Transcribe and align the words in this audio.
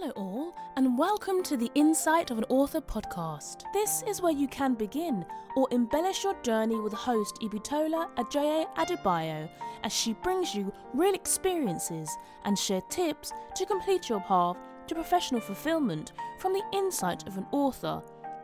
Hello, 0.00 0.12
all, 0.14 0.54
and 0.76 0.96
welcome 0.96 1.42
to 1.42 1.56
the 1.56 1.72
Insight 1.74 2.30
of 2.30 2.38
an 2.38 2.44
Author 2.48 2.80
podcast. 2.80 3.64
This 3.72 4.04
is 4.06 4.22
where 4.22 4.32
you 4.32 4.46
can 4.46 4.74
begin 4.74 5.26
or 5.56 5.66
embellish 5.72 6.22
your 6.22 6.40
journey 6.44 6.78
with 6.78 6.92
host 6.92 7.40
Ibitola 7.42 8.08
Ojoye 8.14 8.72
Adebayo 8.76 9.48
as 9.82 9.92
she 9.92 10.12
brings 10.12 10.54
you 10.54 10.72
real 10.94 11.14
experiences 11.14 12.16
and 12.44 12.56
share 12.56 12.80
tips 12.82 13.32
to 13.56 13.66
complete 13.66 14.08
your 14.08 14.20
path 14.20 14.56
to 14.86 14.94
professional 14.94 15.40
fulfillment 15.40 16.12
from 16.38 16.52
the 16.52 16.62
insight 16.72 17.26
of 17.26 17.36
an 17.36 17.46
author 17.50 18.00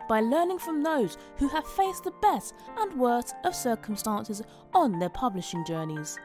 by 0.09 0.19
learning 0.19 0.59
from 0.59 0.83
those 0.83 1.19
who 1.37 1.47
have 1.47 1.67
faced 1.69 2.03
the 2.03 2.15
best 2.21 2.55
and 2.79 2.99
worst 2.99 3.37
of 3.45 3.55
circumstances 3.55 4.43
on 4.73 4.99
their 4.99 5.09
publishing 5.09 5.65
journeys. 5.65 6.19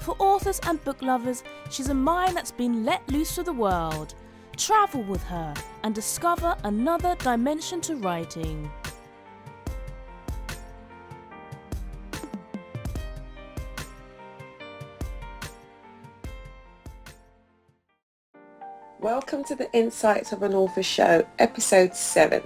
For 0.00 0.16
authors 0.18 0.60
and 0.62 0.82
book 0.82 1.02
lovers, 1.02 1.44
she's 1.68 1.90
a 1.90 1.94
mind 1.94 2.34
that's 2.38 2.52
been 2.52 2.86
let 2.86 3.06
loose 3.10 3.34
to 3.34 3.42
the 3.42 3.52
world. 3.52 4.14
Travel 4.56 5.02
with 5.02 5.22
her 5.24 5.52
and 5.82 5.94
discover 5.94 6.56
another 6.64 7.14
dimension 7.16 7.82
to 7.82 7.96
writing. 7.96 8.70
Welcome 18.98 19.44
to 19.44 19.54
the 19.54 19.70
Insights 19.74 20.32
of 20.32 20.42
an 20.42 20.54
Author 20.54 20.82
Show, 20.82 21.26
Episode 21.38 21.94
7. 21.94 22.42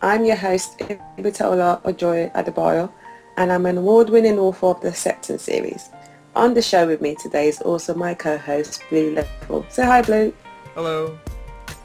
I'm 0.00 0.24
your 0.24 0.36
host, 0.36 0.78
Ibitola 0.78 1.82
Ojoye 1.82 2.32
Adebayo, 2.32 2.90
and 3.36 3.52
I'm 3.52 3.66
an 3.66 3.76
award-winning 3.76 4.38
author 4.38 4.68
of 4.68 4.80
the 4.80 4.88
Acceptance 4.88 5.42
series. 5.42 5.90
On 6.34 6.54
the 6.54 6.62
show 6.62 6.86
with 6.86 7.02
me 7.02 7.16
today 7.16 7.48
is 7.48 7.60
also 7.60 7.92
my 7.94 8.14
co-host, 8.14 8.82
Blue 8.88 9.14
Levell. 9.14 9.66
Say 9.68 9.84
hi, 9.84 10.00
Blue. 10.00 10.32
Hello. 10.74 11.18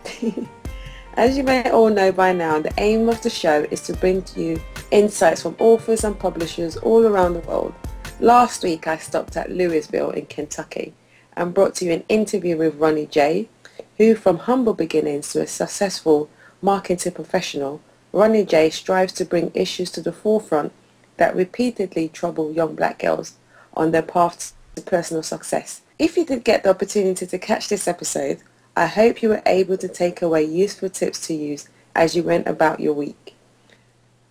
As 1.18 1.38
you 1.38 1.44
may 1.44 1.70
all 1.72 1.90
know 1.90 2.12
by 2.12 2.34
now, 2.34 2.60
the 2.60 2.74
aim 2.78 3.08
of 3.08 3.22
the 3.22 3.30
show 3.30 3.66
is 3.72 3.82
to 3.82 3.94
bring 3.94 4.22
to 4.24 4.42
you 4.42 4.62
insights 4.92 5.42
from 5.42 5.56
authors 5.60 6.04
and 6.04 6.18
publishers 6.18 6.78
all 6.78 7.06
around 7.06 7.34
the 7.34 7.40
world. 7.40 7.74
Last 8.20 8.64
week 8.64 8.88
I 8.88 8.98
stopped 8.98 9.38
at 9.38 9.52
Louisville 9.52 10.12
in 10.12 10.26
Kentucky 10.26 10.94
and 11.36 11.54
brought 11.54 11.76
to 11.76 11.86
you 11.86 11.92
an 11.94 12.04
interview 12.10 12.58
with 12.58 12.76
Ronnie 12.76 13.06
J, 13.06 13.50
who 13.98 14.16
from 14.16 14.40
humble 14.40 14.74
beginnings 14.74 15.32
to 15.32 15.42
a 15.42 15.48
successful 15.48 16.30
marketing 16.62 17.14
professional, 17.14 17.82
Ronnie 18.12 18.46
J 18.46 18.70
strives 18.70 19.14
to 19.14 19.26
bring 19.26 19.52
issues 19.54 19.92
to 19.92 20.02
the 20.02 20.14
forefront 20.14 20.72
that 21.18 21.36
repeatedly 21.36 22.10
trouble 22.10 22.52
young 22.52 22.76
black 22.76 23.00
girls 23.00 23.36
on 23.74 23.92
their 23.92 24.02
path 24.02 24.54
to 24.76 24.82
personal 24.82 25.24
success. 25.24 25.82
If 25.98 26.18
you 26.18 26.26
did 26.26 26.44
get 26.44 26.64
the 26.64 26.70
opportunity 26.70 27.26
to 27.26 27.38
catch 27.38 27.70
this 27.70 27.88
episode, 27.88 28.42
I 28.78 28.88
hope 28.88 29.22
you 29.22 29.30
were 29.30 29.42
able 29.46 29.78
to 29.78 29.88
take 29.88 30.22
away 30.22 30.44
useful 30.44 30.90
tips 30.90 31.26
to 31.28 31.34
use 31.34 31.70
as 31.96 32.14
you 32.16 32.24
went 32.24 32.46
about 32.48 32.82
your 32.82 32.94
week. 32.94 33.36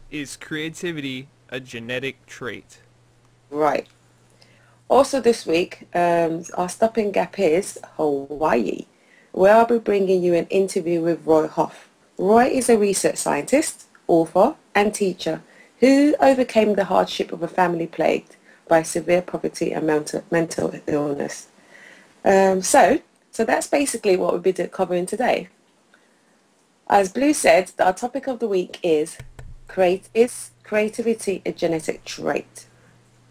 Is 0.09 0.35
creativity 0.35 1.27
a 1.49 1.59
genetic 1.59 2.25
trait? 2.25 2.79
Right. 3.49 3.87
Also 4.89 5.19
this 5.19 5.45
week, 5.45 5.87
um, 5.93 6.43
our 6.53 6.69
stopping 6.69 7.11
gap 7.11 7.39
is 7.39 7.77
Hawaii, 7.95 8.85
where 9.31 9.55
I'll 9.55 9.65
be 9.65 9.79
bringing 9.79 10.23
you 10.23 10.33
an 10.33 10.47
interview 10.47 11.01
with 11.01 11.25
Roy 11.25 11.47
Huff. 11.47 11.89
Roy 12.17 12.45
is 12.45 12.69
a 12.69 12.77
research 12.77 13.17
scientist, 13.17 13.85
author 14.07 14.55
and 14.73 14.93
teacher 14.93 15.41
who 15.79 16.15
overcame 16.19 16.75
the 16.75 16.85
hardship 16.85 17.31
of 17.31 17.43
a 17.43 17.47
family 17.47 17.87
plagued 17.87 18.35
by 18.67 18.81
severe 18.81 19.21
poverty 19.21 19.71
and 19.73 19.85
mental, 19.85 20.73
illness. 20.87 21.47
Um, 22.25 22.61
so, 22.61 22.99
so 23.31 23.45
that's 23.45 23.67
basically 23.67 24.17
what 24.17 24.33
we'll 24.33 24.41
be 24.41 24.53
covering 24.53 25.05
today. 25.05 25.49
As 26.89 27.11
Blue 27.11 27.33
said, 27.33 27.71
our 27.79 27.93
topic 27.93 28.27
of 28.27 28.39
the 28.39 28.47
week 28.47 28.79
is 28.81 29.17
create 29.67 30.09
is 30.13 30.51
creativity 30.67 31.41
a 31.45 31.51
genetic 31.51 32.03
trait? 32.03 32.67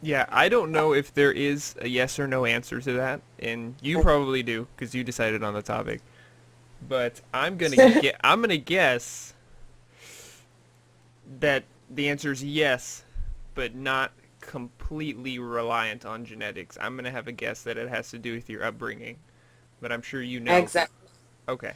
Yeah, 0.02 0.26
I 0.28 0.48
don't 0.48 0.72
know 0.72 0.92
if 0.92 1.12
there 1.14 1.32
is 1.32 1.74
a 1.80 1.88
yes 1.88 2.18
or 2.18 2.26
no 2.26 2.44
answer 2.44 2.80
to 2.80 2.92
that, 2.94 3.20
and 3.38 3.74
you 3.80 4.02
probably 4.02 4.42
do 4.42 4.66
because 4.74 4.94
you 4.94 5.04
decided 5.04 5.42
on 5.42 5.54
the 5.54 5.62
topic. 5.62 6.00
But 6.88 7.20
I'm 7.32 7.56
gonna 7.56 7.76
get 8.00 8.16
I'm 8.22 8.40
gonna 8.40 8.56
guess 8.56 9.34
that 11.40 11.64
the 11.90 12.08
answer 12.08 12.32
is 12.32 12.42
yes, 12.42 13.04
but 13.54 13.74
not 13.74 14.12
completely 14.40 15.38
reliant 15.38 16.04
on 16.04 16.24
genetics. 16.24 16.78
I'm 16.80 16.96
gonna 16.96 17.10
have 17.10 17.28
a 17.28 17.32
guess 17.32 17.62
that 17.62 17.76
it 17.76 17.88
has 17.88 18.10
to 18.10 18.18
do 18.18 18.34
with 18.34 18.48
your 18.48 18.64
upbringing, 18.64 19.18
but 19.80 19.92
I'm 19.92 20.02
sure 20.02 20.22
you 20.22 20.40
know. 20.40 20.56
Exactly. 20.56 21.08
Okay. 21.48 21.72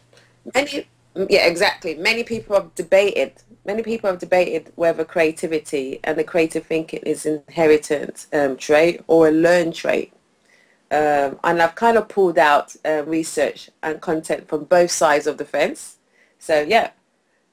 Many, 0.55 0.89
yeah, 1.15 1.47
exactly. 1.47 1.95
Many 1.95 2.25
people 2.25 2.57
have 2.57 2.75
debated. 2.75 3.33
Many 3.65 3.83
people 3.83 4.11
have 4.11 4.19
debated 4.19 4.73
whether 4.77 5.05
creativity 5.05 6.01
and 6.05 6.17
the 6.17 6.25
creative 6.25 6.65
thinking 6.65 7.01
is 7.01 7.27
inherited 7.27 8.21
um, 8.33 8.57
trait 8.57 9.03
or 9.07 9.29
a 9.29 9.33
learned 9.33 9.75
trait. 9.75 10.13
Um, 10.93 11.39
and 11.45 11.63
I've 11.63 11.75
kind 11.75 11.97
of 11.97 12.09
pulled 12.09 12.39
out 12.39 12.75
uh, 12.85 13.05
research 13.05 13.71
and 13.83 14.01
content 14.01 14.49
from 14.49 14.65
both 14.65 14.91
sides 14.91 15.27
of 15.27 15.39
the 15.39 15.45
fence. 15.45 15.99
So 16.39 16.63
yeah. 16.63 16.91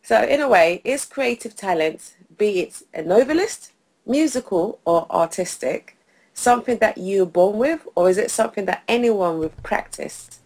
So 0.01 0.24
in 0.24 0.39
a 0.39 0.47
way, 0.47 0.81
is 0.84 1.06
creative 1.06 1.56
talent, 1.56 2.16
be 2.38 2.62
it 2.62 2.81
a 2.94 3.01
novelist, 3.01 3.74
musical 4.06 4.79
or 4.85 5.12
artistic, 5.12 5.97
something 6.34 6.78
that 6.78 6.97
you're 6.97 7.25
born 7.25 7.57
with 7.57 7.85
or 7.95 8.09
is 8.09 8.18
it 8.18 8.31
something 8.31 8.66
that 8.66 8.84
anyone 8.88 9.39
with 9.39 9.62
practice 9.63 10.39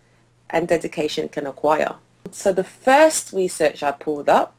and 0.50 0.68
dedication 0.68 1.30
can 1.30 1.46
acquire? 1.46 1.96
So 2.32 2.54
the 2.54 2.64
first 2.64 3.34
research 3.34 3.84
I 3.84 3.92
pulled 3.92 4.30
up 4.30 4.56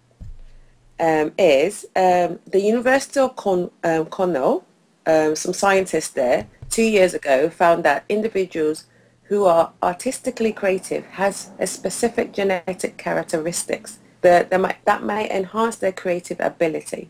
um, 1.01 1.33
is 1.39 1.87
um, 1.97 2.39
the 2.47 2.61
University 2.61 3.19
of 3.21 3.35
Con- 3.35 3.71
um, 3.83 4.07
Cornell, 4.07 4.65
um, 5.07 5.35
some 5.35 5.55
scientists 5.55 6.11
there 6.11 6.47
two 6.69 6.83
years 6.83 7.15
ago 7.15 7.49
found 7.51 7.85
that 7.85 8.05
individuals 8.09 8.85
who 9.25 9.47
are 9.47 9.73
artistically 9.83 10.53
creative 10.53 11.05
has 11.07 11.51
a 11.59 11.67
specific 11.67 12.33
genetic 12.33 12.99
characteristics 12.99 13.99
that, 14.21 14.51
that, 14.51 14.61
might, 14.61 14.85
that 14.85 15.03
may 15.03 15.29
enhance 15.31 15.77
their 15.77 15.93
creative 15.93 16.39
ability. 16.41 17.09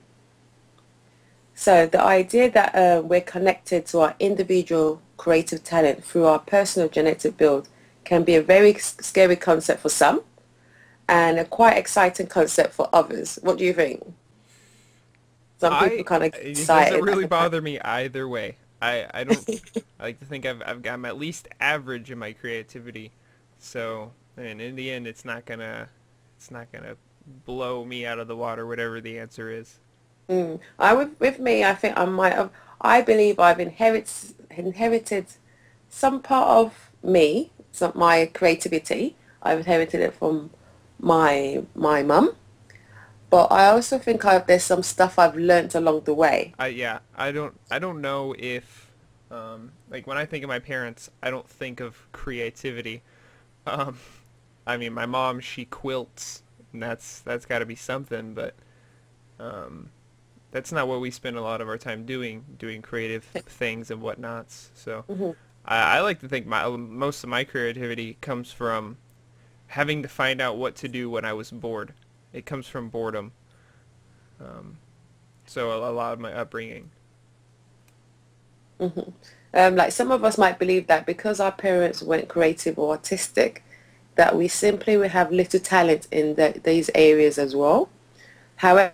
So 1.54 1.86
the 1.86 2.00
idea 2.00 2.50
that 2.50 2.74
uh, 2.74 3.02
we're 3.02 3.20
connected 3.20 3.86
to 3.86 4.00
our 4.00 4.14
individual 4.18 5.02
creative 5.16 5.62
talent 5.64 6.04
through 6.04 6.26
our 6.26 6.38
personal 6.38 6.88
genetic 6.88 7.36
build 7.36 7.68
can 8.04 8.22
be 8.22 8.36
a 8.36 8.42
very 8.42 8.74
scary 8.74 9.36
concept 9.36 9.80
for 9.80 9.88
some 9.88 10.22
and 11.08 11.38
a 11.38 11.44
quite 11.44 11.76
exciting 11.76 12.26
concept 12.26 12.74
for 12.74 12.88
others. 12.92 13.38
What 13.42 13.58
do 13.58 13.64
you 13.64 13.72
think? 13.72 14.02
Some 15.58 15.78
people 15.78 16.00
I, 16.00 16.02
kind 16.02 16.24
of 16.24 16.34
it 16.34 16.46
excited. 16.46 16.90
doesn't 16.90 17.04
really 17.04 17.26
bother 17.26 17.62
me 17.62 17.78
either 17.80 18.28
way. 18.28 18.56
I, 18.80 19.06
I 19.14 19.24
don't 19.24 19.48
I 20.00 20.02
like 20.02 20.18
to 20.18 20.24
think 20.24 20.44
I've, 20.44 20.60
I've 20.66 20.84
I'm 20.86 21.04
at 21.04 21.16
least 21.16 21.48
average 21.60 22.10
in 22.10 22.18
my 22.18 22.32
creativity, 22.32 23.12
so 23.58 24.10
and 24.36 24.60
in 24.60 24.74
the 24.74 24.90
end 24.90 25.06
it's 25.06 25.24
not 25.24 25.44
gonna 25.44 25.88
it's 26.36 26.50
not 26.50 26.72
gonna 26.72 26.96
blow 27.46 27.84
me 27.84 28.04
out 28.04 28.18
of 28.18 28.26
the 28.26 28.34
water 28.34 28.66
whatever 28.66 29.00
the 29.00 29.18
answer 29.20 29.50
is. 29.50 29.78
Mm. 30.28 30.58
I 30.78 30.94
with 30.94 31.18
with 31.20 31.38
me, 31.38 31.64
I 31.64 31.74
think 31.74 31.96
I 31.96 32.04
might 32.06 32.32
have. 32.32 32.50
I 32.80 33.02
believe 33.02 33.38
I've 33.38 33.60
inherited 33.60 34.10
inherited 34.50 35.26
some 35.88 36.20
part 36.20 36.48
of 36.48 36.90
me, 37.04 37.52
some 37.70 37.92
my 37.94 38.26
creativity. 38.34 39.14
I've 39.42 39.58
inherited 39.58 40.00
it 40.00 40.14
from 40.14 40.50
my 41.02 41.64
my 41.76 42.02
mum, 42.04 42.36
but 43.30 43.46
I 43.52 43.66
also 43.68 43.98
think 43.98 44.24
I, 44.24 44.38
there's 44.38 44.64
some 44.64 44.82
stuff 44.82 45.18
I've 45.18 45.36
learnt 45.36 45.74
along 45.74 46.02
the 46.04 46.14
way. 46.14 46.54
I 46.58 46.68
yeah 46.68 47.00
I 47.16 47.32
don't 47.32 47.58
I 47.70 47.78
don't 47.78 48.00
know 48.00 48.34
if 48.38 48.90
um, 49.30 49.72
like 49.90 50.06
when 50.06 50.18
I 50.18 50.26
think 50.26 50.44
of 50.44 50.48
my 50.48 50.58
parents 50.58 51.10
I 51.22 51.30
don't 51.30 51.48
think 51.48 51.80
of 51.80 52.10
creativity. 52.12 53.02
Um, 53.66 53.98
I 54.66 54.76
mean 54.76 54.92
my 54.92 55.06
mom 55.06 55.40
she 55.40 55.64
quilts 55.64 56.42
and 56.72 56.82
that's 56.82 57.20
that's 57.20 57.46
got 57.46 57.60
to 57.60 57.66
be 57.66 57.76
something, 57.76 58.34
but 58.34 58.54
um, 59.40 59.90
that's 60.52 60.72
not 60.72 60.88
what 60.88 61.00
we 61.00 61.10
spend 61.10 61.36
a 61.36 61.42
lot 61.42 61.60
of 61.60 61.68
our 61.68 61.78
time 61.78 62.06
doing, 62.06 62.44
doing 62.58 62.82
creative 62.82 63.24
things 63.24 63.90
and 63.90 64.02
whatnots. 64.02 64.70
So 64.74 65.04
Mm-hmm. 65.08 65.32
I, 65.64 65.98
I 65.98 66.00
like 66.00 66.20
to 66.20 66.28
think 66.28 66.46
my 66.46 66.68
most 66.68 67.24
of 67.24 67.30
my 67.30 67.44
creativity 67.44 68.18
comes 68.20 68.52
from 68.52 68.98
having 69.72 70.02
to 70.02 70.08
find 70.08 70.38
out 70.38 70.58
what 70.58 70.76
to 70.76 70.86
do 70.86 71.08
when 71.08 71.24
I 71.24 71.32
was 71.32 71.50
bored. 71.50 71.94
It 72.34 72.44
comes 72.44 72.68
from 72.68 72.90
boredom. 72.90 73.32
Um, 74.38 74.76
so 75.46 75.70
a, 75.70 75.90
a 75.90 75.92
lot 75.92 76.12
of 76.12 76.20
my 76.20 76.30
upbringing. 76.30 76.90
Um, 78.78 79.74
like 79.76 79.92
some 79.92 80.10
of 80.10 80.24
us 80.24 80.36
might 80.36 80.58
believe 80.58 80.88
that 80.88 81.06
because 81.06 81.40
our 81.40 81.52
parents 81.52 82.02
weren't 82.02 82.28
creative 82.28 82.78
or 82.78 82.90
artistic, 82.90 83.64
that 84.16 84.36
we 84.36 84.46
simply 84.46 84.98
will 84.98 85.08
have 85.08 85.32
little 85.32 85.60
talent 85.60 86.06
in 86.10 86.34
the, 86.34 86.60
these 86.62 86.90
areas 86.94 87.38
as 87.38 87.56
well. 87.56 87.88
However, 88.56 88.92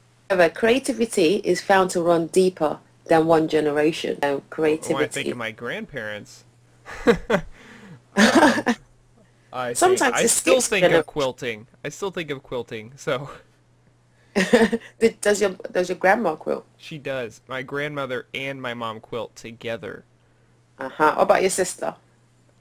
creativity 0.54 1.36
is 1.38 1.60
found 1.60 1.90
to 1.90 2.02
run 2.02 2.28
deeper 2.28 2.78
than 3.06 3.26
one 3.26 3.48
generation. 3.48 4.16
Um, 4.22 4.42
creativity. 4.48 4.94
When 4.94 5.04
I 5.04 5.08
think 5.08 5.28
of 5.28 5.36
my 5.36 5.50
grandparents, 5.50 6.44
um, 8.16 8.76
I 9.52 9.72
Sometimes 9.72 10.14
I 10.14 10.26
still 10.26 10.60
think 10.60 10.86
of 10.86 11.06
quilting. 11.06 11.66
I 11.84 11.88
still 11.88 12.10
think 12.10 12.30
of 12.30 12.42
quilting. 12.42 12.92
So 12.96 13.30
does 15.20 15.40
your 15.40 15.50
does 15.72 15.88
your 15.88 15.98
grandma 15.98 16.36
quilt? 16.36 16.64
she 16.76 16.98
does. 16.98 17.40
My 17.48 17.62
grandmother 17.62 18.26
and 18.34 18.60
my 18.60 18.74
mom 18.74 19.00
quilt 19.00 19.34
together. 19.36 20.04
Uh 20.78 20.88
huh. 20.88 21.14
What 21.16 21.22
about 21.22 21.40
your 21.42 21.50
sister? 21.50 21.94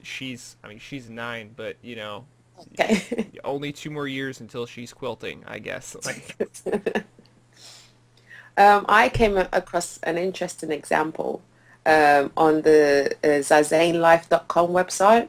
She's, 0.02 0.56
I 0.64 0.68
mean, 0.68 0.78
she's 0.78 1.10
nine, 1.10 1.52
but 1.54 1.76
you 1.82 1.96
know, 1.96 2.24
Okay. 2.72 3.28
only 3.44 3.72
two 3.72 3.90
more 3.90 4.06
years 4.08 4.40
until 4.40 4.66
she's 4.66 4.92
quilting, 4.92 5.44
I 5.46 5.58
guess. 5.58 5.96
Like, 6.04 6.36
um, 8.56 8.84
I 8.88 9.08
came 9.08 9.36
across 9.36 9.98
an 10.02 10.18
interesting 10.18 10.72
example 10.72 11.42
um, 11.86 12.32
on 12.36 12.62
the 12.62 13.14
uh, 13.22 13.26
zazenelife.com 13.40 14.70
website. 14.70 15.28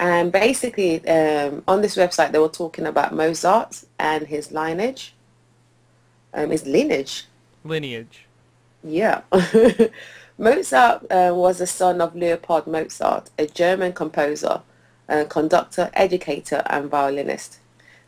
And 0.00 0.30
basically, 0.30 1.06
um, 1.08 1.62
on 1.66 1.82
this 1.82 1.96
website, 1.96 2.32
they 2.32 2.38
were 2.38 2.48
talking 2.48 2.86
about 2.86 3.14
Mozart 3.14 3.84
and 3.98 4.26
his 4.26 4.52
lineage. 4.52 5.14
Um, 6.32 6.50
his 6.50 6.66
lineage. 6.66 7.26
lineage. 7.64 8.24
Yeah. 8.84 9.22
Mozart 10.38 11.10
uh, 11.10 11.32
was 11.34 11.58
the 11.58 11.66
son 11.66 12.00
of 12.00 12.14
Leopold 12.14 12.68
Mozart, 12.68 13.30
a 13.38 13.46
German 13.46 13.92
composer, 13.92 14.62
uh, 15.08 15.24
conductor, 15.28 15.90
educator, 15.94 16.62
and 16.66 16.88
violinist. 16.88 17.58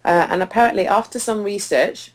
Uh, 0.04 0.28
and 0.30 0.42
apparently, 0.42 0.86
after 0.86 1.18
some 1.18 1.42
research, 1.42 2.12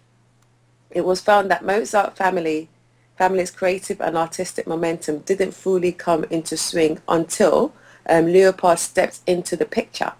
it 0.89 1.03
was 1.03 1.19
found 1.19 1.51
that 1.51 1.65
Mozart 1.65 2.15
family 2.15 2.69
family's 3.17 3.51
creative 3.51 4.01
and 4.01 4.17
artistic 4.17 4.67
momentum 4.67 5.19
didn't 5.19 5.53
fully 5.53 5.91
come 5.91 6.25
into 6.25 6.57
swing 6.57 6.99
until 7.07 7.73
um, 8.07 8.25
Leopold 8.25 8.79
stepped 8.79 9.19
into 9.25 9.55
the 9.55 9.65
picture. 9.65 10.13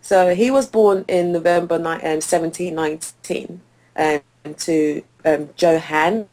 So 0.00 0.34
he 0.34 0.50
was 0.50 0.66
born 0.66 1.04
in 1.08 1.32
November 1.32 1.78
ni- 1.78 1.84
um, 1.84 2.20
1719 2.20 3.60
um, 3.96 4.20
to 4.58 5.02
um, 5.24 5.48
Johann 5.56 6.28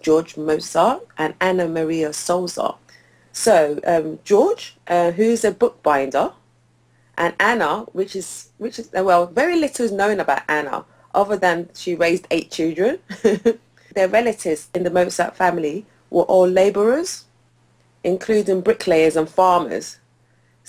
George 0.00 0.36
Mozart 0.36 1.06
and 1.18 1.34
Anna 1.40 1.68
Maria 1.68 2.12
Sulzer. 2.12 2.72
So 3.32 3.78
um, 3.86 4.18
George, 4.24 4.76
uh, 4.86 5.12
who's 5.12 5.44
a 5.44 5.52
bookbinder, 5.52 6.32
and 7.16 7.34
Anna, 7.38 7.80
which 7.92 8.16
is 8.16 8.48
which 8.58 8.78
is 8.78 8.90
well, 8.92 9.26
very 9.26 9.56
little 9.56 9.84
is 9.84 9.92
known 9.92 10.20
about 10.20 10.42
Anna 10.48 10.84
other 11.14 11.36
than 11.36 11.68
she 11.74 11.94
raised 11.94 12.26
eight 12.30 12.50
children. 12.50 12.98
Their 13.94 14.08
relatives 14.08 14.68
in 14.74 14.84
the 14.84 14.90
Mozart 14.90 15.36
family 15.36 15.84
were 16.08 16.22
all 16.22 16.48
labourers, 16.48 17.26
including 18.02 18.62
bricklayers 18.62 19.16
and 19.16 19.28
farmers. 19.28 19.98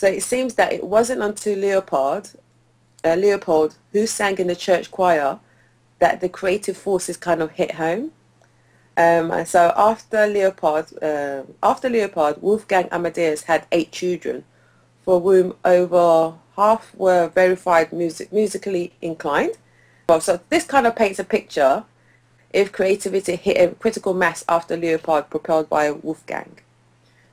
So 0.01 0.07
it 0.07 0.23
seems 0.23 0.55
that 0.55 0.73
it 0.73 0.83
wasn't 0.83 1.21
until 1.21 1.59
Leopold, 1.59 2.33
uh, 3.05 3.13
Leopold, 3.13 3.75
who 3.91 4.07
sang 4.07 4.39
in 4.39 4.47
the 4.47 4.55
church 4.55 4.89
choir, 4.89 5.37
that 5.99 6.21
the 6.21 6.27
creative 6.27 6.75
forces 6.75 7.17
kind 7.17 7.39
of 7.39 7.51
hit 7.51 7.75
home. 7.75 8.11
Um, 8.97 9.29
and 9.29 9.47
so 9.47 9.71
after 9.77 10.25
Leopold, 10.25 10.97
uh, 11.03 11.43
after 11.61 11.87
Leopold, 11.87 12.41
Wolfgang 12.41 12.89
Amadeus 12.91 13.43
had 13.43 13.67
eight 13.71 13.91
children, 13.91 14.43
for 15.05 15.19
whom 15.19 15.53
over 15.63 16.33
half 16.55 16.95
were 16.95 17.27
verified 17.27 17.93
music, 17.93 18.33
musically 18.33 18.93
inclined. 19.03 19.53
Well, 20.09 20.19
so 20.19 20.39
this 20.49 20.63
kind 20.63 20.87
of 20.87 20.95
paints 20.95 21.19
a 21.19 21.23
picture 21.23 21.83
if 22.51 22.71
creativity 22.71 23.35
hit 23.35 23.57
a 23.57 23.75
critical 23.75 24.15
mass 24.15 24.43
after 24.49 24.75
Leopold 24.75 25.29
propelled 25.29 25.69
by 25.69 25.91
Wolfgang. 25.91 26.57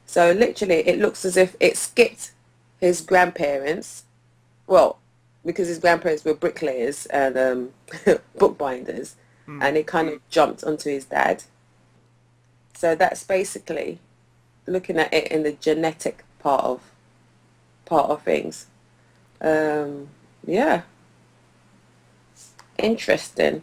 So 0.05 0.33
literally 0.33 0.87
it 0.87 0.99
looks 0.99 1.25
as 1.25 1.39
if 1.39 1.57
it 1.61 1.79
skipped 1.79 2.33
his 2.81 3.01
grandparents, 3.01 4.05
well, 4.67 4.99
because 5.45 5.69
his 5.69 5.79
grandparents 5.79 6.25
were 6.25 6.35
bricklayers 6.35 7.07
and 7.07 7.37
um, 7.39 7.71
bookbinders, 8.39 9.17
and 9.47 9.77
it 9.77 9.87
kind 9.87 10.09
of 10.09 10.21
jumped 10.29 10.63
onto 10.63 10.91
his 10.91 11.07
dad. 11.07 11.45
So 12.75 12.95
that's 12.95 13.25
basically 13.25 13.99
looking 14.67 14.99
at 14.99 15.13
it 15.13 15.29
in 15.33 15.43
the 15.43 15.53
genetic 15.53 16.25
part 16.39 16.65
of 16.65 16.83
part 17.87 18.11
of 18.11 18.23
things. 18.23 18.67
Um, 19.41 20.09
yeah, 20.47 20.83
interesting. 22.77 23.63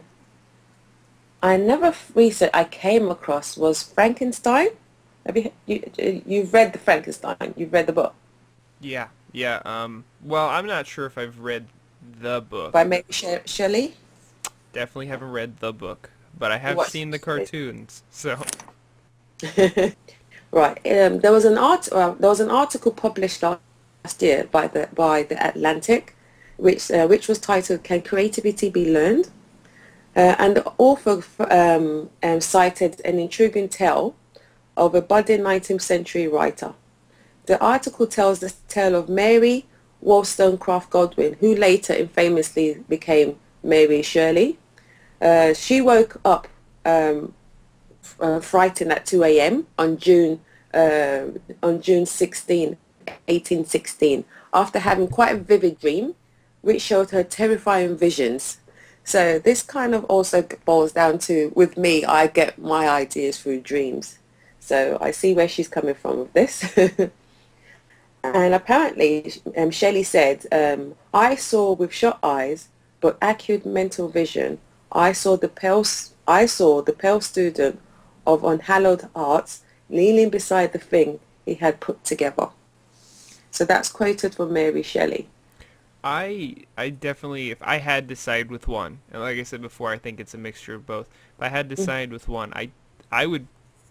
I 1.42 1.56
never 1.56 1.94
researched. 2.14 2.56
I 2.56 2.64
came 2.64 3.08
across 3.10 3.56
was 3.56 3.82
Frankenstein. 3.82 4.68
Have 5.24 5.36
you 5.36 5.52
you 5.66 6.22
you've 6.26 6.52
read 6.52 6.72
the 6.72 6.78
Frankenstein? 6.78 7.54
You've 7.56 7.72
read 7.72 7.86
the 7.86 7.92
book 7.92 8.14
Yeah, 8.80 9.08
yeah. 9.32 9.60
Um, 9.64 10.04
well, 10.22 10.48
I'm 10.48 10.66
not 10.66 10.86
sure 10.86 11.06
if 11.06 11.16
I've 11.18 11.38
read 11.40 11.66
the 12.20 12.40
book. 12.40 12.72
by 12.72 12.84
Mary 12.84 13.04
She- 13.10 13.38
Shelley? 13.46 13.94
Definitely 14.72 15.06
haven't 15.06 15.30
read 15.32 15.58
the 15.60 15.72
book, 15.72 16.10
but 16.38 16.52
I 16.52 16.58
have 16.58 16.76
What- 16.76 16.90
seen 16.90 17.10
the 17.10 17.18
cartoons. 17.18 18.02
So, 18.10 18.38
Right. 20.52 20.78
Um, 20.86 21.20
there 21.20 21.32
was 21.32 21.44
an 21.44 21.58
art. 21.58 21.88
Well, 21.92 22.14
there 22.18 22.30
was 22.30 22.40
an 22.40 22.50
article 22.50 22.92
published 22.92 23.42
last 23.42 24.22
year 24.22 24.44
by 24.50 24.68
the 24.68 24.88
by 24.94 25.22
the 25.24 25.36
Atlantic, 25.46 26.14
which 26.56 26.90
uh, 26.90 27.06
which 27.06 27.28
was 27.28 27.38
titled 27.38 27.82
"Can 27.82 28.00
Creativity 28.02 28.70
Be 28.70 28.90
Learned?" 28.90 29.28
Uh, 30.14 30.34
and 30.38 30.56
the 30.56 30.72
author 30.78 31.22
um, 31.50 32.08
um, 32.22 32.40
cited 32.40 33.00
an 33.04 33.18
intriguing 33.18 33.68
tale 33.68 34.14
of 34.76 34.94
a 34.94 35.02
budding 35.02 35.40
19th 35.40 35.82
century 35.82 36.26
writer. 36.26 36.72
The 37.46 37.60
article 37.60 38.06
tells 38.06 38.40
the 38.40 38.52
tale 38.68 38.94
of 38.94 39.08
Mary 39.08 39.66
Wollstonecraft 40.00 40.90
Godwin, 40.90 41.36
who 41.40 41.54
later 41.54 41.94
infamously 41.94 42.84
became 42.88 43.38
Mary 43.62 44.02
Shelley. 44.02 44.58
Uh, 45.20 45.54
she 45.54 45.80
woke 45.80 46.20
up 46.24 46.48
um, 46.84 47.34
uh, 48.20 48.40
frightened 48.40 48.92
at 48.92 49.06
2 49.06 49.24
a.m. 49.24 49.66
on 49.78 49.96
June 49.96 50.40
uh, 50.74 51.28
on 51.62 51.80
June 51.80 52.04
16, 52.04 52.76
1816, 53.06 54.24
after 54.52 54.78
having 54.78 55.08
quite 55.08 55.34
a 55.34 55.38
vivid 55.38 55.78
dream, 55.80 56.14
which 56.60 56.82
showed 56.82 57.10
her 57.10 57.24
terrifying 57.24 57.96
visions. 57.96 58.58
So 59.02 59.38
this 59.38 59.62
kind 59.62 59.94
of 59.94 60.04
also 60.04 60.46
boils 60.64 60.92
down 60.92 61.18
to, 61.20 61.52
with 61.54 61.76
me, 61.78 62.04
I 62.04 62.26
get 62.26 62.58
my 62.58 62.88
ideas 62.88 63.40
through 63.40 63.60
dreams. 63.60 64.18
So 64.58 64.98
I 65.00 65.12
see 65.12 65.32
where 65.32 65.48
she's 65.48 65.68
coming 65.68 65.94
from 65.94 66.18
with 66.18 66.32
this. 66.32 66.76
and 68.34 68.54
apparently, 68.54 69.32
um, 69.56 69.70
Shelley 69.70 70.02
said, 70.02 70.46
um, 70.52 70.94
I 71.12 71.34
saw 71.34 71.72
with 71.72 71.92
shut 71.92 72.18
eyes, 72.22 72.68
but 73.00 73.18
acute 73.20 73.66
mental 73.66 74.08
vision. 74.08 74.58
I 74.92 75.12
saw 75.12 75.36
the 75.36 75.48
pale, 75.48 75.84
I 76.26 76.46
saw 76.46 76.82
the 76.82 76.92
pale 76.92 77.20
student 77.20 77.80
of 78.26 78.44
unhallowed 78.44 79.08
arts 79.14 79.62
kneeling 79.88 80.30
beside 80.30 80.72
the 80.72 80.78
thing 80.78 81.20
he 81.44 81.54
had 81.54 81.80
put 81.80 82.02
together. 82.04 82.48
So 83.50 83.64
that's 83.64 83.90
quoted 83.90 84.34
from 84.34 84.52
Mary 84.52 84.82
Shelley. 84.82 85.28
I 86.04 86.56
I 86.76 86.90
definitely, 86.90 87.50
if 87.50 87.62
I 87.62 87.78
had 87.78 88.08
to 88.08 88.16
side 88.16 88.50
with 88.50 88.68
one, 88.68 89.00
and 89.10 89.22
like 89.22 89.38
I 89.38 89.42
said 89.42 89.62
before, 89.62 89.90
I 89.90 89.98
think 89.98 90.20
it's 90.20 90.34
a 90.34 90.38
mixture 90.38 90.74
of 90.74 90.86
both. 90.86 91.08
If 91.36 91.42
I 91.42 91.48
had 91.48 91.68
to 91.70 91.76
side 91.76 92.12
with 92.12 92.28
one, 92.28 92.52
I 92.54 92.70
I 93.10 93.26
would 93.26 93.48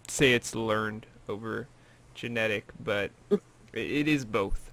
say 0.08 0.32
it's 0.32 0.54
learned 0.54 1.06
over 1.28 1.68
genetic, 2.14 2.72
but 2.82 3.10
it, 3.76 4.08
is 4.08 4.24
both. 4.24 4.70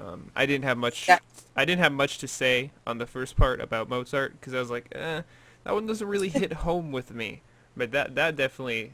Um, 0.00 0.30
I 0.34 0.46
didn't 0.46 0.64
have 0.64 0.78
much. 0.78 1.08
Yeah. 1.08 1.18
I 1.56 1.64
didn't 1.64 1.82
have 1.82 1.92
much 1.92 2.18
to 2.18 2.28
say 2.28 2.70
on 2.86 2.98
the 2.98 3.06
first 3.06 3.36
part 3.36 3.60
about 3.60 3.88
Mozart 3.88 4.32
because 4.40 4.54
I 4.54 4.58
was 4.58 4.70
like, 4.70 4.88
eh, 4.92 5.22
that 5.64 5.72
one 5.74 5.86
doesn't 5.86 6.06
really 6.06 6.28
hit 6.28 6.52
home 6.68 6.92
with 6.92 7.12
me. 7.12 7.42
But 7.76 7.92
that 7.92 8.14
that 8.14 8.36
definitely 8.36 8.92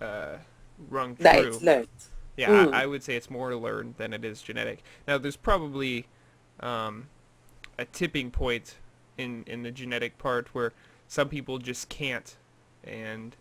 uh, 0.00 0.36
rung 0.90 1.14
That 1.20 1.38
true. 1.40 1.48
it's 1.48 1.62
learned. 1.62 1.88
Yeah, 2.36 2.48
Mm. 2.48 2.72
I, 2.72 2.82
I 2.82 2.86
would 2.86 3.02
say 3.02 3.14
it's 3.16 3.30
more 3.30 3.54
learned 3.54 3.96
than 3.98 4.12
it 4.12 4.24
is 4.24 4.40
genetic. 4.42 4.82
Now, 5.06 5.18
there's 5.18 5.36
probably 5.36 6.06
um, 6.60 7.08
a 7.78 7.84
tipping 7.84 8.30
point 8.30 8.76
in 9.18 9.44
in 9.46 9.62
the 9.62 9.70
genetic 9.70 10.18
part 10.18 10.54
where 10.54 10.72
some 11.08 11.28
people 11.28 11.58
just 11.58 11.88
can't, 11.88 12.36
and 12.82 13.36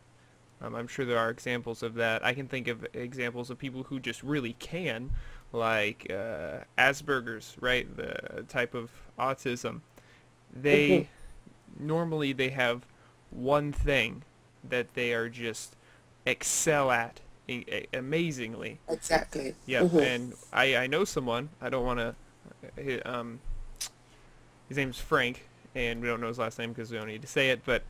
um, 0.62 0.76
I'm 0.76 0.88
sure 0.88 1.06
there 1.06 1.18
are 1.20 1.30
examples 1.30 1.84
of 1.84 1.96
that. 1.96 2.24
I 2.26 2.34
can 2.34 2.48
think 2.48 2.68
of 2.68 2.86
examples 2.94 3.50
of 3.50 3.58
people 3.58 3.84
who 3.84 4.00
just 4.00 4.22
really 4.24 4.54
can, 4.54 5.12
like 5.54 6.08
uh, 6.10 6.60
Asperger's, 6.78 7.56
right? 7.60 7.94
The 7.96 8.44
type 8.48 8.74
of 8.74 8.92
autism. 9.20 9.82
They 10.54 11.08
normally 11.80 12.34
they 12.34 12.50
have 12.50 12.86
one 13.30 13.72
thing 13.72 14.24
that 14.70 14.94
they 14.94 15.14
are 15.14 15.30
just 15.30 15.76
excel 16.26 16.92
at 16.92 17.22
i- 17.50 17.66
a- 17.68 17.88
amazingly. 17.98 18.80
Exactly. 18.90 19.56
Yeah, 19.66 19.82
Mhm. 19.84 20.02
and 20.02 20.34
I 20.54 20.76
I 20.76 20.88
know 20.88 21.06
someone. 21.06 21.50
I 21.62 21.70
don't 21.70 21.86
want 21.86 22.00
to. 22.00 22.16
Um, 23.10 23.40
his 24.68 24.78
name's 24.78 25.00
Frank, 25.00 25.48
and 25.76 26.02
we 26.02 26.08
don't 26.08 26.22
know 26.22 26.28
his 26.28 26.38
last 26.40 26.60
name 26.60 26.72
because 26.74 26.92
we 26.92 26.98
don't 26.98 27.08
need 27.08 27.22
to 27.22 27.28
say 27.28 27.50
it. 27.50 27.62
But 27.66 27.84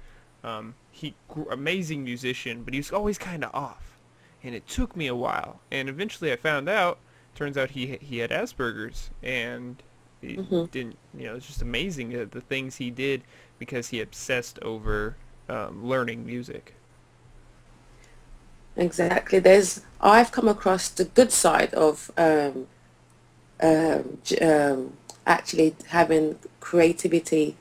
um, 0.43 0.75
he 0.91 1.15
amazing 1.49 2.03
musician, 2.03 2.63
but 2.63 2.73
he 2.73 2.79
was 2.79 2.91
always 2.91 3.17
kind 3.17 3.43
of 3.43 3.53
off, 3.55 3.97
and 4.43 4.55
it 4.55 4.67
took 4.67 4.95
me 4.95 5.07
a 5.07 5.15
while. 5.15 5.61
And 5.71 5.89
eventually, 5.89 6.31
I 6.31 6.35
found 6.37 6.69
out. 6.69 6.99
Turns 7.35 7.57
out 7.57 7.71
he 7.71 7.97
he 8.01 8.19
had 8.19 8.31
Asperger's, 8.31 9.09
and 9.23 9.81
he 10.21 10.37
Mhm. 10.37 10.69
didn't. 10.71 10.97
You 11.17 11.27
know, 11.27 11.35
it's 11.35 11.47
just 11.47 11.61
amazing 11.61 12.15
uh, 12.15 12.25
the 12.29 12.41
things 12.41 12.77
he 12.77 12.91
did 12.91 13.23
because 13.59 13.89
he 13.89 14.01
obsessed 14.01 14.59
over 14.59 15.17
um, 15.49 15.85
learning 15.85 16.25
music. 16.25 16.75
Exactly. 18.75 19.39
There's 19.39 19.81
I've 19.99 20.31
come 20.31 20.47
across 20.47 20.89
the 20.89 21.05
good 21.05 21.31
side 21.31 21.73
of 21.73 22.09
um, 22.17 22.67
um, 23.61 24.19
um, 24.41 24.93
actually 25.27 25.75
having 25.89 26.39
creativity 26.59 27.57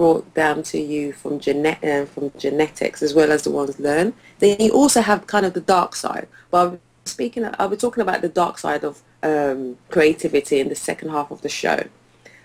brought 0.00 0.32
down 0.32 0.62
to 0.62 0.78
you 0.80 1.12
from 1.12 1.38
genet- 1.38 1.84
uh, 1.84 2.06
from 2.06 2.32
genetics 2.38 3.02
as 3.02 3.12
well 3.12 3.30
as 3.30 3.42
the 3.42 3.50
ones 3.50 3.78
learned. 3.78 4.14
Then 4.38 4.56
you 4.58 4.70
also 4.70 5.02
have 5.02 5.26
kind 5.26 5.44
of 5.44 5.52
the 5.52 5.66
dark 5.76 5.94
side. 5.94 6.26
Well, 6.50 6.80
speaking, 7.04 7.42
I'll 7.58 7.68
be 7.68 7.76
talking 7.76 8.00
about 8.00 8.22
the 8.22 8.34
dark 8.42 8.56
side 8.56 8.82
of 8.82 9.02
um, 9.22 9.76
creativity 9.90 10.58
in 10.58 10.70
the 10.70 10.74
second 10.74 11.10
half 11.10 11.30
of 11.30 11.42
the 11.42 11.50
show. 11.50 11.80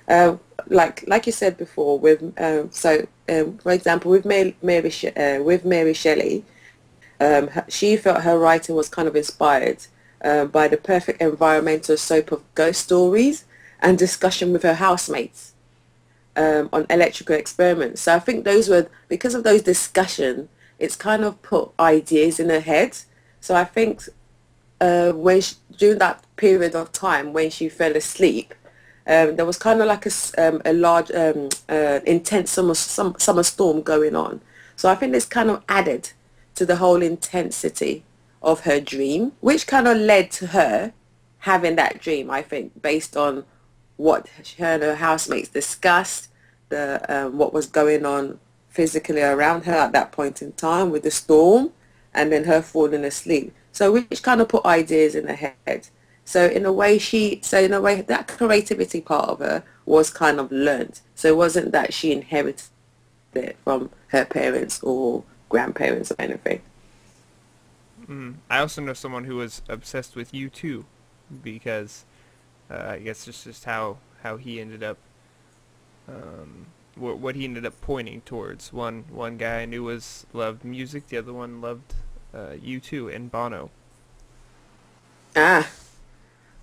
Uh, 0.09 0.35
like 0.67 0.97
like 1.07 1.25
you 1.29 1.31
said 1.31 1.55
before, 1.65 1.97
with 1.97 2.19
um, 2.47 2.63
so 2.71 3.07
um, 3.33 3.57
for 3.63 3.71
example, 3.71 4.11
with 4.11 4.25
Mary, 4.25 4.53
Mary 4.61 4.89
Sh- 4.89 5.17
uh, 5.25 5.39
with 5.49 5.63
Mary 5.63 5.93
Shelley, 5.93 6.43
um, 7.21 7.49
she 7.69 7.95
felt 7.95 8.23
her 8.23 8.37
writing 8.37 8.75
was 8.75 8.89
kind 8.89 9.07
of 9.07 9.15
inspired 9.15 9.79
uh, 10.29 10.43
by 10.43 10.67
the 10.67 10.77
perfect 10.91 11.21
environmental 11.21 11.95
soap 11.95 12.33
of 12.33 12.43
ghost 12.53 12.81
stories 12.81 13.45
and 13.79 13.97
discussion 13.97 14.51
with 14.51 14.63
her 14.63 14.79
housemates 14.87 15.54
um, 16.35 16.69
on 16.73 16.85
electrical 16.89 17.35
experiments. 17.35 18.01
So 18.01 18.15
I 18.15 18.19
think 18.19 18.45
those 18.45 18.69
were, 18.69 18.87
because 19.07 19.35
of 19.35 19.43
those 19.43 19.61
discussion, 19.61 20.49
it's 20.79 20.95
kind 20.95 21.23
of 21.23 21.41
put 21.41 21.71
ideas 21.79 22.39
in 22.39 22.49
her 22.49 22.59
head. 22.59 22.97
So 23.39 23.55
I 23.55 23.63
think 23.63 24.03
uh, 24.81 25.11
when 25.11 25.41
she, 25.41 25.55
during 25.77 25.99
that 25.99 26.23
period 26.35 26.75
of 26.75 26.91
time 26.91 27.33
when 27.33 27.49
she 27.49 27.69
fell 27.69 27.95
asleep, 27.95 28.53
um, 29.07 29.35
there 29.35 29.45
was 29.45 29.57
kind 29.57 29.81
of 29.81 29.87
like 29.87 30.05
a, 30.05 30.11
um, 30.37 30.61
a 30.65 30.73
large, 30.73 31.11
um, 31.11 31.49
uh, 31.69 31.99
intense 32.05 32.51
summer, 32.51 32.73
some, 32.73 33.15
summer 33.19 33.43
storm 33.43 33.81
going 33.81 34.15
on. 34.15 34.41
So 34.75 34.89
I 34.89 34.95
think 34.95 35.13
this 35.13 35.25
kind 35.25 35.49
of 35.49 35.63
added 35.69 36.11
to 36.55 36.65
the 36.65 36.77
whole 36.77 37.01
intensity 37.01 38.03
of 38.41 38.61
her 38.61 38.79
dream, 38.79 39.33
which 39.41 39.67
kind 39.67 39.87
of 39.87 39.97
led 39.97 40.31
to 40.31 40.47
her 40.47 40.93
having 41.39 41.75
that 41.75 42.01
dream, 42.01 42.29
I 42.31 42.41
think, 42.41 42.81
based 42.81 43.15
on 43.15 43.45
what 43.97 44.27
her 44.57 44.65
and 44.65 44.83
her 44.83 44.95
housemates 44.95 45.49
discussed, 45.49 46.29
the 46.69 47.05
um, 47.09 47.37
what 47.37 47.53
was 47.53 47.65
going 47.67 48.05
on 48.05 48.39
physically 48.69 49.21
around 49.21 49.65
her 49.65 49.73
at 49.73 49.93
that 49.93 50.11
point 50.11 50.41
in 50.41 50.51
time 50.53 50.89
with 50.89 51.03
the 51.03 51.11
storm, 51.11 51.71
and 52.13 52.31
then 52.31 52.43
her 52.45 52.61
falling 52.61 53.05
asleep. 53.05 53.53
So 53.71 53.91
which 53.91 54.21
kind 54.21 54.41
of 54.41 54.49
put 54.49 54.65
ideas 54.65 55.15
in 55.15 55.27
her 55.27 55.53
head. 55.65 55.87
So 56.23 56.47
in 56.47 56.65
a 56.65 56.73
way, 56.73 56.97
she 56.97 57.39
so 57.43 57.59
in 57.59 57.73
a 57.73 57.81
way 57.81 58.01
that 58.01 58.27
creativity 58.27 59.01
part 59.01 59.29
of 59.29 59.39
her 59.39 59.63
was 59.85 60.09
kind 60.09 60.39
of 60.39 60.51
learnt. 60.51 61.01
So 61.13 61.27
it 61.29 61.37
wasn't 61.37 61.71
that 61.71 61.93
she 61.93 62.11
inherited 62.11 62.67
it 63.33 63.57
from 63.63 63.91
her 64.07 64.25
parents 64.25 64.81
or 64.81 65.23
grandparents 65.49 66.11
or 66.11 66.15
anything. 66.19 66.61
Mm. 68.07 68.35
I 68.49 68.59
also 68.59 68.81
know 68.81 68.93
someone 68.93 69.25
who 69.25 69.35
was 69.35 69.61
obsessed 69.67 70.15
with 70.15 70.31
U2, 70.31 70.83
because 71.43 72.05
uh, 72.69 72.85
I 72.91 72.99
guess 72.99 73.27
it's 73.27 73.43
just 73.43 73.65
how 73.65 73.99
how 74.23 74.37
he 74.37 74.59
ended 74.59 74.83
up, 74.83 74.97
um, 76.07 76.67
what 76.95 77.19
what 77.19 77.35
he 77.35 77.45
ended 77.45 77.65
up 77.65 77.79
pointing 77.81 78.21
towards. 78.21 78.71
One 78.73 79.05
one 79.09 79.37
guy 79.37 79.61
I 79.61 79.65
knew 79.65 79.83
was 79.83 80.25
loved 80.33 80.63
music, 80.63 81.07
the 81.07 81.17
other 81.17 81.33
one 81.33 81.61
loved 81.61 81.95
uh, 82.33 82.53
U2 82.57 83.07
and 83.09 83.31
Bono. 83.31 83.71
Ah, 85.35 85.69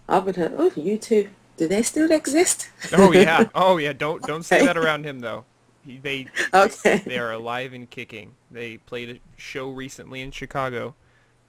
I've 0.08 0.24
been 0.24 0.34
heard. 0.34 0.54
Oh, 0.56 0.70
you 0.76 0.96
two. 0.98 1.30
Do 1.56 1.66
they 1.68 1.82
still 1.82 2.10
exist? 2.12 2.68
Oh 2.92 3.12
yeah, 3.12 3.48
oh 3.54 3.76
yeah. 3.78 3.92
Don't 3.92 4.24
don't 4.24 4.42
say 4.44 4.62
that 4.62 4.76
around 4.76 5.04
him 5.04 5.20
though. 5.20 5.44
He, 5.84 5.98
they 5.98 6.30
Okay. 6.54 7.06
they 7.06 7.18
are 7.18 7.32
alive 7.32 7.72
and 7.72 7.88
kicking. 7.90 8.36
They 8.50 8.78
played 8.78 9.10
a 9.10 9.20
show 9.40 9.70
recently 9.70 10.20
in 10.20 10.30
Chicago. 10.30 10.94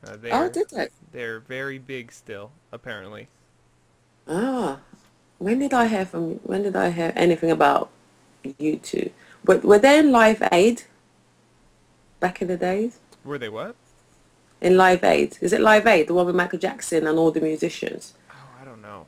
Uh, 0.04 0.18
they 0.18 0.32
Oh, 0.32 0.38
are, 0.38 0.50
did 0.50 0.70
they? 0.72 0.90
they're 1.12 1.40
very 1.40 1.80
big 1.80 2.12
still, 2.12 2.52
apparently. 2.72 3.30
Ah, 4.28 4.80
when 5.38 5.60
did 5.60 5.74
I 5.74 5.88
hear 5.88 6.06
from? 6.06 6.36
When 6.44 6.64
did 6.64 6.76
I 6.76 6.90
hear 6.92 7.12
anything 7.16 7.52
about 7.52 7.90
U2? 8.46 9.12
But 9.44 9.64
were 9.64 9.80
they 9.80 10.00
in 10.00 10.12
Live 10.12 10.42
Aid 10.52 10.84
back 12.20 12.42
in 12.42 12.48
the 12.48 12.58
days? 12.58 13.00
Were 13.26 13.38
they 13.38 13.50
what? 13.50 13.76
In 14.62 14.78
Live 14.78 15.04
Aid, 15.04 15.38
is 15.42 15.52
it 15.52 15.60
Live 15.60 15.86
Aid, 15.86 16.08
the 16.08 16.14
one 16.14 16.26
with 16.26 16.36
Michael 16.36 16.60
Jackson 16.60 17.06
and 17.06 17.20
all 17.20 17.32
the 17.32 17.42
musicians? 17.42 18.14
Oh, 18.32 18.62
I 18.62 18.64
don't 18.64 18.82
know. 18.82 19.08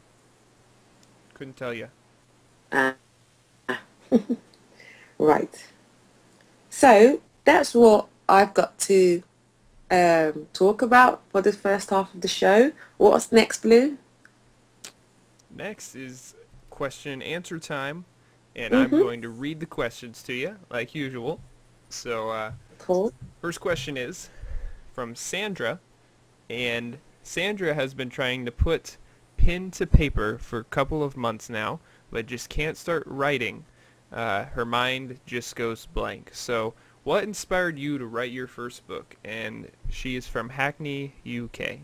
Couldn't 1.34 1.56
tell 1.56 1.74
you. 1.74 1.88
Ah, 2.74 2.96
right. 5.18 5.68
So 6.70 7.22
that's 7.46 7.74
what 7.74 8.08
I've 8.28 8.54
got 8.54 8.78
to 8.80 9.24
um, 9.90 10.48
talk 10.52 10.82
about 10.82 11.22
for 11.30 11.42
the 11.42 11.54
first 11.54 11.90
half 11.90 12.14
of 12.14 12.20
the 12.20 12.28
show. 12.28 12.74
What's 12.98 13.32
next, 13.32 13.62
Blue? 13.62 13.98
Next 15.56 15.96
is 15.96 16.36
question 16.70 17.14
and 17.14 17.24
answer 17.24 17.60
time, 17.60 18.04
and 18.56 18.76
I'm 18.76 18.90
Mhm. 18.92 19.00
going 19.00 19.22
to 19.22 19.30
read 19.30 19.62
the 19.62 19.66
questions 19.66 20.22
to 20.24 20.34
you 20.34 20.60
like 20.70 20.94
usual. 20.94 21.40
So, 21.90 22.30
uh, 22.30 22.52
Cool. 22.78 23.14
first 23.42 23.62
question 23.62 23.96
is 23.96 24.30
from 24.94 25.16
Sandra, 25.16 25.80
and 26.50 27.00
Sandra 27.24 27.74
has 27.74 27.94
been 27.94 28.10
trying 28.10 28.46
to 28.46 28.52
put 28.52 28.98
pen 29.38 29.72
to 29.72 29.88
paper 29.88 30.38
for 30.38 30.60
a 30.60 30.64
couple 30.66 31.02
of 31.04 31.16
months 31.16 31.50
now, 31.50 31.80
but 32.12 32.26
just 32.26 32.50
can't 32.50 32.78
start 32.78 33.04
writing. 33.06 33.66
Uh, 34.12 34.46
her 34.46 34.66
mind 34.66 35.20
just 35.26 35.56
goes 35.56 35.86
blank. 35.86 36.32
So, 36.34 36.74
what 37.04 37.24
inspired 37.24 37.78
you 37.80 37.98
to 37.98 38.06
write 38.06 38.32
your 38.32 38.48
first 38.48 38.86
book? 38.88 39.16
And 39.24 39.72
she 39.90 40.16
is 40.16 40.28
from 40.28 40.50
Hackney, 40.50 41.16
UK. 41.24 41.82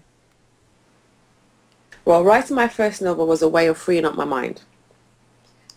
Well, 2.03 2.23
writing 2.23 2.55
my 2.55 2.67
first 2.67 3.01
novel 3.01 3.27
was 3.27 3.41
a 3.41 3.47
way 3.47 3.67
of 3.67 3.77
freeing 3.77 4.05
up 4.05 4.15
my 4.15 4.25
mind. 4.25 4.61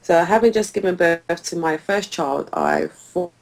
So 0.00 0.24
having 0.24 0.52
just 0.52 0.72
given 0.72 0.96
birth 0.96 1.42
to 1.44 1.56
my 1.56 1.76
first 1.76 2.10
child, 2.10 2.48
I 2.52 2.86
thought 2.86 3.32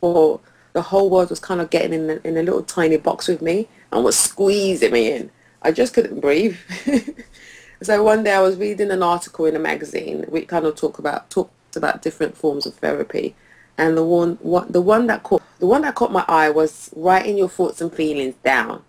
the 0.00 0.82
whole 0.82 1.10
world 1.10 1.30
was 1.30 1.40
kind 1.40 1.60
of 1.60 1.70
getting 1.70 1.92
in 1.92 2.10
a, 2.10 2.20
in 2.26 2.36
a 2.36 2.42
little 2.42 2.62
tiny 2.62 2.96
box 2.96 3.26
with 3.26 3.42
me 3.42 3.68
and 3.92 4.04
was 4.04 4.16
squeezing 4.16 4.92
me 4.92 5.12
in. 5.12 5.30
I 5.62 5.72
just 5.72 5.92
couldn't 5.92 6.20
breathe. 6.20 6.56
so 7.82 8.02
one 8.02 8.22
day 8.22 8.32
I 8.32 8.40
was 8.40 8.56
reading 8.56 8.90
an 8.90 9.02
article 9.02 9.46
in 9.46 9.56
a 9.56 9.60
magazine 9.60 10.24
which 10.28 10.48
kind 10.48 10.66
of 10.66 10.76
talk 10.76 10.98
about 10.98 11.30
talked 11.30 11.76
about 11.76 12.02
different 12.02 12.36
forms 12.36 12.66
of 12.66 12.74
therapy, 12.74 13.34
and 13.76 13.96
the 13.96 14.04
one, 14.04 14.38
what 14.40 14.72
the 14.72 14.80
one 14.80 15.06
that 15.08 15.22
caught 15.22 15.42
the 15.58 15.66
one 15.66 15.82
that 15.82 15.94
caught 15.94 16.12
my 16.12 16.24
eye 16.28 16.50
was 16.50 16.90
writing 16.96 17.36
your 17.36 17.48
thoughts 17.48 17.80
and 17.80 17.92
feelings 17.92 18.34
down 18.42 18.82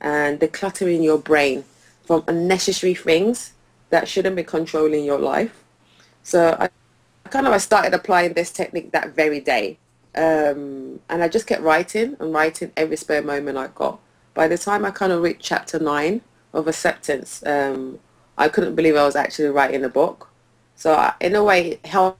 and 0.00 0.40
decluttering 0.40 1.02
your 1.02 1.18
brain 1.18 1.64
from 2.10 2.24
unnecessary 2.26 2.92
things 2.92 3.52
that 3.90 4.08
shouldn't 4.08 4.34
be 4.34 4.42
controlling 4.42 5.04
your 5.04 5.20
life. 5.20 5.62
So 6.24 6.56
I 6.58 6.68
kind 7.28 7.46
of 7.46 7.52
I 7.52 7.58
started 7.58 7.94
applying 7.94 8.32
this 8.32 8.50
technique 8.50 8.90
that 8.90 9.14
very 9.14 9.38
day. 9.38 9.78
Um, 10.16 10.98
and 11.08 11.22
I 11.22 11.28
just 11.28 11.46
kept 11.46 11.62
writing 11.62 12.16
and 12.18 12.34
writing 12.34 12.72
every 12.76 12.96
spare 12.96 13.22
moment 13.22 13.58
I 13.58 13.68
got. 13.68 14.00
By 14.34 14.48
the 14.48 14.58
time 14.58 14.84
I 14.84 14.90
kind 14.90 15.12
of 15.12 15.22
reached 15.22 15.42
chapter 15.42 15.78
nine 15.78 16.22
of 16.52 16.66
acceptance, 16.66 17.46
um, 17.46 18.00
I 18.36 18.48
couldn't 18.48 18.74
believe 18.74 18.96
I 18.96 19.04
was 19.04 19.14
actually 19.14 19.50
writing 19.50 19.84
a 19.84 19.88
book. 19.88 20.30
So 20.74 20.94
I, 20.94 21.14
in 21.20 21.36
a 21.36 21.44
way, 21.44 21.74
it 21.74 21.86
helped 21.86 22.18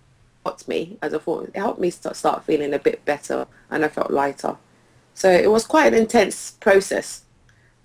me 0.68 0.98
as 1.02 1.12
a 1.14 1.18
thought. 1.18 1.48
It 1.48 1.56
helped 1.56 1.80
me 1.80 1.90
start, 1.90 2.14
start 2.14 2.44
feeling 2.44 2.72
a 2.74 2.78
bit 2.78 3.04
better 3.04 3.44
and 3.68 3.84
I 3.84 3.88
felt 3.88 4.12
lighter. 4.12 4.56
So 5.14 5.28
it 5.32 5.50
was 5.50 5.66
quite 5.66 5.92
an 5.92 5.98
intense 5.98 6.52
process. 6.52 7.24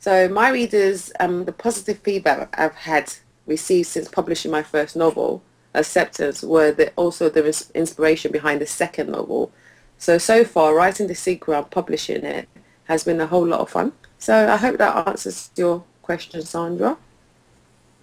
So 0.06 0.30
my 0.30 0.50
readers, 0.52 1.12
um, 1.20 1.46
the 1.46 1.52
positive 1.52 1.98
feedback 1.98 2.54
I've 2.60 2.76
had 2.76 3.12
received 3.48 3.88
since 3.88 4.08
publishing 4.08 4.52
my 4.52 4.62
first 4.62 4.96
novel, 4.96 5.42
Acceptance, 5.74 6.44
were 6.44 6.72
the, 6.72 6.92
also 6.92 7.28
the 7.28 7.48
ins- 7.48 7.72
inspiration 7.74 8.32
behind 8.32 8.62
the 8.62 8.68
second 8.68 9.10
novel. 9.10 9.52
So, 9.98 10.20
so 10.20 10.44
far, 10.46 10.76
writing 10.76 11.08
the 11.08 11.16
sequel 11.16 11.56
and 11.56 11.72
publishing 11.72 12.24
it 12.24 12.48
has 12.84 13.04
been 13.04 13.20
a 13.20 13.26
whole 13.26 13.48
lot 13.48 13.62
of 13.62 13.72
fun. 13.72 13.94
So 14.20 14.48
I 14.48 14.58
hope 14.58 14.78
that 14.78 15.08
answers 15.08 15.50
your 15.56 15.84
question, 16.04 16.44
Sandra. 16.44 16.98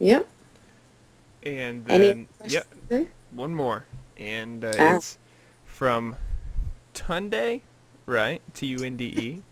Yeah. 0.00 0.22
And 1.44 1.86
then, 1.86 2.26
yeah, 2.48 2.64
one 3.30 3.54
more. 3.54 3.84
And 4.16 4.64
uh, 4.64 4.72
Ah. 4.76 4.96
it's 4.96 5.18
from 5.66 6.16
Tunde, 6.94 7.60
right? 8.06 8.42
T-U-N-D-E. 8.54 9.42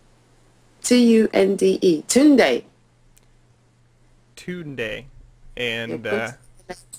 T-U-N-D-E. 0.82 2.02
Tunde. 2.02 2.64
Tunde, 4.36 5.04
and 5.56 6.06
uh, 6.06 6.32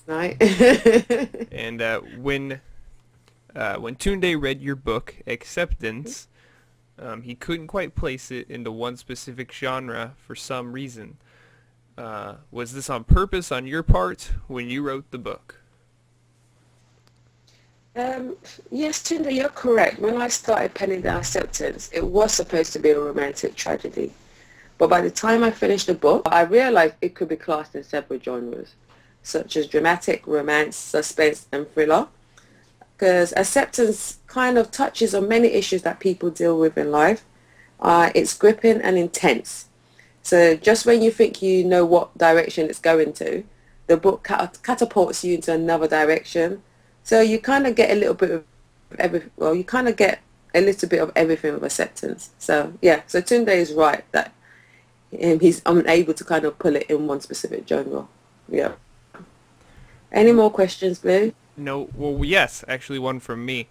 and 1.51 1.81
uh, 1.81 2.01
when 2.17 2.61
uh, 3.55 3.75
when 3.75 3.95
Tunde 3.95 4.39
read 4.39 4.61
your 4.61 4.75
book 4.75 5.15
Acceptance, 5.25 6.27
um, 6.99 7.23
he 7.23 7.33
couldn't 7.35 7.67
quite 7.67 7.95
place 7.95 8.31
it 8.31 8.49
into 8.49 8.71
one 8.71 8.97
specific 8.97 9.51
genre 9.51 10.13
for 10.17 10.35
some 10.35 10.73
reason. 10.73 11.17
Uh, 11.97 12.35
was 12.51 12.73
this 12.73 12.89
on 12.89 13.03
purpose 13.03 13.51
on 13.51 13.65
your 13.65 13.83
part 13.83 14.31
when 14.47 14.69
you 14.69 14.83
wrote 14.83 15.09
the 15.11 15.17
book? 15.17 15.60
Um, 17.95 18.37
yes, 18.71 18.99
Tunde, 19.03 19.33
you're 19.33 19.49
correct. 19.49 19.99
When 19.99 20.21
I 20.21 20.29
started 20.29 20.73
penning 20.73 21.01
down 21.01 21.17
acceptance, 21.19 21.89
it 21.91 22.05
was 22.05 22.33
supposed 22.33 22.71
to 22.73 22.79
be 22.79 22.91
a 22.91 22.99
romantic 22.99 23.55
tragedy. 23.55 24.13
But 24.77 24.89
by 24.89 25.01
the 25.01 25.11
time 25.11 25.43
I 25.43 25.51
finished 25.51 25.87
the 25.87 25.93
book, 25.93 26.23
I 26.25 26.41
realized 26.41 26.95
it 27.01 27.15
could 27.15 27.27
be 27.27 27.35
classed 27.35 27.75
in 27.75 27.83
several 27.83 28.19
genres, 28.19 28.75
such 29.23 29.57
as 29.57 29.67
dramatic, 29.67 30.25
romance, 30.25 30.77
suspense, 30.77 31.47
and 31.51 31.69
thriller. 31.73 32.07
Because 32.97 33.33
acceptance 33.35 34.19
kind 34.27 34.57
of 34.57 34.71
touches 34.71 35.13
on 35.13 35.27
many 35.27 35.49
issues 35.49 35.81
that 35.81 35.99
people 35.99 36.29
deal 36.29 36.57
with 36.57 36.77
in 36.77 36.91
life. 36.91 37.25
Uh, 37.79 38.11
it's 38.15 38.37
gripping 38.37 38.79
and 38.81 38.97
intense. 38.97 39.67
So 40.23 40.55
just 40.55 40.85
when 40.85 41.01
you 41.01 41.11
think 41.11 41.41
you 41.41 41.65
know 41.65 41.83
what 41.83 42.17
direction 42.17 42.69
it's 42.69 42.79
going 42.79 43.13
to, 43.13 43.43
the 43.87 43.97
book 43.97 44.23
cat- 44.23 44.59
catapults 44.63 45.25
you 45.25 45.35
into 45.35 45.51
another 45.51 45.87
direction 45.87 46.63
so 47.03 47.21
you 47.21 47.39
kind 47.39 47.67
of 47.67 47.75
get 47.75 47.91
a 47.91 47.95
little 47.95 48.13
bit 48.13 48.31
of 48.31 48.43
every, 48.97 49.23
well, 49.37 49.55
you 49.55 49.63
kind 49.63 49.87
of 49.87 49.95
get 49.95 50.21
a 50.53 50.61
little 50.61 50.89
bit 50.89 51.01
of 51.01 51.11
everything 51.15 51.53
with 51.53 51.63
acceptance. 51.63 52.31
So 52.37 52.73
yeah, 52.81 53.01
so 53.07 53.21
Tunde 53.21 53.49
is 53.49 53.73
right 53.73 54.03
that 54.11 54.33
um, 55.21 55.39
he's 55.39 55.61
unable 55.65 56.13
to 56.13 56.23
kind 56.23 56.45
of 56.45 56.57
pull 56.59 56.75
it 56.75 56.89
in 56.89 57.07
one 57.07 57.21
specific 57.21 57.67
genre. 57.67 58.07
Yeah. 58.49 58.73
Any 60.11 60.33
more 60.33 60.51
questions, 60.51 60.99
Blue? 60.99 61.33
No. 61.55 61.89
Well, 61.95 62.23
yes, 62.25 62.65
actually, 62.67 62.99
one 62.99 63.19
from 63.19 63.45
me. 63.45 63.67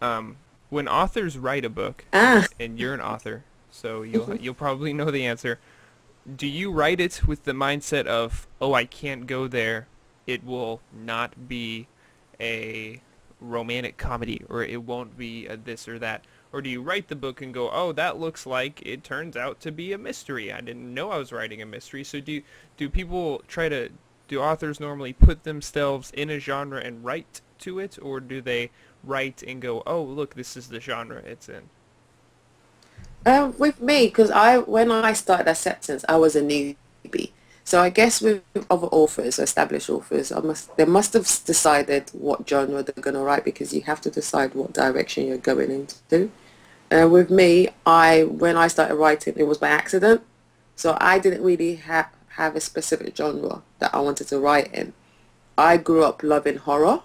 Um, 0.00 0.36
when 0.68 0.86
authors 0.86 1.36
write 1.36 1.64
a 1.64 1.68
book, 1.68 2.04
Ah, 2.12 2.46
and 2.60 2.78
you're 2.78 2.94
an 2.94 3.00
author, 3.00 3.44
so 3.70 4.02
you'll 4.02 4.36
you'll 4.36 4.54
probably 4.54 4.92
know 4.92 5.10
the 5.10 5.26
answer. 5.26 5.58
Do 6.36 6.46
you 6.46 6.70
write 6.70 7.00
it 7.00 7.26
with 7.26 7.44
the 7.44 7.52
mindset 7.52 8.06
of, 8.06 8.46
oh, 8.60 8.72
I 8.74 8.84
can't 8.84 9.26
go 9.26 9.48
there. 9.48 9.88
It 10.26 10.44
will 10.44 10.80
not 10.92 11.48
be 11.48 11.88
a 12.40 13.02
romantic 13.40 13.96
comedy, 13.96 14.42
or 14.48 14.62
it 14.62 14.82
won't 14.82 15.16
be 15.16 15.46
a 15.46 15.56
this 15.56 15.88
or 15.88 15.98
that. 15.98 16.24
Or 16.52 16.62
do 16.62 16.70
you 16.70 16.82
write 16.82 17.08
the 17.08 17.16
book 17.16 17.40
and 17.42 17.54
go, 17.54 17.70
oh, 17.70 17.92
that 17.92 18.18
looks 18.18 18.46
like 18.46 18.82
it 18.84 19.04
turns 19.04 19.36
out 19.36 19.60
to 19.60 19.72
be 19.72 19.92
a 19.92 19.98
mystery. 19.98 20.52
I 20.52 20.60
didn't 20.60 20.92
know 20.92 21.10
I 21.10 21.18
was 21.18 21.32
writing 21.32 21.62
a 21.62 21.66
mystery. 21.66 22.04
So 22.04 22.20
do 22.20 22.42
do 22.76 22.88
people 22.88 23.42
try 23.48 23.68
to 23.68 23.90
do 24.28 24.40
authors 24.40 24.80
normally 24.80 25.12
put 25.12 25.44
themselves 25.44 26.10
in 26.12 26.30
a 26.30 26.38
genre 26.38 26.80
and 26.80 27.04
write 27.04 27.40
to 27.60 27.78
it, 27.78 27.98
or 28.00 28.20
do 28.20 28.40
they 28.40 28.70
write 29.04 29.42
and 29.42 29.60
go, 29.62 29.82
oh, 29.86 30.02
look, 30.02 30.34
this 30.34 30.56
is 30.56 30.68
the 30.68 30.80
genre 30.80 31.18
it's 31.18 31.48
in? 31.48 31.70
um, 33.26 33.54
with 33.58 33.80
me, 33.80 34.06
because 34.06 34.30
I 34.30 34.58
when 34.58 34.90
I 34.90 35.12
started 35.12 35.48
acceptance, 35.48 36.04
I 36.08 36.16
was 36.16 36.36
a 36.36 36.42
newbie. 36.42 37.32
So 37.64 37.80
I 37.80 37.90
guess 37.90 38.20
with 38.20 38.42
other 38.70 38.88
authors, 38.88 39.38
established 39.38 39.90
authors, 39.90 40.32
must 40.32 40.76
they 40.76 40.84
must 40.84 41.12
have 41.12 41.24
decided 41.44 42.10
what 42.12 42.48
genre 42.48 42.82
they're 42.82 43.02
going 43.02 43.14
to 43.14 43.20
write 43.20 43.44
because 43.44 43.72
you 43.72 43.82
have 43.82 44.00
to 44.02 44.10
decide 44.10 44.54
what 44.54 44.72
direction 44.72 45.26
you're 45.26 45.38
going 45.38 45.70
into. 45.70 46.30
Uh, 46.90 47.08
with 47.08 47.30
me, 47.30 47.68
I 47.86 48.24
when 48.24 48.56
I 48.56 48.68
started 48.68 48.96
writing, 48.96 49.34
it 49.36 49.44
was 49.44 49.58
by 49.58 49.68
accident. 49.68 50.22
So 50.74 50.96
I 51.00 51.18
didn't 51.18 51.42
really 51.42 51.76
have 51.76 52.08
have 52.30 52.56
a 52.56 52.60
specific 52.60 53.16
genre 53.16 53.62
that 53.78 53.94
I 53.94 54.00
wanted 54.00 54.28
to 54.28 54.38
write 54.38 54.72
in. 54.74 54.92
I 55.56 55.76
grew 55.76 56.04
up 56.04 56.22
loving 56.22 56.56
horror. 56.56 57.02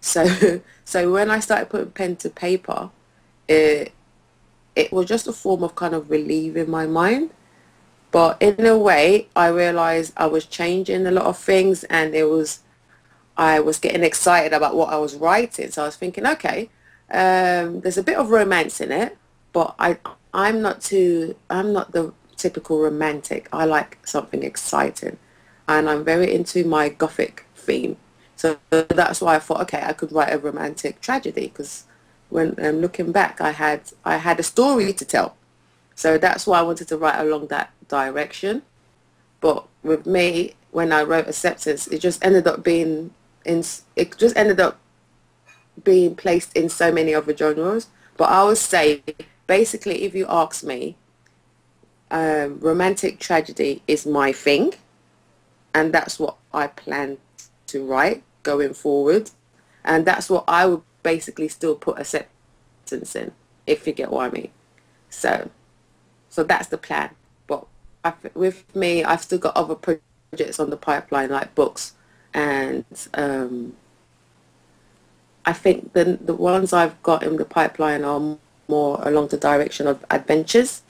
So 0.00 0.60
so 0.84 1.12
when 1.12 1.30
I 1.30 1.40
started 1.40 1.70
putting 1.70 1.90
pen 1.90 2.16
to 2.16 2.30
paper, 2.30 2.90
it 3.48 3.92
it 4.74 4.92
was 4.92 5.06
just 5.06 5.28
a 5.28 5.32
form 5.32 5.62
of 5.62 5.74
kind 5.74 5.94
of 5.94 6.10
relieving 6.10 6.70
my 6.70 6.86
mind. 6.86 7.30
But 8.12 8.40
in 8.42 8.66
a 8.66 8.78
way, 8.78 9.28
I 9.34 9.48
realized 9.48 10.12
I 10.16 10.26
was 10.26 10.44
changing 10.46 11.06
a 11.06 11.10
lot 11.10 11.24
of 11.24 11.38
things 11.38 11.82
and 11.84 12.14
it 12.14 12.24
was, 12.24 12.60
I 13.38 13.58
was 13.58 13.78
getting 13.78 14.04
excited 14.04 14.52
about 14.52 14.76
what 14.76 14.90
I 14.90 14.98
was 14.98 15.16
writing. 15.16 15.70
So 15.70 15.82
I 15.82 15.86
was 15.86 15.96
thinking, 15.96 16.26
okay, 16.26 16.68
um, 17.10 17.80
there's 17.80 17.98
a 17.98 18.02
bit 18.02 18.18
of 18.18 18.30
romance 18.30 18.80
in 18.82 18.92
it, 18.92 19.16
but 19.54 19.74
I, 19.78 19.98
I'm 20.34 20.60
not 20.60 20.82
too, 20.82 21.36
I'm 21.48 21.72
not 21.72 21.92
the 21.92 22.12
typical 22.36 22.80
romantic. 22.80 23.48
I 23.50 23.64
like 23.64 24.06
something 24.06 24.42
exciting 24.42 25.16
and 25.66 25.88
I'm 25.88 26.04
very 26.04 26.34
into 26.34 26.64
my 26.64 26.90
gothic 26.90 27.46
theme. 27.56 27.96
So 28.36 28.58
that's 28.70 29.22
why 29.22 29.36
I 29.36 29.38
thought, 29.38 29.62
okay, 29.62 29.82
I 29.82 29.94
could 29.94 30.12
write 30.12 30.32
a 30.32 30.38
romantic 30.38 31.00
tragedy 31.00 31.46
because 31.48 31.84
when 32.28 32.56
um, 32.64 32.80
looking 32.80 33.12
back, 33.12 33.40
I 33.40 33.52
had 33.52 33.82
I 34.04 34.16
had 34.16 34.40
a 34.40 34.42
story 34.42 34.92
to 34.92 35.04
tell. 35.04 35.36
So 35.94 36.18
that's 36.18 36.46
why 36.46 36.58
I 36.58 36.62
wanted 36.62 36.88
to 36.88 36.96
write 36.96 37.20
along 37.20 37.48
that 37.48 37.70
direction. 37.92 38.62
But 39.40 39.68
with 39.82 40.06
me, 40.06 40.54
when 40.70 40.92
I 40.92 41.02
wrote 41.02 41.28
Acceptance, 41.28 41.86
it 41.86 41.98
just 42.00 42.24
ended 42.24 42.46
up 42.46 42.64
being 42.64 43.12
in 43.44 43.62
it 43.96 44.16
just 44.16 44.36
ended 44.36 44.58
up 44.60 44.78
being 45.84 46.14
placed 46.14 46.56
in 46.56 46.68
so 46.68 46.90
many 46.90 47.14
other 47.14 47.36
genres. 47.36 47.88
But 48.16 48.30
I 48.30 48.44
would 48.44 48.58
say, 48.58 49.02
basically, 49.46 50.02
if 50.04 50.14
you 50.14 50.26
ask 50.28 50.64
me, 50.64 50.96
um, 52.10 52.60
romantic 52.60 53.18
tragedy 53.18 53.82
is 53.86 54.06
my 54.06 54.32
thing, 54.32 54.74
and 55.74 55.92
that's 55.92 56.18
what 56.18 56.36
I 56.52 56.66
plan 56.66 57.18
to 57.68 57.84
write 57.84 58.22
going 58.42 58.74
forward, 58.74 59.30
and 59.84 60.04
that's 60.04 60.28
what 60.30 60.44
I 60.46 60.66
would 60.66 60.82
basically 61.02 61.48
still 61.48 61.74
put 61.74 61.98
acceptance 61.98 63.16
in, 63.16 63.32
if 63.66 63.86
you 63.86 63.92
get 63.92 64.10
what 64.10 64.26
I 64.26 64.30
mean. 64.30 64.50
So, 65.08 65.50
so 66.28 66.44
that's 66.44 66.68
the 66.68 66.78
plan. 66.78 67.10
With 68.34 68.74
me, 68.74 69.04
I've 69.04 69.22
still 69.22 69.38
got 69.38 69.56
other 69.56 69.76
projects 69.76 70.58
on 70.58 70.70
the 70.70 70.76
pipeline, 70.76 71.30
like 71.30 71.54
books, 71.54 71.94
and 72.34 72.84
um, 73.14 73.76
I 75.46 75.52
think 75.52 75.92
the 75.92 76.18
the 76.20 76.34
ones 76.34 76.72
I've 76.72 77.00
got 77.02 77.22
in 77.22 77.36
the 77.36 77.44
pipeline 77.44 78.04
are 78.04 78.38
more 78.68 79.00
along 79.02 79.28
the 79.28 79.36
direction 79.36 79.86
of 79.86 80.04
adventures. 80.10 80.82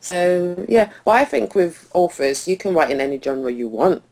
So 0.00 0.64
yeah, 0.68 0.92
well, 1.04 1.16
I 1.16 1.24
think 1.24 1.54
with 1.54 1.90
authors, 1.92 2.46
you 2.46 2.56
can 2.56 2.74
write 2.74 2.90
in 2.90 3.00
any 3.00 3.20
genre 3.20 3.50
you 3.50 3.68
want 3.68 4.02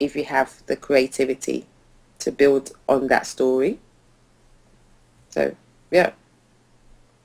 if 0.00 0.16
you 0.16 0.24
have 0.24 0.62
the 0.66 0.76
creativity 0.76 1.66
to 2.20 2.32
build 2.32 2.72
on 2.88 3.08
that 3.08 3.26
story. 3.26 3.78
So 5.30 5.54
yeah. 5.90 6.12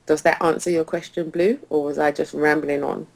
Does 0.06 0.22
that 0.22 0.42
answer 0.42 0.70
your 0.70 0.84
question, 0.84 1.30
Blue, 1.30 1.60
or 1.70 1.84
was 1.84 1.96
I 1.96 2.10
just 2.10 2.34
rambling 2.34 2.82
on? 2.82 3.06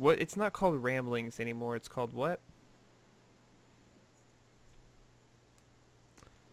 What? 0.00 0.18
It's 0.18 0.34
not 0.34 0.54
called 0.54 0.82
ramblings 0.82 1.38
anymore. 1.38 1.76
It's 1.76 1.86
called 1.86 2.14
what? 2.14 2.40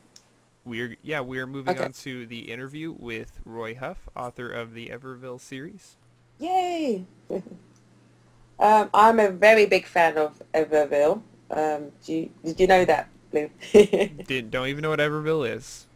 We're 0.66 0.98
yeah, 1.02 1.22
we 1.22 1.40
are 1.40 1.48
moving 1.48 1.78
Okay. 1.78 1.80
on 1.80 1.94
to 2.04 2.26
the 2.26 2.52
interview 2.52 2.92
with 2.92 3.40
Roy 3.46 3.76
Huff, 3.76 4.10
author 4.16 4.50
of 4.50 4.74
the 4.74 4.90
Everville 4.90 5.40
series. 5.40 5.98
Yay! 6.40 7.06
um, 8.60 8.90
I'm 8.94 9.20
a 9.20 9.30
very 9.30 9.66
big 9.66 9.86
fan 9.86 10.18
of 10.18 10.42
Everville. 10.54 11.22
Um, 11.52 11.92
do 12.06 12.14
you, 12.14 12.30
did 12.44 12.60
you 12.60 12.68
know 12.68 12.86
that, 12.86 13.10
Blue? 13.32 13.50
Did 14.26 14.50
don't 14.50 14.68
even 14.70 14.82
know 14.82 14.90
what 14.92 15.00
Everville 15.00 15.44
is. 15.44 15.88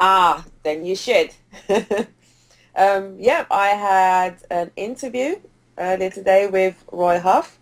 ah, 0.00 0.44
then 0.62 0.84
you 0.84 0.96
should. 0.96 1.34
um, 2.76 3.16
yeah, 3.18 3.46
I 3.50 3.68
had 3.68 4.38
an 4.50 4.70
interview 4.76 5.36
earlier 5.78 6.10
today 6.10 6.46
with 6.46 6.84
Roy 6.92 7.20
Huff. 7.20 7.58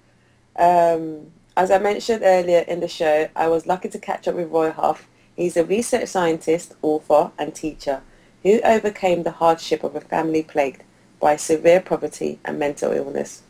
Um, 0.57 1.33
As 1.57 1.71
I 1.73 1.79
mentioned 1.79 2.23
earlier 2.25 2.61
in 2.69 2.81
the 2.81 2.89
show, 2.89 3.29
I 3.37 3.49
was 3.49 3.67
lucky 3.67 3.91
to 3.91 4.01
catch 4.01 4.29
up 4.29 4.37
with 4.37 4.51
Roy 4.51 4.73
Huff. 4.73 5.10
He's 5.41 5.57
a 5.57 5.65
research 5.65 6.11
scientist, 6.11 6.75
author 6.83 7.31
and 7.39 7.55
teacher 7.55 8.03
who 8.43 8.61
overcame 8.61 9.23
the 9.23 9.31
hardship 9.31 9.83
of 9.83 9.97
a 9.97 10.01
family 10.03 10.43
plagued 10.43 10.83
by 11.19 11.37
severe 11.37 11.81
poverty 11.81 12.39
and 12.45 12.59
mental 12.59 12.93
illness. 12.93 13.41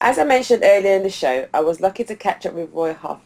As 0.00 0.18
I 0.18 0.24
mentioned 0.24 0.64
earlier 0.64 0.96
in 0.96 1.04
the 1.04 1.08
show, 1.08 1.46
I 1.54 1.60
was 1.60 1.80
lucky 1.80 2.02
to 2.02 2.16
catch 2.16 2.46
up 2.46 2.54
with 2.54 2.72
Roy 2.72 2.94
Huff. 2.94 3.20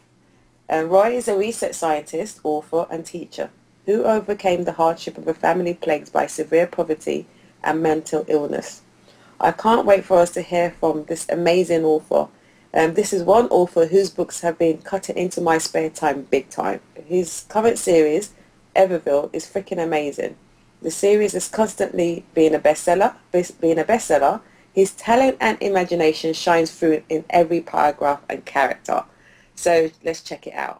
And 0.69 0.91
Roy 0.91 1.15
is 1.15 1.27
a 1.27 1.35
research 1.35 1.73
scientist, 1.73 2.39
author 2.43 2.85
and 2.91 3.07
teacher 3.07 3.49
who 3.87 4.03
overcame 4.03 4.65
the 4.65 4.73
hardship 4.73 5.17
of 5.17 5.27
a 5.27 5.33
family 5.33 5.73
plagued 5.73 6.13
by 6.13 6.27
severe 6.27 6.67
poverty 6.67 7.25
and 7.63 7.81
mental 7.81 8.23
illness. 8.27 8.83
I 9.39 9.51
can't 9.51 9.87
wait 9.87 10.05
for 10.05 10.19
us 10.19 10.29
to 10.33 10.43
hear 10.43 10.75
from 10.79 11.05
this 11.05 11.25
amazing 11.27 11.85
author. 11.85 12.27
Um, 12.71 12.93
this 12.93 13.13
is 13.13 13.23
one 13.23 13.47
author 13.47 13.87
whose 13.87 14.11
books 14.11 14.41
have 14.41 14.59
been 14.59 14.77
cutting 14.83 15.17
into 15.17 15.41
my 15.41 15.57
spare 15.57 15.89
time 15.89 16.27
big 16.29 16.51
time. 16.51 16.81
His 17.11 17.43
current 17.49 17.77
series, 17.77 18.31
Everville, 18.73 19.31
is 19.33 19.45
freaking 19.45 19.83
amazing. 19.83 20.37
The 20.81 20.91
series 20.91 21.33
is 21.33 21.49
constantly 21.49 22.23
being 22.33 22.55
a 22.55 22.59
bestseller, 22.59 23.15
being 23.59 23.79
a 23.79 23.83
bestseller. 23.83 24.39
His 24.71 24.93
talent 24.93 25.35
and 25.41 25.57
imagination 25.61 26.33
shines 26.33 26.71
through 26.71 27.03
in 27.09 27.25
every 27.29 27.59
paragraph 27.59 28.21
and 28.29 28.45
character. 28.45 29.03
So 29.55 29.91
let's 30.05 30.21
check 30.21 30.47
it 30.47 30.53
out. 30.53 30.79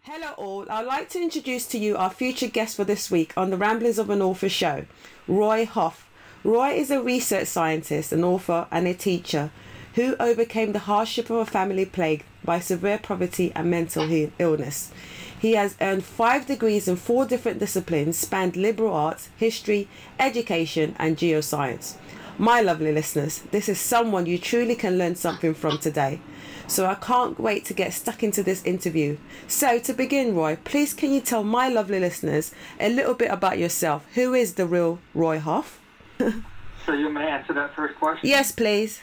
Hello 0.00 0.32
all, 0.36 0.66
I'd 0.68 0.84
like 0.84 1.08
to 1.10 1.22
introduce 1.22 1.64
to 1.68 1.78
you 1.78 1.96
our 1.96 2.10
future 2.10 2.48
guest 2.48 2.74
for 2.74 2.82
this 2.82 3.08
week 3.08 3.32
on 3.36 3.50
the 3.50 3.56
Ramblings 3.56 4.00
of 4.00 4.10
an 4.10 4.20
Author 4.20 4.48
show, 4.48 4.86
Roy 5.28 5.64
Huff. 5.64 6.10
Roy 6.42 6.72
is 6.72 6.90
a 6.90 7.00
research 7.00 7.46
scientist, 7.46 8.10
an 8.10 8.24
author 8.24 8.66
and 8.72 8.88
a 8.88 8.94
teacher 8.94 9.52
who 9.94 10.16
overcame 10.18 10.72
the 10.72 10.80
hardship 10.90 11.30
of 11.30 11.36
a 11.36 11.46
family 11.46 11.86
plagued 11.86 12.24
by 12.44 12.60
severe 12.60 12.98
poverty 12.98 13.52
and 13.54 13.70
mental 13.70 14.08
illness. 14.38 14.92
He 15.38 15.54
has 15.54 15.74
earned 15.80 16.04
five 16.04 16.46
degrees 16.46 16.86
in 16.86 16.96
four 16.96 17.26
different 17.26 17.58
disciplines, 17.58 18.16
spanned 18.16 18.56
liberal 18.56 18.94
arts, 18.94 19.28
history, 19.36 19.88
education 20.20 20.94
and 20.98 21.16
geoscience. 21.16 21.96
My 22.38 22.60
lovely 22.60 22.92
listeners, 22.92 23.40
this 23.50 23.68
is 23.68 23.80
someone 23.80 24.26
you 24.26 24.38
truly 24.38 24.74
can 24.74 24.98
learn 24.98 25.16
something 25.16 25.52
from 25.52 25.78
today. 25.78 26.20
So 26.66 26.86
I 26.86 26.94
can't 26.94 27.38
wait 27.38 27.64
to 27.66 27.74
get 27.74 27.92
stuck 27.92 28.22
into 28.22 28.42
this 28.42 28.64
interview. 28.64 29.18
So 29.48 29.78
to 29.80 29.92
begin, 29.92 30.34
Roy, 30.34 30.56
please 30.64 30.94
can 30.94 31.12
you 31.12 31.20
tell 31.20 31.44
my 31.44 31.68
lovely 31.68 32.00
listeners 32.00 32.54
a 32.80 32.88
little 32.88 33.14
bit 33.14 33.30
about 33.30 33.58
yourself? 33.58 34.06
Who 34.14 34.34
is 34.34 34.54
the 34.54 34.66
real 34.66 35.00
Roy 35.12 35.38
Huff? 35.38 35.80
so 36.18 36.92
you 36.92 37.10
may 37.10 37.26
answer 37.26 37.52
that 37.52 37.74
first 37.74 37.98
question? 37.98 38.28
Yes, 38.28 38.52
please. 38.52 39.00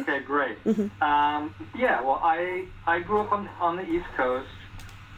Okay, 0.00 0.20
great. 0.24 0.64
Mm-hmm. 0.64 1.02
Um, 1.02 1.54
yeah, 1.76 2.00
well, 2.00 2.20
I 2.22 2.66
I 2.86 3.00
grew 3.00 3.20
up 3.20 3.32
on, 3.32 3.48
on 3.60 3.76
the 3.76 3.82
East 3.82 4.06
Coast 4.16 4.48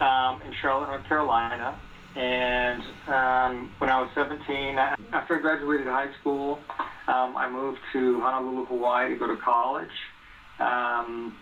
um, 0.01 0.41
in 0.43 0.53
Charlotte, 0.61 0.89
North 0.89 1.09
Carolina. 1.09 1.79
And 2.17 2.83
um, 3.09 3.75
when 3.79 3.91
I 3.91 4.01
was 4.01 4.09
17, 4.15 4.79
after 5.13 5.37
I 5.37 5.41
graduated 5.41 5.87
high 5.89 6.13
school, 6.21 6.61
um, 7.09 7.37
I 7.37 7.51
moved 7.51 7.79
to 7.93 8.21
Honolulu, 8.21 8.67
Hawaii 8.67 9.11
to 9.11 9.17
go 9.19 9.27
to 9.27 9.37
college. 9.43 9.91
Um, 10.61 11.35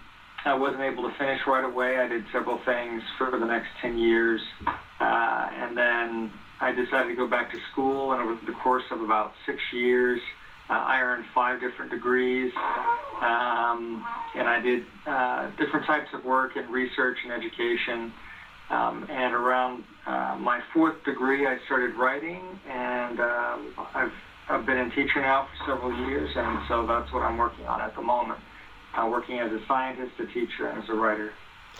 I 0.44 0.54
wasn't 0.54 0.82
able 0.82 1.02
to 1.04 1.14
finish 1.18 1.40
right 1.46 1.64
away. 1.64 1.98
I 1.98 2.08
did 2.08 2.24
several 2.32 2.58
things 2.64 3.02
for 3.18 3.30
the 3.30 3.44
next 3.44 3.68
10 3.82 3.98
years. 3.98 4.40
Uh, 4.66 5.46
and 5.52 5.76
then 5.76 6.32
I 6.60 6.72
decided 6.72 7.08
to 7.10 7.16
go 7.16 7.28
back 7.28 7.50
to 7.50 7.58
school, 7.72 8.12
and 8.12 8.22
over 8.22 8.38
the 8.46 8.52
course 8.64 8.84
of 8.90 9.02
about 9.02 9.32
six 9.46 9.58
years, 9.72 10.20
uh, 10.70 10.72
I 10.72 11.00
earned 11.00 11.24
five 11.34 11.60
different 11.60 11.90
degrees. 11.90 12.52
Um, 13.20 14.04
and 14.34 14.48
I 14.48 14.60
did 14.60 14.84
uh, 15.06 15.50
different 15.58 15.86
types 15.86 16.08
of 16.12 16.24
work 16.24 16.56
in 16.56 16.70
research 16.70 17.18
and 17.24 17.32
education. 17.32 18.12
Um, 18.70 19.06
and 19.10 19.34
around 19.34 19.84
uh, 20.06 20.36
my 20.40 20.60
fourth 20.72 21.04
degree, 21.04 21.46
I 21.46 21.58
started 21.66 21.94
writing, 21.94 22.42
and 22.68 23.20
uh, 23.20 23.58
I've, 23.94 24.12
I've 24.48 24.64
been 24.64 24.78
in 24.78 24.90
teaching 24.90 25.22
now 25.22 25.46
for 25.46 25.72
several 25.72 26.08
years, 26.08 26.30
and 26.34 26.58
so 26.68 26.86
that's 26.86 27.12
what 27.12 27.22
I'm 27.22 27.36
working 27.36 27.66
on 27.66 27.80
at 27.80 27.94
the 27.94 28.02
moment 28.02 28.40
uh, 28.94 29.08
working 29.10 29.38
as 29.38 29.52
a 29.52 29.60
scientist, 29.66 30.12
a 30.18 30.26
teacher, 30.26 30.68
and 30.68 30.82
as 30.82 30.88
a 30.88 30.94
writer. 30.94 31.32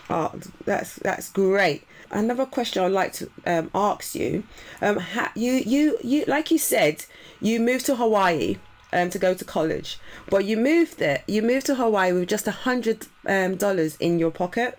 Oh, 0.09 0.31
that's 0.65 0.95
that's 0.97 1.31
great. 1.31 1.83
Another 2.11 2.45
question 2.45 2.83
I'd 2.83 2.91
like 2.91 3.13
to 3.13 3.29
um, 3.45 3.71
ask 3.73 4.15
you: 4.15 4.43
um, 4.81 4.97
ha, 4.97 5.31
you 5.35 5.53
you 5.53 5.97
you 6.03 6.25
like 6.27 6.51
you 6.51 6.57
said, 6.57 7.05
you 7.39 7.59
moved 7.59 7.85
to 7.85 7.95
Hawaii 7.95 8.57
um, 8.93 9.09
to 9.09 9.19
go 9.19 9.33
to 9.33 9.43
college, 9.43 9.99
but 10.29 10.45
you 10.45 10.55
moved 10.57 10.99
there. 10.99 11.23
You 11.27 11.41
moved 11.41 11.65
to 11.67 11.75
Hawaii 11.75 12.13
with 12.13 12.29
just 12.29 12.47
a 12.47 12.51
hundred 12.51 13.07
um, 13.27 13.55
dollars 13.55 13.97
in 13.97 14.19
your 14.19 14.31
pocket, 14.31 14.77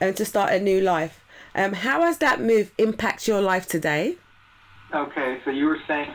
and 0.00 0.10
um, 0.10 0.14
to 0.14 0.24
start 0.24 0.52
a 0.52 0.60
new 0.60 0.80
life. 0.80 1.20
Um, 1.54 1.72
how 1.72 2.02
has 2.02 2.18
that 2.18 2.40
move 2.40 2.72
impact 2.78 3.28
your 3.28 3.40
life 3.40 3.66
today? 3.66 4.16
Okay, 4.94 5.38
so 5.44 5.50
you 5.50 5.66
were 5.66 5.80
saying. 5.86 6.08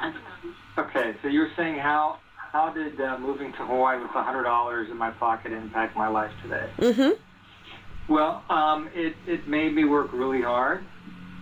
Okay, 0.78 1.16
so 1.22 1.28
you 1.28 1.42
were 1.42 1.52
saying 1.56 1.78
how 1.78 2.18
how 2.54 2.72
did 2.72 3.02
uh, 3.02 3.18
moving 3.18 3.52
to 3.54 3.66
Hawaii 3.66 4.00
with 4.00 4.12
a 4.12 4.24
$100 4.24 4.92
in 4.92 4.96
my 4.96 5.10
pocket 5.10 5.52
impact 5.52 5.98
my 5.98 6.08
life 6.08 6.32
today? 6.44 6.70
Mm-hmm. 6.78 8.14
Well, 8.14 8.44
um, 8.50 8.90
it, 8.94 9.16
it 9.26 9.48
made 9.48 9.74
me 9.74 9.86
work 9.86 10.14
really 10.14 10.44
hard. 10.44 10.84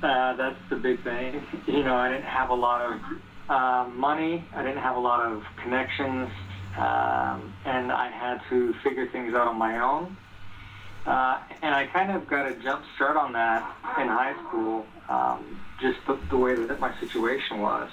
Uh, 0.02 0.36
that's 0.38 0.60
the 0.70 0.78
big 0.78 1.04
thing. 1.04 1.44
You 1.68 1.84
know, 1.84 1.96
I 1.96 2.10
didn't 2.10 2.24
have 2.24 2.50
a 2.50 2.54
lot 2.56 2.82
of 2.82 3.02
uh, 3.52 3.84
money. 3.84 4.42
I 4.54 4.62
didn't 4.64 4.82
have 4.82 4.96
a 4.96 5.00
lot 5.00 5.20
of 5.20 5.44
connections. 5.62 6.30
Um, 6.78 7.52
and 7.66 7.92
I 7.92 8.10
had 8.10 8.40
to 8.50 8.74
figure 8.82 9.06
things 9.06 9.34
out 9.34 9.48
on 9.48 9.58
my 9.58 9.80
own. 9.80 10.16
Uh, 11.06 11.38
and 11.62 11.76
I 11.76 11.84
kind 11.84 12.12
of 12.12 12.28
got 12.28 12.46
a 12.46 12.54
jump 12.54 12.84
start 12.96 13.18
on 13.18 13.34
that 13.34 13.62
in 14.00 14.08
high 14.08 14.34
school, 14.48 14.86
um, 15.10 15.60
just 15.82 15.98
the, 16.08 16.16
the 16.30 16.38
way 16.38 16.54
that 16.54 16.80
my 16.80 16.94
situation 17.00 17.60
was. 17.60 17.90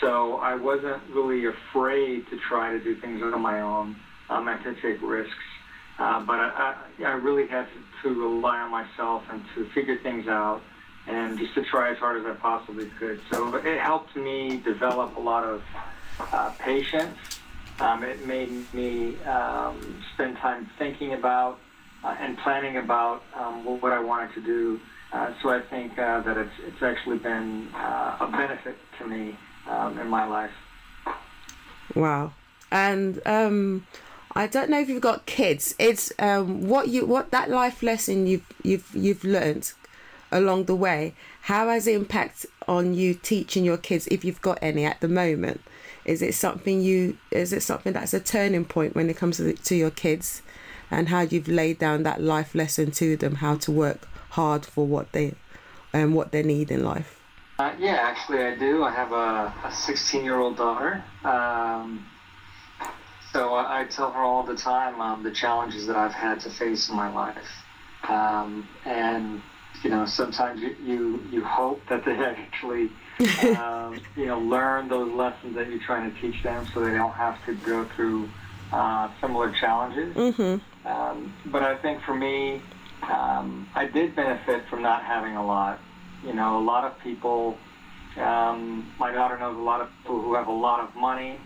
So 0.00 0.36
I 0.36 0.54
wasn't 0.54 1.00
really 1.10 1.44
afraid 1.44 2.26
to 2.30 2.36
try 2.36 2.70
to 2.70 2.78
do 2.80 2.94
things 2.94 3.22
on 3.22 3.40
my 3.40 3.60
own 3.60 3.94
um, 4.28 4.48
and 4.48 4.60
to 4.62 4.72
take 4.72 5.00
risks. 5.00 5.32
Uh, 5.98 6.18
but 6.20 6.38
I, 6.40 6.74
I, 6.98 7.04
I 7.04 7.12
really 7.12 7.44
had 7.44 7.66
to, 7.66 7.80
to 8.02 8.20
rely 8.20 8.58
on 8.58 8.70
myself 8.70 9.22
and 9.30 9.42
to 9.54 9.64
figure 9.66 9.96
things 9.96 10.26
out 10.26 10.60
and 11.08 11.38
just 11.38 11.54
to 11.54 11.62
try 11.64 11.90
as 11.90 11.98
hard 11.98 12.18
as 12.20 12.26
I 12.26 12.34
possibly 12.34 12.86
could. 12.98 13.20
So 13.30 13.56
it 13.56 13.80
helped 13.80 14.14
me 14.14 14.58
develop 14.58 15.16
a 15.16 15.20
lot 15.20 15.44
of 15.44 15.62
uh, 16.20 16.50
patience. 16.58 17.16
Um, 17.80 18.02
it 18.02 18.26
made 18.26 18.72
me 18.74 19.20
um, 19.22 20.02
spend 20.14 20.36
time 20.36 20.68
thinking 20.78 21.14
about 21.14 21.58
uh, 22.04 22.14
and 22.20 22.36
planning 22.38 22.76
about 22.76 23.22
um, 23.34 23.64
what 23.64 23.92
I 23.92 24.00
wanted 24.00 24.34
to 24.34 24.40
do. 24.40 24.80
Uh, 25.12 25.32
so 25.42 25.48
I 25.48 25.62
think 25.62 25.98
uh, 25.98 26.20
that 26.20 26.36
it's, 26.36 26.52
it's 26.66 26.82
actually 26.82 27.18
been 27.18 27.68
uh, 27.74 28.18
a 28.20 28.28
benefit 28.30 28.76
to 28.98 29.06
me 29.06 29.36
um, 29.66 29.98
in 29.98 30.08
my 30.08 30.26
life. 30.26 30.50
Wow. 31.94 32.32
And 32.70 33.22
um, 33.26 33.86
I 34.34 34.46
don't 34.46 34.68
know 34.68 34.80
if 34.80 34.88
you've 34.88 35.00
got 35.00 35.24
kids. 35.24 35.74
It's 35.78 36.12
um, 36.18 36.68
what 36.68 36.88
you 36.88 37.06
what 37.06 37.30
that 37.30 37.48
life 37.48 37.82
lesson 37.82 38.26
you've 38.26 38.46
you've 38.62 38.94
you've 38.94 39.24
learned 39.24 39.72
along 40.30 40.64
the 40.64 40.74
way. 40.74 41.14
How 41.42 41.68
has 41.68 41.86
it 41.86 41.94
impact 41.94 42.46
on 42.66 42.94
you 42.94 43.14
teaching 43.14 43.64
your 43.64 43.76
kids 43.76 44.06
if 44.08 44.24
you've 44.24 44.42
got 44.42 44.58
any 44.60 44.84
at 44.84 45.00
the 45.00 45.08
moment? 45.08 45.60
Is 46.04 46.22
it 46.22 46.34
something 46.34 46.80
you 46.80 47.18
is 47.30 47.52
it 47.52 47.62
something 47.62 47.92
that's 47.92 48.14
a 48.14 48.20
turning 48.20 48.64
point 48.64 48.94
when 48.94 49.10
it 49.10 49.16
comes 49.16 49.36
to, 49.36 49.42
the, 49.42 49.52
to 49.54 49.74
your 49.74 49.90
kids 49.90 50.42
and 50.90 51.08
how 51.08 51.20
you've 51.20 51.48
laid 51.48 51.78
down 51.78 52.02
that 52.04 52.22
life 52.22 52.54
lesson 52.54 52.90
to 52.92 53.16
them 53.16 53.36
how 53.36 53.56
to 53.56 53.70
work 53.70 54.08
hard 54.30 54.64
for 54.64 54.86
what 54.86 55.12
they 55.12 55.34
and 55.92 56.04
um, 56.04 56.14
what 56.14 56.32
they 56.32 56.42
need 56.42 56.70
in 56.70 56.84
life? 56.84 57.18
Uh, 57.58 57.74
yeah, 57.78 57.98
actually, 58.00 58.42
I 58.42 58.54
do. 58.54 58.84
I 58.84 58.90
have 58.90 59.12
a 59.12 59.52
16 59.72 60.24
year 60.24 60.38
old 60.38 60.56
daughter. 60.56 61.02
Um, 61.24 62.06
so 63.32 63.54
I, 63.54 63.80
I, 63.80 63.84
tell 63.84 64.10
her 64.12 64.20
all 64.20 64.44
the 64.44 64.54
time 64.54 65.00
um, 65.00 65.22
the 65.22 65.30
challenges 65.30 65.86
that 65.86 65.96
I've 65.96 66.12
had 66.12 66.40
to 66.40 66.50
face 66.50 66.88
in 66.88 66.96
my 66.96 67.12
life. 67.12 67.64
Um, 68.08 68.68
and, 68.84 69.42
you 69.82 69.90
know, 69.90 70.06
sometimes 70.06 70.60
you, 70.60 71.22
you, 71.30 71.44
hope 71.44 71.80
that 71.88 72.04
they 72.04 72.12
actually, 72.16 72.90
um, 73.56 74.00
you 74.16 74.26
know, 74.26 74.38
learn 74.38 74.88
those 74.88 75.12
lessons 75.12 75.54
that 75.54 75.68
you're 75.68 75.80
trying 75.80 76.12
to 76.12 76.20
teach 76.20 76.42
them 76.42 76.66
so 76.72 76.80
they 76.80 76.92
don't 76.92 77.12
have 77.12 77.44
to 77.46 77.54
go 77.54 77.84
through 77.96 78.28
uh, 78.72 79.08
similar 79.20 79.52
challenges. 79.52 80.14
Mm-hmm. 80.14 80.88
Um, 80.88 81.34
but 81.46 81.62
I 81.62 81.76
think 81.76 82.02
for 82.02 82.14
me, 82.14 82.62
um, 83.02 83.68
I 83.74 83.86
did 83.86 84.16
benefit 84.16 84.64
from 84.68 84.82
not 84.82 85.02
having 85.04 85.36
a 85.36 85.44
lot. 85.44 85.80
You 86.24 86.34
know, 86.34 86.58
a 86.58 86.64
lot 86.64 86.84
of 86.84 86.98
people, 87.00 87.56
um, 88.16 88.92
my 88.98 89.12
daughter 89.12 89.38
knows 89.38 89.56
a 89.56 89.60
lot 89.60 89.80
of 89.80 89.88
people 90.02 90.20
who 90.20 90.34
have 90.34 90.48
a 90.48 90.52
lot 90.52 90.80
of 90.80 90.94
money, 90.96 91.38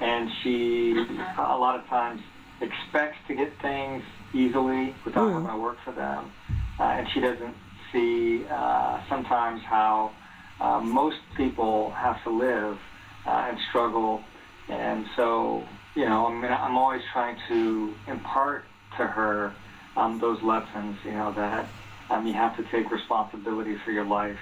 and 0.00 0.30
she 0.42 1.06
a 1.38 1.56
lot 1.56 1.78
of 1.78 1.86
times 1.86 2.20
expects 2.60 3.18
to 3.28 3.34
get 3.34 3.52
things 3.60 4.02
easily 4.34 4.94
without 5.04 5.28
mm. 5.28 5.32
having 5.34 5.48
to 5.48 5.56
work 5.56 5.76
for 5.84 5.92
them. 5.92 6.32
Uh, 6.78 6.82
and 6.82 7.08
she 7.10 7.20
doesn't 7.20 7.54
see 7.92 8.44
uh, 8.50 9.00
sometimes 9.08 9.60
how 9.68 10.12
uh, 10.60 10.80
most 10.80 11.16
people 11.36 11.90
have 11.92 12.22
to 12.24 12.30
live 12.30 12.78
uh, 13.26 13.48
and 13.48 13.58
struggle. 13.68 14.22
And 14.68 15.06
so, 15.16 15.64
you 15.94 16.06
know, 16.06 16.26
I 16.26 16.32
mean, 16.32 16.50
I'm 16.50 16.76
always 16.76 17.02
trying 17.12 17.36
to 17.48 17.94
impart 18.08 18.64
to 18.96 19.06
her 19.06 19.52
um, 19.96 20.18
those 20.20 20.42
lessons. 20.42 20.96
You 21.04 21.12
know 21.12 21.32
that 21.36 21.68
um, 22.10 22.26
you 22.26 22.34
have 22.34 22.56
to 22.56 22.64
take 22.70 22.90
responsibility 22.90 23.76
for 23.84 23.90
your 23.90 24.04
life, 24.04 24.38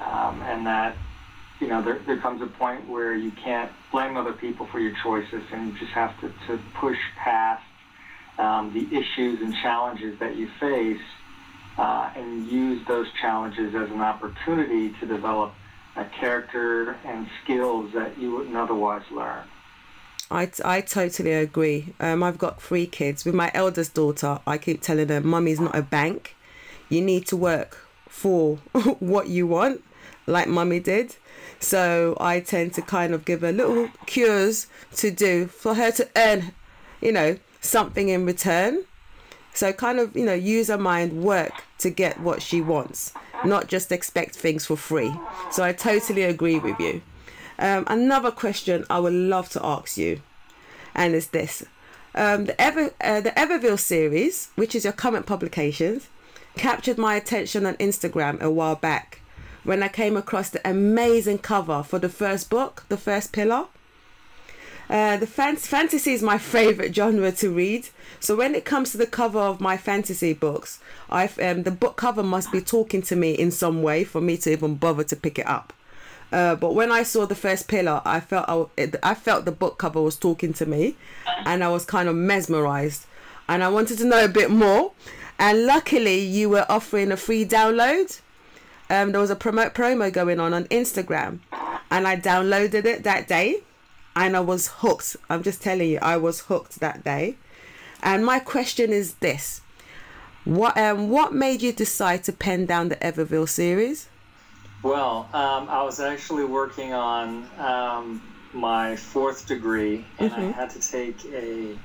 um, 0.00 0.42
and 0.42 0.66
that 0.66 0.96
you 1.60 1.68
know 1.68 1.82
there, 1.82 2.00
there 2.06 2.20
comes 2.20 2.42
a 2.42 2.46
point 2.46 2.88
where 2.88 3.14
you 3.14 3.30
can't 3.44 3.70
blame 3.90 4.16
other 4.16 4.32
people 4.32 4.66
for 4.70 4.80
your 4.80 4.94
choices, 5.02 5.42
and 5.52 5.72
you 5.72 5.78
just 5.78 5.92
have 5.92 6.18
to, 6.20 6.28
to 6.46 6.58
push 6.80 6.98
past 7.22 7.62
um, 8.38 8.72
the 8.72 8.86
issues 8.96 9.40
and 9.40 9.54
challenges 9.62 10.18
that 10.18 10.36
you 10.36 10.48
face, 10.60 11.00
uh, 11.78 12.10
and 12.14 12.46
use 12.46 12.86
those 12.86 13.06
challenges 13.20 13.74
as 13.74 13.90
an 13.90 14.00
opportunity 14.00 14.90
to 15.00 15.06
develop 15.06 15.54
a 15.96 16.04
character 16.04 16.96
and 17.04 17.26
skills 17.42 17.92
that 17.94 18.18
you 18.18 18.32
wouldn't 18.34 18.56
otherwise 18.56 19.02
learn. 19.10 19.44
I, 20.30 20.50
I 20.64 20.80
totally 20.80 21.32
agree. 21.32 21.94
Um, 22.00 22.22
I've 22.22 22.38
got 22.38 22.62
three 22.62 22.86
kids. 22.86 23.24
With 23.24 23.34
my 23.34 23.50
eldest 23.52 23.94
daughter, 23.94 24.40
I 24.46 24.56
keep 24.56 24.80
telling 24.80 25.08
her, 25.08 25.20
Mummy's 25.20 25.60
not 25.60 25.76
a 25.76 25.82
bank. 25.82 26.34
You 26.88 27.02
need 27.02 27.26
to 27.26 27.36
work 27.36 27.86
for 28.08 28.56
what 28.98 29.28
you 29.28 29.46
want, 29.46 29.84
like 30.26 30.48
Mummy 30.48 30.80
did. 30.80 31.16
So 31.60 32.16
I 32.18 32.40
tend 32.40 32.72
to 32.74 32.82
kind 32.82 33.12
of 33.12 33.24
give 33.24 33.42
her 33.42 33.52
little 33.52 33.88
cures 34.06 34.66
to 34.96 35.10
do 35.10 35.46
for 35.46 35.74
her 35.74 35.90
to 35.92 36.08
earn, 36.16 36.52
you 37.00 37.12
know, 37.12 37.36
something 37.60 38.08
in 38.08 38.24
return. 38.24 38.84
So 39.54 39.72
kind 39.72 39.98
of, 39.98 40.16
you 40.16 40.24
know, 40.24 40.34
use 40.34 40.68
her 40.68 40.78
mind, 40.78 41.22
work 41.22 41.52
to 41.78 41.90
get 41.90 42.20
what 42.20 42.40
she 42.40 42.60
wants, 42.60 43.12
not 43.44 43.66
just 43.66 43.92
expect 43.92 44.34
things 44.34 44.66
for 44.66 44.76
free. 44.76 45.12
So 45.50 45.62
I 45.62 45.72
totally 45.72 46.22
agree 46.22 46.58
with 46.58 46.78
you. 46.80 47.02
Um, 47.58 47.84
another 47.86 48.30
question 48.30 48.86
I 48.88 48.98
would 48.98 49.12
love 49.12 49.48
to 49.50 49.64
ask 49.64 49.96
you, 49.98 50.22
and 50.94 51.14
it's 51.14 51.26
this: 51.26 51.64
um, 52.14 52.46
the 52.46 52.60
Ever 52.60 52.92
uh, 53.00 53.20
the 53.20 53.38
Everville 53.38 53.78
series, 53.78 54.48
which 54.56 54.74
is 54.74 54.84
your 54.84 54.94
current 54.94 55.26
publications, 55.26 56.08
captured 56.56 56.98
my 56.98 57.14
attention 57.14 57.66
on 57.66 57.74
Instagram 57.74 58.40
a 58.40 58.50
while 58.50 58.74
back 58.74 59.20
when 59.64 59.82
I 59.82 59.88
came 59.88 60.16
across 60.16 60.48
the 60.50 60.66
amazing 60.68 61.38
cover 61.38 61.82
for 61.82 61.98
the 61.98 62.08
first 62.08 62.50
book, 62.50 62.84
the 62.88 62.96
first 62.96 63.32
pillar. 63.32 63.66
Uh, 64.92 65.16
the 65.16 65.26
fan- 65.26 65.56
fantasy 65.56 66.12
is 66.12 66.22
my 66.22 66.36
favorite 66.56 66.94
genre 66.94 67.32
to 67.32 67.50
read. 67.50 67.88
So 68.20 68.36
when 68.36 68.54
it 68.54 68.66
comes 68.66 68.92
to 68.92 68.98
the 68.98 69.06
cover 69.06 69.38
of 69.38 69.58
my 69.58 69.78
fantasy 69.78 70.34
books, 70.34 70.80
I 71.08 71.30
um, 71.40 71.62
the 71.62 71.70
book 71.70 71.96
cover 71.96 72.22
must 72.22 72.52
be 72.52 72.60
talking 72.60 73.00
to 73.02 73.16
me 73.16 73.32
in 73.32 73.50
some 73.50 73.82
way 73.82 74.04
for 74.04 74.20
me 74.20 74.36
to 74.36 74.52
even 74.52 74.74
bother 74.74 75.02
to 75.04 75.16
pick 75.16 75.38
it 75.38 75.46
up. 75.46 75.72
Uh, 76.30 76.54
but 76.56 76.74
when 76.74 76.92
I 76.92 77.04
saw 77.04 77.24
the 77.24 77.34
first 77.34 77.68
pillar, 77.68 78.02
I 78.04 78.20
felt 78.20 78.44
I, 78.78 78.90
I 79.02 79.14
felt 79.14 79.46
the 79.46 79.52
book 79.52 79.78
cover 79.78 80.00
was 80.00 80.16
talking 80.16 80.52
to 80.54 80.66
me, 80.66 80.96
and 81.46 81.64
I 81.64 81.68
was 81.68 81.86
kind 81.86 82.06
of 82.06 82.14
mesmerized, 82.14 83.06
and 83.48 83.64
I 83.64 83.68
wanted 83.68 83.96
to 83.98 84.04
know 84.04 84.24
a 84.24 84.28
bit 84.28 84.50
more. 84.50 84.92
And 85.38 85.64
luckily, 85.64 86.20
you 86.20 86.50
were 86.50 86.66
offering 86.68 87.10
a 87.10 87.16
free 87.16 87.46
download. 87.46 88.20
Um, 88.90 89.12
there 89.12 89.20
was 89.22 89.30
a 89.30 89.36
promo 89.36 89.72
promo 89.72 90.12
going 90.12 90.38
on 90.38 90.52
on 90.52 90.64
Instagram, 90.66 91.38
and 91.90 92.06
I 92.06 92.16
downloaded 92.16 92.84
it 92.84 93.04
that 93.04 93.26
day, 93.26 93.62
and 94.14 94.36
I 94.36 94.40
was 94.40 94.68
hooked. 94.68 95.16
I'm 95.28 95.42
just 95.42 95.62
telling 95.62 95.88
you, 95.88 95.98
I 96.02 96.16
was 96.16 96.40
hooked 96.40 96.80
that 96.80 97.04
day. 97.04 97.36
And 98.02 98.24
my 98.24 98.38
question 98.38 98.92
is 98.92 99.14
this: 99.14 99.60
What 100.44 100.76
um 100.76 101.08
what 101.08 101.32
made 101.32 101.62
you 101.62 101.72
decide 101.72 102.24
to 102.24 102.32
pen 102.32 102.66
down 102.66 102.88
the 102.88 102.96
Everville 102.96 103.48
series? 103.48 104.08
Well, 104.82 105.28
um, 105.32 105.68
I 105.68 105.82
was 105.84 106.00
actually 106.00 106.44
working 106.44 106.92
on 106.92 107.48
um, 107.58 108.22
my 108.52 108.96
fourth 108.96 109.46
degree, 109.46 110.04
and 110.18 110.32
mm-hmm. 110.32 110.48
I 110.48 110.52
had 110.52 110.70
to 110.70 110.80
take 110.80 111.24
a 111.26 111.78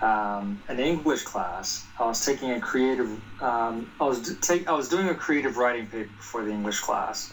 um, 0.00 0.62
an 0.68 0.78
English 0.78 1.22
class. 1.22 1.84
I 1.98 2.06
was 2.06 2.24
taking 2.24 2.52
a 2.52 2.60
creative. 2.60 3.10
Um, 3.42 3.90
I 4.00 4.04
was 4.04 4.38
take. 4.38 4.66
I 4.68 4.72
was 4.72 4.88
doing 4.88 5.08
a 5.08 5.14
creative 5.14 5.58
writing 5.58 5.86
paper 5.86 6.10
for 6.20 6.42
the 6.42 6.50
English 6.50 6.80
class, 6.80 7.32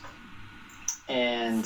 and 1.08 1.66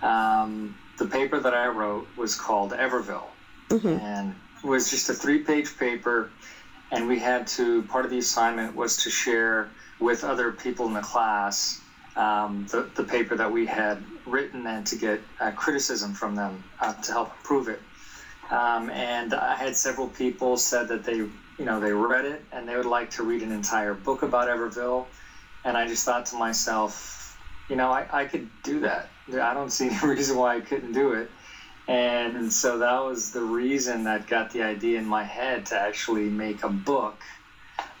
um, 0.00 0.74
the 1.00 1.06
paper 1.06 1.40
that 1.40 1.54
I 1.54 1.66
wrote 1.66 2.06
was 2.16 2.34
called 2.34 2.72
Everville, 2.72 3.30
mm-hmm. 3.70 3.88
and 3.88 4.34
it 4.62 4.66
was 4.66 4.90
just 4.90 5.08
a 5.08 5.14
three-page 5.14 5.78
paper, 5.78 6.30
and 6.92 7.08
we 7.08 7.18
had 7.18 7.46
to. 7.58 7.82
Part 7.84 8.04
of 8.04 8.10
the 8.10 8.18
assignment 8.18 8.76
was 8.76 8.98
to 9.04 9.10
share 9.10 9.70
with 9.98 10.24
other 10.24 10.52
people 10.52 10.86
in 10.86 10.92
the 10.92 11.00
class 11.00 11.80
um, 12.16 12.66
the, 12.70 12.82
the 12.94 13.02
paper 13.02 13.34
that 13.36 13.50
we 13.50 13.66
had 13.66 14.02
written 14.26 14.66
and 14.66 14.86
to 14.86 14.96
get 14.96 15.20
uh, 15.40 15.50
criticism 15.52 16.12
from 16.12 16.34
them 16.34 16.62
uh, 16.80 16.92
to 16.92 17.12
help 17.12 17.32
improve 17.38 17.68
it. 17.68 17.80
Um, 18.50 18.90
and 18.90 19.32
I 19.32 19.54
had 19.54 19.76
several 19.76 20.08
people 20.08 20.56
said 20.56 20.88
that 20.88 21.04
they, 21.04 21.16
you 21.16 21.30
know, 21.58 21.80
they 21.80 21.92
read 21.92 22.24
it 22.24 22.42
and 22.52 22.68
they 22.68 22.76
would 22.76 22.86
like 22.86 23.10
to 23.12 23.22
read 23.22 23.42
an 23.42 23.52
entire 23.52 23.94
book 23.94 24.22
about 24.22 24.48
Everville. 24.48 25.06
And 25.64 25.76
I 25.76 25.86
just 25.86 26.04
thought 26.04 26.26
to 26.26 26.36
myself, 26.36 27.38
you 27.68 27.76
know, 27.76 27.90
I, 27.90 28.06
I 28.12 28.24
could 28.24 28.50
do 28.62 28.80
that. 28.80 29.08
I 29.34 29.54
don't 29.54 29.70
see 29.70 29.88
any 29.88 29.98
reason 30.06 30.36
why 30.36 30.56
I 30.56 30.60
couldn't 30.60 30.92
do 30.92 31.12
it. 31.12 31.30
And 31.88 32.52
so 32.52 32.78
that 32.78 33.04
was 33.04 33.32
the 33.32 33.42
reason 33.42 34.04
that 34.04 34.28
got 34.28 34.52
the 34.52 34.62
idea 34.62 34.98
in 34.98 35.06
my 35.06 35.24
head 35.24 35.66
to 35.66 35.80
actually 35.80 36.28
make 36.28 36.62
a 36.62 36.68
book 36.68 37.20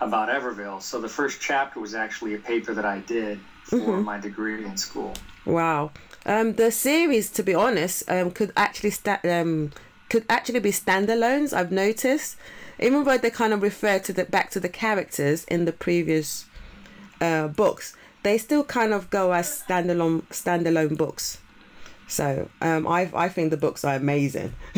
about 0.00 0.28
Everville. 0.28 0.80
So 0.80 1.00
the 1.00 1.08
first 1.08 1.40
chapter 1.40 1.80
was 1.80 1.94
actually 1.94 2.34
a 2.34 2.38
paper 2.38 2.72
that 2.74 2.84
I 2.84 3.00
did 3.00 3.40
for 3.64 3.76
mm-hmm. 3.76 4.02
my 4.02 4.18
degree 4.18 4.64
in 4.64 4.76
school. 4.76 5.14
Wow. 5.44 5.90
Um, 6.26 6.54
the 6.54 6.70
series, 6.70 7.30
to 7.32 7.42
be 7.42 7.54
honest, 7.54 8.08
um, 8.08 8.30
could 8.30 8.52
actually 8.56 8.90
sta- 8.90 9.20
um, 9.24 9.72
could 10.08 10.24
actually 10.28 10.60
be 10.60 10.70
standalones. 10.70 11.52
I've 11.52 11.72
noticed, 11.72 12.36
even 12.78 13.04
though 13.04 13.18
they 13.18 13.30
kind 13.30 13.52
of 13.52 13.62
refer 13.62 13.98
to 14.00 14.12
the 14.12 14.24
back 14.24 14.50
to 14.50 14.60
the 14.60 14.68
characters 14.68 15.44
in 15.44 15.64
the 15.64 15.72
previous 15.72 16.46
uh, 17.20 17.48
books, 17.48 17.96
they 18.22 18.38
still 18.38 18.64
kind 18.64 18.92
of 18.92 19.10
go 19.10 19.32
as 19.32 19.62
standalone 19.66 20.22
standalone 20.30 20.96
books. 20.96 21.38
So 22.08 22.48
um, 22.60 22.86
I 22.86 23.10
I 23.14 23.28
think 23.28 23.50
the 23.50 23.56
books 23.56 23.84
are 23.84 23.94
amazing. 23.94 24.54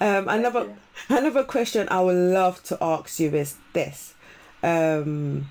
um, 0.00 0.28
another 0.28 0.74
another 1.08 1.44
question 1.44 1.88
I 1.90 2.00
would 2.00 2.16
love 2.16 2.62
to 2.64 2.78
ask 2.80 3.20
you 3.20 3.34
is 3.34 3.56
this. 3.72 4.14
Um, 4.62 5.48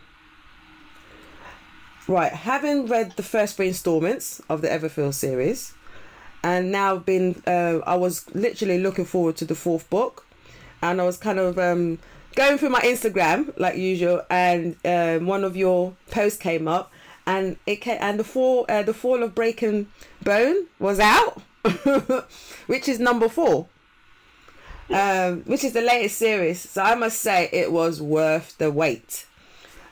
Right, 2.10 2.34
having 2.34 2.88
read 2.88 3.15
the 3.18 3.22
first 3.22 3.56
three 3.56 3.68
installments 3.68 4.42
of 4.50 4.63
the 4.63 4.68
Everville 4.68 5.13
series, 5.13 5.76
and 6.44 6.72
now 6.72 6.98
been, 6.98 7.39
uh, 7.46 7.82
I 7.86 7.98
was 7.98 8.26
literally 8.34 8.80
looking 8.80 9.06
forward 9.06 9.36
to 9.38 9.46
the 9.46 9.54
fourth 9.54 9.88
book, 9.92 10.26
and 10.82 11.00
I 11.00 11.06
was 11.06 11.18
kind 11.18 11.38
of 11.38 11.60
um, 11.60 12.00
going 12.39 12.58
through 12.58 12.69
my 12.69 12.80
Instagram 12.80 13.52
like 13.60 13.75
usual, 13.75 14.21
and 14.30 14.78
um, 14.86 15.25
one 15.25 15.43
of 15.43 15.58
your 15.58 15.93
posts 16.10 16.39
came 16.39 16.69
up, 16.69 16.89
and 17.28 17.58
it 17.65 17.78
came, 17.78 17.97
and 17.99 18.17
the 18.17 18.23
fall, 18.23 18.65
uh, 18.69 18.82
the 18.82 18.93
fall 18.93 19.21
of 19.23 19.36
Breaking 19.36 19.88
Bone 20.23 20.67
was 20.80 21.02
out, 21.02 21.41
which 22.67 22.88
is 22.88 22.97
number 22.97 23.28
four. 23.28 23.67
Um, 24.89 25.41
which 25.41 25.63
is 25.63 25.73
the 25.73 25.82
latest 25.82 26.17
series. 26.17 26.67
So 26.67 26.82
I 26.82 26.95
must 26.95 27.21
say 27.21 27.47
it 27.52 27.71
was 27.71 28.02
worth 28.02 28.58
the 28.58 28.71
wait. 28.71 29.28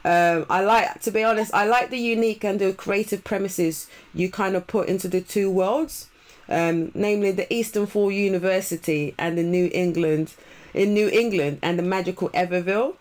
Um, 0.03 0.47
I 0.49 0.61
like, 0.61 1.01
to 1.01 1.11
be 1.11 1.23
honest, 1.23 1.53
I 1.53 1.65
like 1.65 1.91
the 1.91 1.99
unique 1.99 2.43
and 2.43 2.59
the 2.59 2.73
creative 2.73 3.23
premises 3.23 3.87
you 4.15 4.31
kind 4.31 4.55
of 4.55 4.65
put 4.65 4.87
into 4.87 5.07
the 5.07 5.21
two 5.21 5.51
worlds, 5.51 6.09
um, 6.49 6.91
namely 6.95 7.29
the 7.29 7.53
Eastern 7.53 7.85
Fall 7.85 8.09
University 8.09 9.13
and 9.19 9.37
the 9.37 9.43
New 9.43 9.69
England, 9.71 10.33
in 10.73 10.93
New 10.93 11.09
England 11.09 11.59
and 11.61 11.77
the 11.77 11.83
magical 11.83 12.29
Everville. 12.29 12.95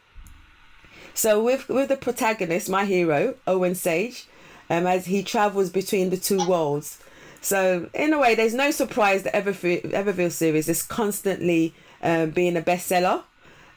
So 1.14 1.42
with 1.42 1.68
with 1.68 1.88
the 1.88 1.96
protagonist, 1.96 2.68
my 2.68 2.84
hero 2.84 3.34
Owen 3.46 3.74
Sage, 3.74 4.26
um, 4.68 4.86
as 4.86 5.06
he 5.06 5.22
travels 5.22 5.70
between 5.70 6.10
the 6.10 6.16
two 6.16 6.46
worlds. 6.46 6.98
So 7.40 7.88
in 7.94 8.12
a 8.12 8.18
way, 8.18 8.34
there's 8.34 8.54
no 8.54 8.70
surprise 8.70 9.22
that 9.22 9.34
Everville, 9.34 9.92
Everville 9.92 10.30
series 10.30 10.68
is 10.68 10.82
constantly 10.82 11.74
uh, 12.02 12.26
being 12.26 12.56
a 12.56 12.62
bestseller, 12.62 13.22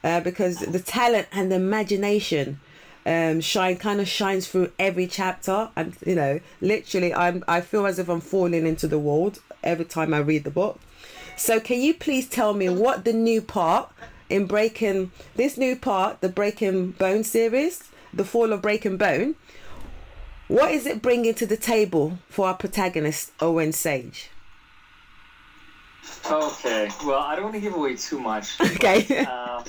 uh, 0.04 0.20
because 0.20 0.58
the 0.58 0.80
talent 0.80 1.28
and 1.32 1.50
the 1.50 1.56
imagination 1.56 2.60
um, 3.06 3.40
shine 3.40 3.76
kind 3.76 4.00
of 4.00 4.08
shines 4.08 4.46
through 4.48 4.72
every 4.78 5.06
chapter 5.06 5.70
and 5.76 5.96
you 6.04 6.14
know 6.14 6.40
literally 6.60 7.14
i'm 7.14 7.42
i 7.48 7.60
feel 7.60 7.86
as 7.86 7.98
if 7.98 8.08
i'm 8.08 8.20
falling 8.20 8.66
into 8.66 8.86
the 8.86 8.98
world 8.98 9.40
every 9.64 9.84
time 9.84 10.12
i 10.12 10.18
read 10.18 10.44
the 10.44 10.50
book 10.50 10.78
so 11.40 11.58
can 11.58 11.80
you 11.80 11.94
please 11.94 12.28
tell 12.28 12.52
me 12.52 12.68
what 12.68 13.04
the 13.04 13.12
new 13.14 13.40
part 13.40 13.90
in 14.28 14.46
breaking 14.46 15.10
this 15.36 15.56
new 15.56 15.74
part 15.74 16.20
the 16.20 16.28
breaking 16.28 16.90
bone 16.92 17.24
series 17.24 17.84
the 18.12 18.24
fall 18.24 18.52
of 18.52 18.60
breaking 18.60 18.98
bone 18.98 19.34
what 20.48 20.70
is 20.70 20.84
it 20.84 21.00
bringing 21.00 21.32
to 21.32 21.46
the 21.46 21.56
table 21.56 22.18
for 22.28 22.48
our 22.48 22.54
protagonist 22.54 23.32
owen 23.40 23.72
sage 23.72 24.30
okay 26.30 26.90
well 27.06 27.20
i 27.20 27.34
don't 27.34 27.44
want 27.44 27.54
to 27.54 27.60
give 27.60 27.74
away 27.74 27.96
too 27.96 28.20
much 28.20 28.60
okay 28.72 29.06
but, 29.08 29.26
um, 29.26 29.64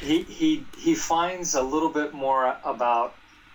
he 0.00 0.22
he 0.22 0.64
he 0.78 0.94
finds 0.94 1.56
a 1.56 1.62
little 1.62 1.90
bit 1.90 2.14
more 2.14 2.56
about 2.64 3.14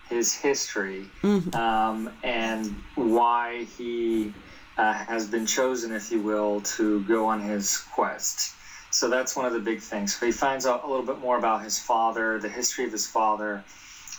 his 0.09 0.33
history 0.33 1.05
mm-hmm. 1.21 1.55
um, 1.55 2.11
and 2.23 2.75
why 2.95 3.63
he 3.77 4.33
uh, 4.77 4.93
has 4.93 5.25
been 5.27 5.45
chosen, 5.45 5.91
if 5.91 6.11
you 6.11 6.19
will, 6.19 6.61
to 6.61 7.01
go 7.01 7.27
on 7.27 7.39
his 7.39 7.77
quest. 7.77 8.51
so 8.91 9.09
that's 9.09 9.35
one 9.35 9.45
of 9.45 9.53
the 9.53 9.59
big 9.59 9.79
things. 9.79 10.15
So 10.17 10.25
he 10.25 10.31
finds 10.31 10.65
out 10.65 10.83
a 10.83 10.87
little 10.87 11.05
bit 11.05 11.19
more 11.19 11.35
about 11.37 11.63
his 11.63 11.77
father, 11.79 12.39
the 12.39 12.49
history 12.49 12.85
of 12.85 12.91
his 12.91 13.05
father, 13.05 13.61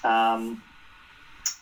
um, 0.05 0.63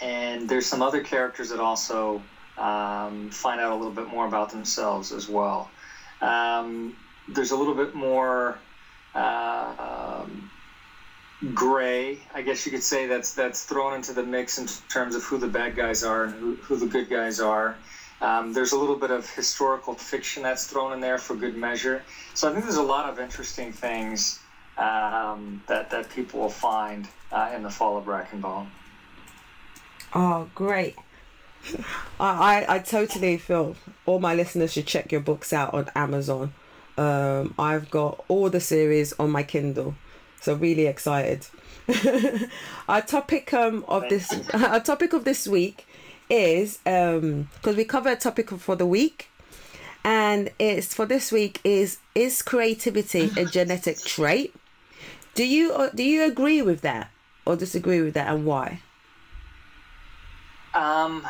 and 0.01 0.49
there's 0.49 0.67
some 0.67 0.83
other 0.83 1.01
characters 1.01 1.51
that 1.51 1.61
also 1.61 2.23
um, 2.59 3.31
find 3.31 3.61
out 3.61 3.73
a 3.73 3.77
little 3.77 3.93
bit 3.93 4.07
more 4.07 4.27
about 4.27 4.51
themselves 4.51 5.13
as 5.13 5.29
well. 5.29 5.71
Um, 6.21 6.97
there's 7.29 7.51
a 7.53 7.57
little 7.57 7.75
bit 7.75 7.95
more 7.95 8.59
uh, 9.15 10.25
gray, 11.55 12.19
I 12.35 12.43
guess 12.43 12.65
you 12.67 12.73
could 12.73 12.83
say, 12.83 13.07
that's 13.07 13.33
that's 13.33 13.65
thrown 13.65 13.95
into 13.95 14.13
the 14.13 14.23
mix 14.23 14.59
in 14.59 14.67
terms 14.89 15.15
of 15.15 15.25
who 15.25 15.39
the 15.39 15.49
bad 15.49 15.75
guys 15.77 16.03
are 16.03 16.25
and 16.25 16.35
who, 16.35 16.55
who 16.55 16.77
the 16.77 16.87
good 16.87 17.09
guys 17.09 17.41
are. 17.41 17.77
Um, 18.23 18.53
there's 18.53 18.71
a 18.71 18.79
little 18.79 18.97
bit 18.97 19.11
of 19.11 19.29
historical 19.29 19.95
fiction 19.95 20.45
that's 20.45 20.67
thrown 20.67 20.93
in 20.93 21.01
there 21.01 21.19
for 21.19 21.35
good 21.35 21.57
measure. 21.57 22.03
So 22.35 22.49
I 22.49 22.53
think 22.53 22.65
there's 22.65 22.77
a 22.77 22.83
lot 22.83 23.11
of 23.11 23.19
interesting 23.19 23.73
things 23.73 24.39
um, 24.79 25.63
that 25.67 25.91
that 25.91 26.09
people 26.11 26.41
will 26.41 26.49
find 26.49 27.09
uh, 27.33 27.51
in 27.55 27.65
the 27.65 27.71
Fall 27.71 27.97
of 27.99 28.05
Brackenbone. 28.05 28.69
Oh, 30.15 30.49
great. 30.55 30.97
I, 32.21 32.65
I, 32.69 32.77
I 32.77 32.79
totally 32.79 33.39
feel 33.39 33.77
all 34.07 34.21
my 34.21 34.35
listeners 34.35 34.73
should 34.73 34.87
check 34.87 35.11
your 35.11 35.21
books 35.21 35.53
out 35.53 35.75
on 35.75 35.91
Amazon. 35.95 36.55
Um, 36.97 37.55
I've 37.59 37.91
got 37.91 38.25
all 38.29 38.51
the 38.51 38.61
series 38.61 39.13
on 39.15 39.31
my 39.31 39.43
Kindle, 39.43 39.97
so 40.41 40.55
really 40.55 40.87
excited. 40.87 41.47
our 42.89 43.03
topic 43.03 43.53
um 43.53 43.85
of 43.89 44.09
this 44.09 44.33
our 44.55 44.79
topic 44.79 45.13
of 45.13 45.25
this 45.25 45.49
week 45.49 45.85
is 46.33 46.79
um 46.87 47.49
because 47.55 47.77
we 47.77 47.85
cover 47.85 48.09
a 48.11 48.17
topic 48.17 48.51
for 48.51 48.75
the 48.75 48.87
week, 48.87 49.29
and 50.03 50.51
it's 50.59 50.95
for 50.95 51.07
this 51.07 51.31
week 51.31 51.61
is 51.63 51.99
is 52.15 52.43
creativity 52.43 53.31
a 53.37 53.45
genetic 53.57 53.99
trait? 53.99 54.55
Do 55.35 55.47
you 55.47 55.73
uh, 55.73 55.91
do 55.95 56.03
you 56.03 56.25
agree 56.25 56.63
with 56.63 56.81
that 56.81 57.11
or 57.45 57.55
disagree 57.57 58.01
with 58.01 58.15
that, 58.15 58.29
and 58.35 58.47
why? 58.47 58.81
Um, 60.75 61.27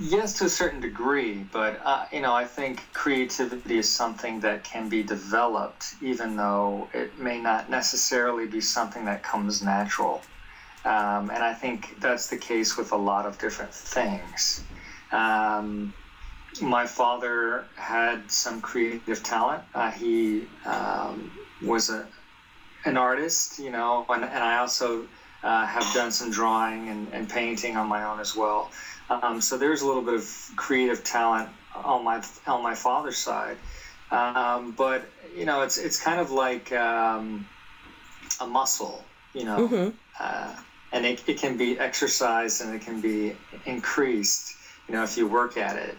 yes, 0.00 0.38
to 0.38 0.46
a 0.46 0.48
certain 0.48 0.80
degree, 0.80 1.46
but 1.52 1.80
uh, 1.84 2.06
you 2.12 2.20
know, 2.20 2.34
I 2.34 2.44
think 2.44 2.82
creativity 2.92 3.78
is 3.78 3.88
something 3.88 4.40
that 4.40 4.64
can 4.64 4.88
be 4.88 5.04
developed, 5.04 5.94
even 6.02 6.36
though 6.36 6.88
it 6.92 7.18
may 7.18 7.40
not 7.40 7.70
necessarily 7.70 8.46
be 8.46 8.60
something 8.60 9.04
that 9.04 9.22
comes 9.22 9.62
natural. 9.62 10.22
Um, 10.86 11.30
and 11.30 11.42
I 11.42 11.52
think 11.52 12.00
that's 12.00 12.28
the 12.28 12.36
case 12.38 12.76
with 12.76 12.92
a 12.92 12.96
lot 12.96 13.26
of 13.26 13.38
different 13.38 13.74
things. 13.74 14.64
Um, 15.12 15.94
my 16.62 16.86
father 16.86 17.66
had 17.76 18.30
some 18.30 18.60
creative 18.60 19.22
talent. 19.22 19.64
Uh, 19.74 19.90
he 19.90 20.46
um, 20.64 21.32
was 21.62 21.90
a 21.90 22.06
an 22.84 22.96
artist, 22.96 23.58
you 23.58 23.70
know, 23.70 24.06
and, 24.08 24.24
and 24.24 24.44
I 24.44 24.58
also 24.58 25.08
uh, 25.42 25.66
have 25.66 25.92
done 25.92 26.12
some 26.12 26.30
drawing 26.30 26.88
and, 26.88 27.08
and 27.12 27.28
painting 27.28 27.76
on 27.76 27.88
my 27.88 28.04
own 28.04 28.20
as 28.20 28.36
well. 28.36 28.70
Um, 29.10 29.40
so 29.40 29.58
there's 29.58 29.82
a 29.82 29.86
little 29.86 30.02
bit 30.02 30.14
of 30.14 30.50
creative 30.56 31.02
talent 31.04 31.50
on 31.74 32.04
my 32.04 32.22
on 32.46 32.62
my 32.62 32.74
father's 32.74 33.18
side, 33.18 33.58
um, 34.12 34.72
but 34.72 35.08
you 35.36 35.44
know 35.44 35.62
it's 35.62 35.78
it's 35.78 36.00
kind 36.00 36.20
of 36.20 36.30
like 36.30 36.72
um, 36.72 37.46
a 38.40 38.46
muscle, 38.46 39.04
you 39.34 39.44
know, 39.44 39.58
Mm-hmm. 39.58 39.88
uh, 40.20 40.52
and 40.92 41.04
it, 41.04 41.22
it 41.26 41.38
can 41.38 41.56
be 41.56 41.78
exercised 41.78 42.60
and 42.60 42.74
it 42.74 42.80
can 42.80 43.00
be 43.00 43.34
increased, 43.64 44.56
you 44.88 44.94
know, 44.94 45.02
if 45.02 45.16
you 45.16 45.26
work 45.26 45.56
at 45.56 45.76
it. 45.76 45.96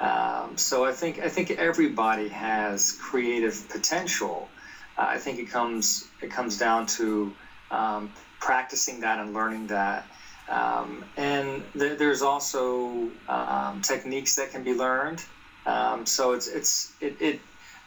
Um, 0.00 0.56
so 0.56 0.84
I 0.84 0.92
think 0.92 1.18
I 1.18 1.28
think 1.28 1.50
everybody 1.50 2.28
has 2.28 2.92
creative 2.92 3.68
potential. 3.68 4.48
Uh, 4.96 5.06
I 5.08 5.18
think 5.18 5.38
it 5.38 5.50
comes 5.50 6.04
it 6.22 6.30
comes 6.30 6.56
down 6.56 6.86
to 6.86 7.32
um, 7.70 8.10
practicing 8.40 9.00
that 9.00 9.18
and 9.18 9.34
learning 9.34 9.66
that. 9.68 10.04
Um, 10.48 11.04
and 11.16 11.62
th- 11.78 11.98
there's 11.98 12.22
also 12.22 13.10
um, 13.28 13.80
techniques 13.82 14.36
that 14.36 14.50
can 14.50 14.62
be 14.62 14.72
learned. 14.72 15.22
Um, 15.66 16.06
so 16.06 16.32
it's 16.32 16.46
it's 16.46 16.92
it, 17.00 17.14
it 17.20 17.38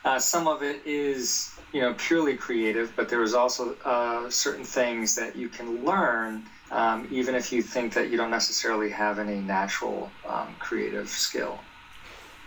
uh, 0.05 0.19
some 0.19 0.47
of 0.47 0.63
it 0.63 0.85
is 0.85 1.51
you 1.73 1.81
know 1.81 1.93
purely 1.97 2.35
creative, 2.35 2.93
but 2.95 3.09
there 3.09 3.23
is 3.23 3.33
also 3.33 3.75
uh, 3.85 4.29
certain 4.29 4.65
things 4.65 5.15
that 5.15 5.35
you 5.35 5.49
can 5.49 5.85
learn 5.85 6.43
um, 6.71 7.07
even 7.11 7.35
if 7.35 7.51
you 7.51 7.61
think 7.61 7.93
that 7.93 8.09
you 8.09 8.17
don't 8.17 8.31
necessarily 8.31 8.89
have 8.89 9.19
any 9.19 9.39
natural 9.39 10.09
um, 10.27 10.55
creative 10.59 11.09
skill. 11.09 11.59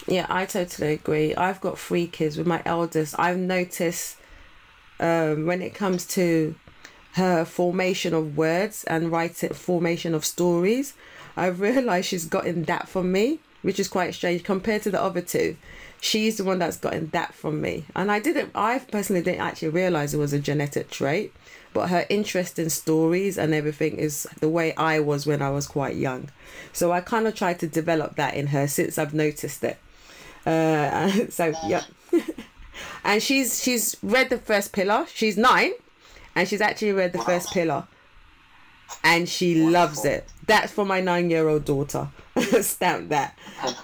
Yeah, 0.06 0.26
I 0.28 0.46
totally 0.46 0.94
agree. 0.94 1.34
I've 1.34 1.60
got 1.60 1.78
three 1.78 2.06
kids 2.06 2.36
with 2.36 2.46
my 2.46 2.62
eldest. 2.64 3.14
I've 3.18 3.38
noticed 3.38 4.16
um, 4.98 5.46
when 5.46 5.62
it 5.62 5.74
comes 5.74 6.06
to 6.06 6.54
her 7.12 7.44
formation 7.44 8.12
of 8.12 8.36
words 8.36 8.84
and 8.84 9.12
writing 9.12 9.52
formation 9.52 10.14
of 10.14 10.24
stories, 10.24 10.94
I've 11.36 11.60
realized 11.68 12.08
she's 12.08 12.24
gotten 12.24 12.64
that 12.64 12.88
from 12.88 13.12
me, 13.12 13.40
which 13.64 13.80
is 13.80 13.88
quite 13.88 14.14
strange 14.14 14.44
compared 14.44 14.82
to 14.82 14.90
the 14.90 15.02
other 15.02 15.22
two. 15.22 15.56
She's 16.00 16.36
the 16.36 16.44
one 16.44 16.58
that's 16.58 16.76
gotten 16.76 17.08
that 17.08 17.32
from 17.32 17.62
me, 17.62 17.86
and 17.96 18.12
I 18.12 18.20
didn't. 18.20 18.50
I 18.54 18.78
personally 18.78 19.22
didn't 19.22 19.40
actually 19.40 19.70
realize 19.70 20.12
it 20.12 20.18
was 20.18 20.34
a 20.34 20.38
genetic 20.38 20.90
trait, 20.90 21.32
but 21.72 21.88
her 21.88 22.04
interest 22.10 22.58
in 22.58 22.68
stories 22.68 23.38
and 23.38 23.54
everything 23.54 23.96
is 23.96 24.28
the 24.40 24.50
way 24.50 24.74
I 24.76 25.00
was 25.00 25.26
when 25.26 25.40
I 25.40 25.48
was 25.48 25.66
quite 25.66 25.96
young. 25.96 26.28
So 26.74 26.92
I 26.92 27.00
kind 27.00 27.26
of 27.26 27.34
tried 27.34 27.58
to 27.60 27.66
develop 27.66 28.16
that 28.16 28.34
in 28.34 28.48
her 28.48 28.68
since 28.68 28.98
I've 28.98 29.14
noticed 29.14 29.64
it. 29.64 29.78
Uh, 30.44 31.08
so 31.30 31.54
yeah, 31.66 31.84
and 33.04 33.22
she's 33.22 33.62
she's 33.62 33.96
read 34.02 34.28
the 34.28 34.38
first 34.38 34.74
pillar. 34.74 35.06
She's 35.12 35.38
nine, 35.38 35.72
and 36.34 36.46
she's 36.46 36.60
actually 36.60 36.92
read 36.92 37.14
the 37.14 37.22
first 37.22 37.50
pillar, 37.50 37.86
and 39.02 39.28
she 39.28 39.62
loves 39.62 40.04
it. 40.04 40.28
That's 40.46 40.72
for 40.72 40.84
my 40.84 41.00
nine-year-old 41.00 41.64
daughter. 41.64 42.08
Stamp 42.60 43.08
that. 43.10 43.38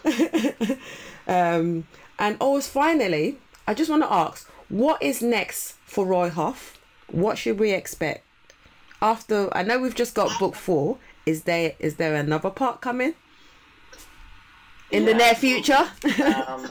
um, 1.27 1.87
and 2.19 2.37
always 2.41 2.69
finally, 2.69 3.39
I 3.67 3.75
just 3.75 3.91
want 3.91 4.03
to 4.03 4.13
ask, 4.13 4.49
what 4.69 5.03
is 5.03 5.23
next 5.23 5.77
for 5.85 6.07
Roy 6.07 6.31
Huff? 6.31 6.79
What 7.11 7.39
should 7.39 7.59
we 7.59 7.73
expect 7.73 8.25
after? 9.03 9.55
I 9.57 9.63
know 9.63 9.79
we've 9.79 9.95
just 9.95 10.15
got 10.15 10.39
book 10.39 10.55
four. 10.55 10.99
Is 11.27 11.43
there 11.43 11.75
is 11.79 11.97
there 11.97 12.15
another 12.15 12.51
part 12.51 12.81
coming 12.81 13.15
in 14.91 15.05
the 15.05 15.15
near 15.15 15.35
future? 15.35 15.91
um, 16.47 16.71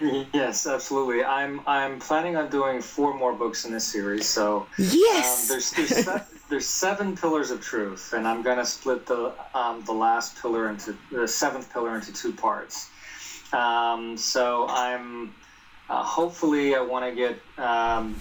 yes, 0.32 0.66
absolutely. 0.66 1.24
I'm 1.24 1.60
I'm 1.66 1.98
planning 2.00 2.36
on 2.36 2.50
doing 2.50 2.80
four 2.80 3.14
more 3.14 3.32
books 3.32 3.64
in 3.64 3.72
this 3.72 3.86
series. 3.86 4.26
So 4.26 4.66
yes. 4.76 5.50
um, 5.50 5.54
there's 5.54 5.70
there's, 5.72 6.06
there's 6.48 6.66
seven 6.66 7.16
pillars 7.16 7.50
of 7.50 7.60
truth, 7.60 8.12
and 8.12 8.26
I'm 8.26 8.42
gonna 8.42 8.64
split 8.64 9.06
the 9.06 9.32
um, 9.54 9.82
the 9.84 9.92
last 9.92 10.40
pillar 10.40 10.68
into 10.68 10.96
the 11.10 11.26
seventh 11.26 11.72
pillar 11.72 11.94
into 11.96 12.12
two 12.12 12.32
parts. 12.32 12.88
Um, 13.52 14.16
so 14.16 14.66
I'm 14.68 15.32
uh, 15.88 16.02
hopefully 16.02 16.74
I 16.74 16.80
want 16.80 17.04
to 17.04 17.12
get 17.12 17.38
um, 17.58 18.14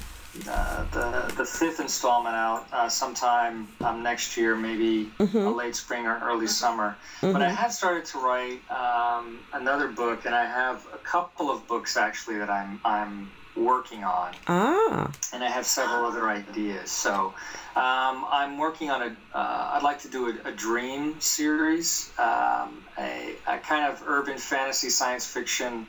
uh, 0.50 0.86
the 0.92 1.34
the 1.38 1.46
fifth 1.46 1.80
installment 1.80 2.36
out 2.36 2.68
uh, 2.72 2.90
sometime 2.90 3.68
um, 3.82 4.04
next 4.04 4.38
year, 4.38 4.56
maybe 4.56 5.12
a 5.20 5.50
late 5.50 5.76
spring 5.76 6.06
or 6.08 6.20
early 6.24 6.48
summer. 6.48 6.98
But 7.22 7.42
I 7.42 7.50
have 7.50 7.72
started 7.74 8.06
to 8.06 8.20
write 8.20 8.60
um, 8.72 9.40
another 9.54 9.88
book, 9.88 10.26
and 10.26 10.34
I 10.34 10.46
have 10.46 10.86
a 10.94 10.98
couple 10.98 11.50
of 11.52 11.68
books 11.68 11.96
actually 11.98 12.38
that 12.40 12.50
I'm 12.50 12.80
I'm 12.84 13.32
working 13.56 14.04
on 14.04 14.34
ah. 14.48 15.12
and 15.34 15.44
I 15.44 15.48
have 15.48 15.66
several 15.66 16.06
other 16.06 16.30
ideas. 16.30 16.92
So 16.92 17.34
um, 17.76 18.26
I'm 18.30 18.58
working 18.58 18.90
on 18.90 19.02
a. 19.02 19.16
Uh, 19.34 19.72
I'd 19.74 19.84
like 19.84 20.00
to 20.02 20.10
do 20.10 20.28
a, 20.44 20.50
a 20.50 20.52
dream 20.52 21.20
series, 21.22 22.12
um, 22.20 22.84
a, 22.98 23.36
a 23.48 23.58
kind 23.60 23.92
of 23.92 24.04
urban 24.06 24.38
fantasy 24.38 24.90
science 24.90 25.26
fiction 25.26 25.86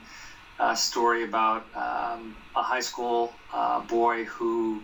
uh, 0.58 0.74
story 0.74 1.24
about 1.24 1.64
um, 1.74 2.36
a 2.54 2.62
high 2.62 2.80
school 2.80 3.32
uh, 3.52 3.80
boy 3.80 4.24
who 4.24 4.82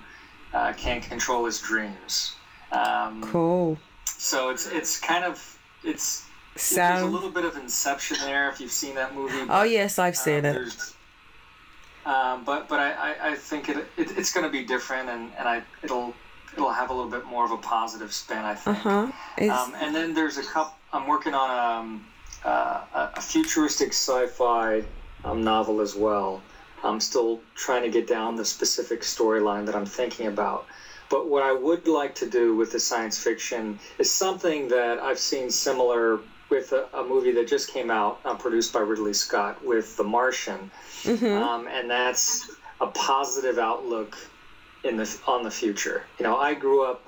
uh, 0.53 0.73
can't 0.75 1.03
control 1.03 1.45
his 1.47 1.61
dreams. 1.61 2.35
Um, 2.73 3.23
Cool. 3.23 3.79
so 4.07 4.51
it's 4.51 4.67
it's 4.67 4.99
kind 4.99 5.25
of 5.25 5.59
it's. 5.85 6.25
There's 6.55 7.01
a 7.01 7.07
little 7.07 7.31
bit 7.31 7.47
of 7.47 7.57
Inception 7.57 8.19
there 8.21 8.51
if 8.51 8.61
you've 8.61 8.71
seen 8.71 8.95
that 8.97 9.15
movie. 9.15 9.47
Oh 9.49 9.63
yes, 9.63 9.99
I've 9.99 10.13
Uh, 10.15 10.17
seen 10.17 10.45
it. 10.45 10.73
Um, 12.05 12.45
but 12.45 12.69
but 12.69 12.81
I, 12.81 13.15
I, 13.31 13.35
think 13.37 13.69
it, 13.69 13.77
it 13.97 14.19
it's 14.19 14.33
going 14.33 14.45
to 14.45 14.51
be 14.51 14.65
different, 14.65 15.09
and, 15.09 15.31
and 15.39 15.49
I 15.49 15.63
it'll 15.83 16.15
it'll 16.53 16.73
have 16.73 16.91
a 16.91 16.95
little 16.95 17.11
bit 17.11 17.25
more 17.27 17.45
of 17.45 17.53
a 17.53 17.59
positive 17.59 18.13
spin. 18.13 18.39
I 18.39 18.55
think. 18.55 18.85
Uh 18.85 19.13
think. 19.37 19.53
huh. 19.53 19.65
Um, 19.65 19.75
and 19.81 19.95
then 19.95 20.13
there's 20.13 20.37
a 20.37 20.43
couple. 20.43 20.75
I'm 20.93 21.07
working 21.07 21.33
on 21.33 21.81
um, 21.81 22.07
uh, 22.45 22.83
a, 22.95 23.11
a 23.17 23.21
futuristic 23.21 23.91
sci-fi 23.91 24.83
um, 25.25 25.45
novel 25.45 25.81
as 25.81 25.95
well. 25.95 26.43
I'm 26.85 26.99
still 26.99 27.41
trying 27.55 27.83
to 27.83 27.91
get 27.91 28.09
down 28.09 28.35
the 28.35 28.45
specific 28.45 29.03
storyline 29.03 29.67
that 29.67 29.77
I'm 29.77 29.87
thinking 29.87 30.27
about. 30.27 30.67
But 31.09 31.29
what 31.29 31.43
I 31.43 31.53
would 31.53 31.87
like 31.87 32.15
to 32.17 32.29
do 32.29 32.57
with 32.57 32.73
the 32.73 32.81
science 32.81 33.19
fiction 33.19 33.79
is 33.99 34.11
something 34.11 34.69
that 34.69 34.99
I've 34.99 35.19
seen 35.19 35.51
similar 35.51 36.21
with 36.53 36.73
a, 36.73 36.87
a 36.93 37.03
movie 37.03 37.33
that 37.33 37.49
just 37.49 37.73
came 37.73 37.91
out, 37.91 38.21
uh, 38.27 38.35
produced 38.35 38.75
by 38.75 38.81
Ridley 38.81 39.15
Scott, 39.15 39.65
with 39.65 39.97
The 39.97 40.05
Martian, 40.05 40.71
um, 41.07 41.67
and 41.67 41.89
that's 41.89 42.51
a 42.79 42.87
positive 42.89 43.59
outlook 43.59 44.19
in 44.85 44.97
the 44.99 45.19
on 45.27 45.45
the 45.45 45.51
future. 45.51 46.05
You 46.19 46.25
know, 46.25 46.37
I 46.37 46.53
grew 46.53 46.85
up 46.85 47.01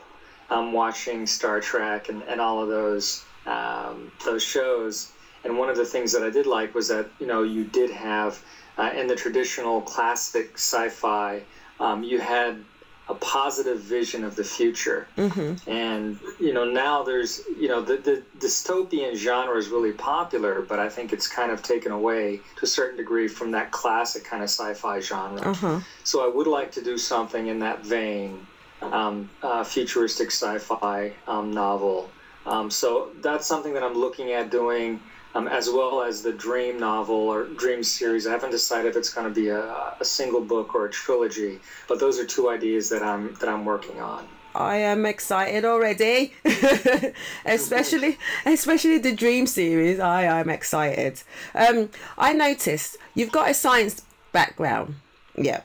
um, 0.48 0.72
watching 0.72 1.26
Star 1.26 1.60
Trek 1.60 2.08
and, 2.08 2.22
and 2.22 2.40
all 2.40 2.62
of 2.62 2.68
those 2.68 3.22
um, 3.44 4.10
those 4.24 4.42
shows, 4.42 5.12
and 5.44 5.58
one 5.58 5.68
of 5.68 5.76
the 5.76 5.84
things 5.84 6.12
that 6.12 6.22
I 6.22 6.30
did 6.30 6.46
like 6.46 6.74
was 6.74 6.88
that 6.88 7.06
you 7.20 7.26
know 7.26 7.42
you 7.42 7.64
did 7.64 7.90
have 7.90 8.42
uh, 8.78 8.92
in 8.96 9.08
the 9.08 9.14
traditional 9.14 9.82
classic 9.82 10.52
sci-fi, 10.54 11.42
um, 11.78 12.02
you 12.02 12.18
had 12.18 12.64
a 13.08 13.14
positive 13.14 13.80
vision 13.80 14.24
of 14.24 14.34
the 14.34 14.44
future. 14.44 15.06
Mm-hmm. 15.16 15.70
And 15.70 16.18
you 16.40 16.54
know 16.54 16.64
now 16.64 17.02
there's 17.02 17.42
you 17.58 17.68
know 17.68 17.82
the, 17.82 17.96
the 17.96 18.22
dystopian 18.38 19.14
genre 19.14 19.56
is 19.56 19.68
really 19.68 19.92
popular, 19.92 20.62
but 20.62 20.78
I 20.78 20.88
think 20.88 21.12
it's 21.12 21.28
kind 21.28 21.52
of 21.52 21.62
taken 21.62 21.92
away 21.92 22.40
to 22.56 22.64
a 22.64 22.66
certain 22.66 22.96
degree 22.96 23.28
from 23.28 23.50
that 23.52 23.70
classic 23.72 24.24
kind 24.24 24.42
of 24.42 24.48
sci-fi 24.48 25.00
genre. 25.00 25.40
Uh-huh. 25.42 25.80
So 26.02 26.24
I 26.24 26.34
would 26.34 26.46
like 26.46 26.72
to 26.72 26.82
do 26.82 26.96
something 26.96 27.48
in 27.48 27.58
that 27.60 27.84
vein, 27.84 28.46
um, 28.80 29.28
uh, 29.42 29.64
futuristic 29.64 30.28
sci-fi 30.28 31.12
um, 31.28 31.52
novel. 31.52 32.10
Um, 32.46 32.70
so 32.70 33.10
that's 33.22 33.46
something 33.46 33.74
that 33.74 33.82
I'm 33.82 33.94
looking 33.94 34.32
at 34.32 34.50
doing. 34.50 35.00
Um, 35.36 35.48
as 35.48 35.68
well 35.68 36.02
as 36.04 36.22
the 36.22 36.32
Dream 36.32 36.78
novel 36.78 37.16
or 37.16 37.44
Dream 37.44 37.82
series. 37.82 38.24
I 38.24 38.30
haven't 38.30 38.52
decided 38.52 38.90
if 38.90 38.96
it's 38.96 39.12
going 39.12 39.26
to 39.26 39.34
be 39.34 39.48
a, 39.48 39.94
a 39.98 40.04
single 40.04 40.40
book 40.40 40.76
or 40.76 40.86
a 40.86 40.90
trilogy, 40.90 41.58
but 41.88 41.98
those 41.98 42.20
are 42.20 42.24
two 42.24 42.48
ideas 42.50 42.88
that 42.90 43.02
I'm 43.02 43.34
that 43.40 43.48
I'm 43.48 43.64
working 43.64 44.00
on. 44.00 44.28
I 44.54 44.76
am 44.76 45.04
excited 45.04 45.64
already, 45.64 46.32
especially 47.44 48.18
especially 48.46 48.98
the 48.98 49.12
Dream 49.12 49.46
series. 49.48 49.98
I 49.98 50.28
I'm 50.28 50.48
excited. 50.48 51.22
Um, 51.54 51.90
I 52.16 52.32
noticed 52.32 52.96
you've 53.14 53.32
got 53.32 53.50
a 53.50 53.54
science 53.54 54.02
background. 54.30 54.94
Yeah. 55.36 55.62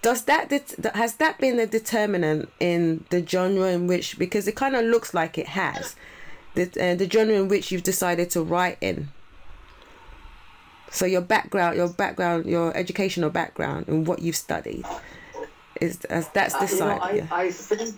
Does 0.00 0.24
that 0.24 0.48
det- 0.48 0.94
has 0.94 1.16
that 1.16 1.38
been 1.38 1.58
the 1.58 1.66
determinant 1.66 2.48
in 2.58 3.04
the 3.10 3.26
genre 3.26 3.68
in 3.68 3.86
which 3.86 4.18
because 4.18 4.48
it 4.48 4.56
kind 4.56 4.74
of 4.74 4.86
looks 4.86 5.12
like 5.12 5.36
it 5.36 5.48
has 5.48 5.94
the 6.54 6.64
uh, 6.80 6.94
the 6.94 7.08
genre 7.08 7.34
in 7.34 7.48
which 7.48 7.70
you've 7.70 7.82
decided 7.82 8.30
to 8.30 8.42
write 8.42 8.78
in. 8.80 9.08
So 10.90 11.06
your 11.06 11.20
background, 11.20 11.76
your 11.76 11.88
background, 11.88 12.46
your 12.46 12.76
educational 12.76 13.30
background, 13.30 13.86
and 13.88 14.06
what 14.06 14.20
you've 14.22 14.36
studied 14.36 14.84
is 15.80 16.04
as 16.06 16.28
that's 16.30 16.54
Uh, 16.54 16.66
you 16.70 16.80
know. 16.80 16.98
I, 17.00 17.12
yeah. 17.12 17.26
I 17.30 17.50
think 17.50 17.94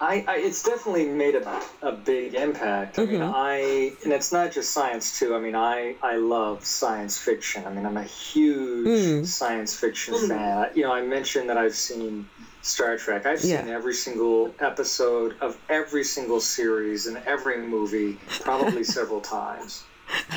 I, 0.00 0.24
I 0.26 0.36
it's 0.38 0.64
definitely 0.64 1.06
made 1.06 1.36
a, 1.36 1.62
a 1.82 1.92
big 1.92 2.34
impact. 2.34 2.98
I 2.98 3.04
mean, 3.04 3.20
Mhm. 3.20 3.32
I 3.32 3.96
and 4.02 4.12
it's 4.12 4.32
not 4.32 4.50
just 4.50 4.72
science 4.72 5.18
too. 5.18 5.36
I 5.36 5.38
mean, 5.40 5.54
I 5.54 5.96
I 6.02 6.16
love 6.16 6.66
science 6.66 7.16
fiction. 7.18 7.64
I 7.64 7.70
mean, 7.70 7.86
I'm 7.86 7.96
a 7.96 8.02
huge 8.02 8.88
Mm. 8.88 9.24
science 9.24 9.76
fiction 9.78 10.14
fan. 10.28 10.70
You 10.74 10.82
know, 10.82 10.92
I 10.92 11.02
mentioned 11.02 11.48
that 11.50 11.56
I've 11.58 11.76
seen 11.76 12.28
Star 12.62 12.96
Trek. 12.96 13.26
I've 13.26 13.40
seen 13.40 13.68
every 13.68 13.94
single 13.94 14.54
episode 14.60 15.36
of 15.40 15.58
every 15.68 16.04
single 16.04 16.40
series 16.40 17.06
and 17.06 17.18
every 17.26 17.58
movie 17.58 18.18
probably 18.40 18.84
several 18.98 19.20
times. 19.20 19.84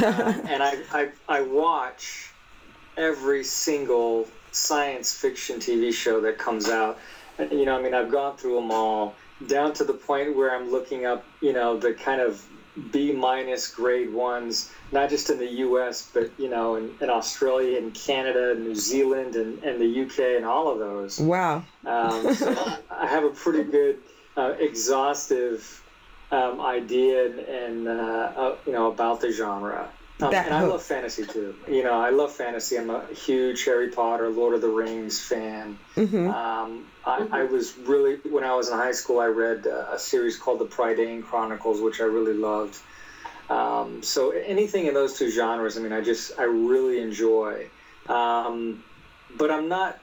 Uh, 0.02 0.34
and 0.48 0.64
I, 0.64 0.78
I 0.92 1.10
I 1.28 1.42
watch 1.42 2.32
every 2.98 3.44
single 3.44 4.28
science 4.52 5.14
fiction 5.14 5.60
TV 5.60 5.94
show 5.94 6.22
that 6.22 6.38
comes 6.38 6.70
out. 6.70 6.98
You 7.38 7.66
know, 7.66 7.78
I 7.78 7.82
mean, 7.82 7.94
I've 7.94 8.12
gone 8.12 8.38
through 8.38 8.56
them 8.56 8.72
all 8.72 9.16
down 9.48 9.74
to 9.74 9.84
the 9.84 9.94
point 9.94 10.36
where 10.36 10.56
I'm 10.56 10.72
looking 10.72 11.06
up, 11.06 11.26
you 11.42 11.54
know, 11.54 11.78
the 11.78 11.94
kind 11.94 12.22
of 12.22 12.44
B 12.92 13.12
minus 13.12 13.74
grade 13.74 14.12
ones, 14.14 14.72
not 14.92 15.10
just 15.10 15.30
in 15.30 15.38
the 15.40 15.50
U.S., 15.68 16.10
but 16.14 16.32
you 16.40 16.50
know, 16.50 16.76
in, 16.76 16.92
in 17.02 17.10
Australia 17.10 17.78
and 17.78 17.94
Canada, 17.94 18.52
and 18.52 18.64
New 18.64 18.76
Zealand, 18.76 19.36
and, 19.36 19.64
and 19.64 19.80
the 19.80 19.86
U.K. 19.86 20.38
and 20.38 20.46
all 20.46 20.72
of 20.72 20.80
those. 20.80 21.20
Wow. 21.20 21.64
Um, 21.86 22.34
so 22.34 22.54
I 22.92 23.08
have 23.08 23.24
a 23.24 23.30
pretty 23.30 23.64
good, 23.64 24.00
uh, 24.36 24.54
exhaustive 24.60 25.84
um, 26.32 26.60
idea 26.60 27.26
and, 27.28 27.40
and 27.40 27.88
uh, 27.88 28.32
uh, 28.36 28.56
you 28.66 28.74
know 28.74 28.92
about 28.92 29.22
the 29.22 29.32
genre. 29.32 29.90
Um, 30.22 30.34
and 30.34 30.54
I 30.54 30.64
love 30.64 30.82
fantasy 30.82 31.26
too. 31.26 31.56
You 31.68 31.84
know, 31.84 31.94
I 31.94 32.10
love 32.10 32.32
fantasy. 32.32 32.78
I'm 32.78 32.90
a 32.90 33.06
huge 33.08 33.66
Harry 33.66 33.90
Potter, 33.90 34.30
Lord 34.30 34.54
of 34.54 34.62
the 34.62 34.70
Rings 34.70 35.20
fan. 35.22 35.78
hmm 35.96 36.30
Um, 36.30 36.86
I, 37.06 37.28
I 37.32 37.44
was 37.44 37.78
really 37.78 38.16
when 38.30 38.44
I 38.44 38.56
was 38.56 38.70
in 38.70 38.78
high 38.78 38.94
school. 38.94 39.20
I 39.20 39.28
read 39.28 39.68
uh, 39.68 39.94
a 39.94 40.00
series 40.00 40.38
called 40.38 40.60
the 40.60 40.66
Prydain 40.66 41.24
Chronicles, 41.24 41.82
which 41.82 42.02
I 42.02 42.06
really 42.06 42.34
loved. 42.34 42.78
Um, 43.50 44.02
so 44.02 44.32
anything 44.32 44.88
in 44.88 44.94
those 44.96 45.18
two 45.18 45.30
genres, 45.30 45.78
I 45.78 45.82
mean, 45.82 45.94
I 45.94 46.02
just 46.02 46.32
I 46.40 46.44
really 46.44 47.00
enjoy. 47.00 47.68
Um, 48.08 48.84
but 49.38 49.52
I'm 49.52 49.70
not 49.70 50.00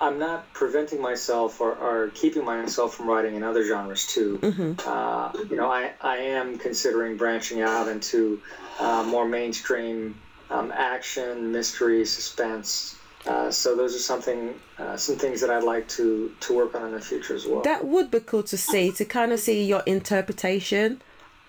I'm 0.00 0.18
not 0.18 0.52
preventing 0.54 1.00
myself 1.00 1.60
or, 1.60 1.74
or 1.74 2.08
keeping 2.14 2.44
myself 2.44 2.94
from 2.94 3.06
writing 3.06 3.34
in 3.34 3.42
other 3.42 3.64
genres 3.64 4.06
too. 4.06 4.36
hmm 4.36 4.72
Uh, 4.86 5.30
you 5.48 5.56
know, 5.56 5.70
I, 5.70 5.92
I 6.00 6.16
am 6.16 6.56
considering 6.56 7.16
branching 7.16 7.60
out 7.60 7.86
into 7.86 8.40
uh, 8.78 9.04
more 9.04 9.28
mainstream 9.28 10.16
um, 10.48 10.72
action, 10.74 11.52
mystery, 11.52 12.04
suspense. 12.06 12.96
Uh, 13.26 13.50
so 13.50 13.76
those 13.76 13.94
are 13.94 13.98
something, 13.98 14.54
uh, 14.78 14.96
some 14.96 15.16
things 15.16 15.40
that 15.42 15.50
I'd 15.50 15.62
like 15.62 15.86
to 15.88 16.34
to 16.40 16.56
work 16.56 16.74
on 16.74 16.86
in 16.86 16.92
the 16.92 17.00
future 17.00 17.34
as 17.34 17.46
well. 17.46 17.60
That 17.62 17.84
would 17.84 18.10
be 18.10 18.20
cool 18.20 18.42
to 18.44 18.56
see, 18.56 18.92
to 18.92 19.04
kind 19.04 19.32
of 19.32 19.40
see 19.40 19.64
your 19.64 19.82
interpretation 19.86 21.02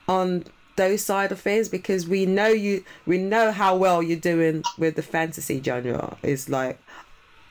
on 0.07 0.45
those 0.75 1.01
side 1.01 1.31
of 1.31 1.39
things 1.39 1.69
because 1.69 2.07
we 2.07 2.25
know 2.25 2.47
you 2.47 2.83
we 3.05 3.17
know 3.17 3.51
how 3.51 3.75
well 3.75 4.01
you're 4.01 4.19
doing 4.19 4.63
with 4.77 4.95
the 4.95 5.01
fantasy 5.01 5.61
genre. 5.61 6.17
It's 6.23 6.49
like 6.49 6.79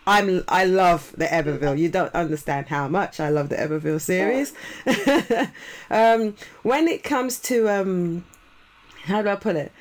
I'm 0.06 0.44
I 0.48 0.64
love 0.64 1.12
the 1.16 1.26
Everville. 1.26 1.78
You 1.78 1.88
don't 1.88 2.14
understand 2.14 2.68
how 2.68 2.88
much 2.88 3.20
I 3.20 3.28
love 3.28 3.48
the 3.48 3.56
Everville 3.56 4.00
series. 4.00 4.52
um, 5.90 6.34
when 6.62 6.88
it 6.88 7.02
comes 7.02 7.38
to 7.40 7.68
um, 7.68 8.24
how 9.04 9.22
do 9.22 9.28
I 9.28 9.36
put 9.36 9.56
it? 9.56 9.72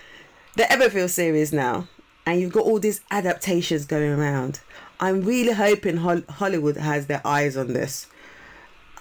The 0.56 0.64
Everville 0.64 1.10
series 1.10 1.54
now, 1.54 1.88
and 2.30 2.40
you've 2.42 2.54
got 2.54 2.64
all 2.66 2.80
these 2.80 3.02
adaptations 3.12 3.86
going 3.86 4.12
around. 4.12 4.60
I'm 5.00 5.22
really 5.22 5.54
hoping 5.54 5.98
Hol- 5.98 6.24
Hollywood 6.30 6.78
has 6.78 7.08
their 7.08 7.22
eyes 7.26 7.56
on 7.58 7.74
this, 7.74 8.08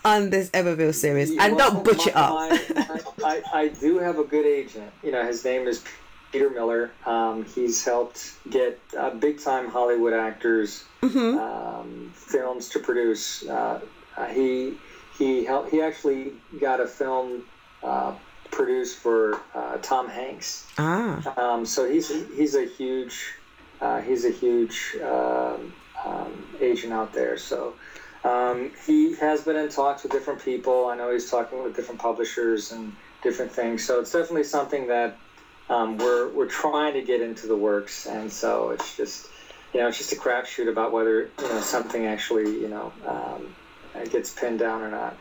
on 0.05 0.31
this 0.31 0.49
Everville 0.51 0.95
series, 0.95 1.31
and 1.37 1.57
Well, 1.57 1.71
don't 1.73 1.85
butcher 1.85 2.11
it 2.11 2.17
up. 2.17 2.33
my- 2.35 3.03
I, 3.25 3.43
I 3.53 3.69
do 3.69 3.99
have 3.99 4.19
a 4.19 4.25
good 4.25 4.47
agent. 4.47 4.91
You 5.03 5.13
know, 5.13 5.27
his 5.27 5.45
name 5.45 5.67
is 5.67 5.85
Peter 6.33 6.51
Miller. 6.51 6.91
Um, 7.05 7.45
he's 7.55 7.85
helped 7.85 8.33
get 8.49 8.79
uh, 8.97 9.11
big 9.11 9.41
time 9.41 9.69
Hollywood 9.69 10.13
actors 10.15 10.85
Mm-hmm. 11.03 11.39
um, 11.39 12.11
films 12.13 12.71
to 12.71 12.81
produce. 12.81 13.47
Uh, 13.47 13.81
uh, 14.17 14.27
he 14.27 14.75
he 15.17 15.45
helped, 15.45 15.71
he 15.71 15.81
actually 15.81 16.33
got 16.61 16.81
a 16.81 16.87
film 16.89 17.45
uh, 17.85 18.15
produced 18.51 18.99
for 18.99 19.41
uh, 19.55 19.79
Tom 19.79 20.09
Hanks. 20.09 20.67
Ah, 20.79 21.23
Um, 21.37 21.67
so 21.67 21.89
he's 21.89 22.09
he's 22.09 22.55
a 22.55 22.65
huge 22.65 23.35
uh, 23.81 24.01
he's 24.01 24.25
a 24.25 24.31
huge 24.31 24.97
um, 25.03 25.73
um, 26.05 26.47
agent 26.61 26.93
out 26.93 27.13
there. 27.13 27.37
So 27.37 27.75
um, 28.25 28.73
he 28.87 29.15
has 29.17 29.43
been 29.43 29.57
in 29.57 29.69
talks 29.69 30.03
with 30.03 30.13
different 30.13 30.43
people. 30.45 30.87
I 30.87 30.97
know 30.97 31.13
he's 31.13 31.31
talking 31.31 31.63
with 31.63 31.77
different 31.77 32.01
publishers 32.01 32.73
and 32.73 32.93
different 33.23 33.53
things. 33.53 33.85
So 33.85 34.01
it's 34.01 34.13
definitely 34.13 34.45
something 34.45 34.89
that 34.89 35.17
um, 35.69 35.99
we're 35.99 36.29
we're 36.29 36.47
trying 36.47 36.95
to 36.95 37.03
get 37.03 37.21
into 37.21 37.47
the 37.47 37.57
works. 37.57 38.07
And 38.07 38.33
so 38.33 38.71
it's 38.71 38.97
just 38.97 39.29
you 39.73 39.81
know 39.81 39.89
it's 39.89 39.99
just 39.99 40.13
a 40.13 40.17
crapshoot 40.17 40.69
about 40.69 40.93
whether 40.93 41.29
you 41.41 41.49
know 41.49 41.61
something 41.61 42.07
actually 42.07 42.51
you 42.61 42.69
know 42.69 42.93
um, 43.07 43.55
gets 44.11 44.31
pinned 44.31 44.59
down 44.59 44.83
or 44.83 44.91
not. 44.91 45.15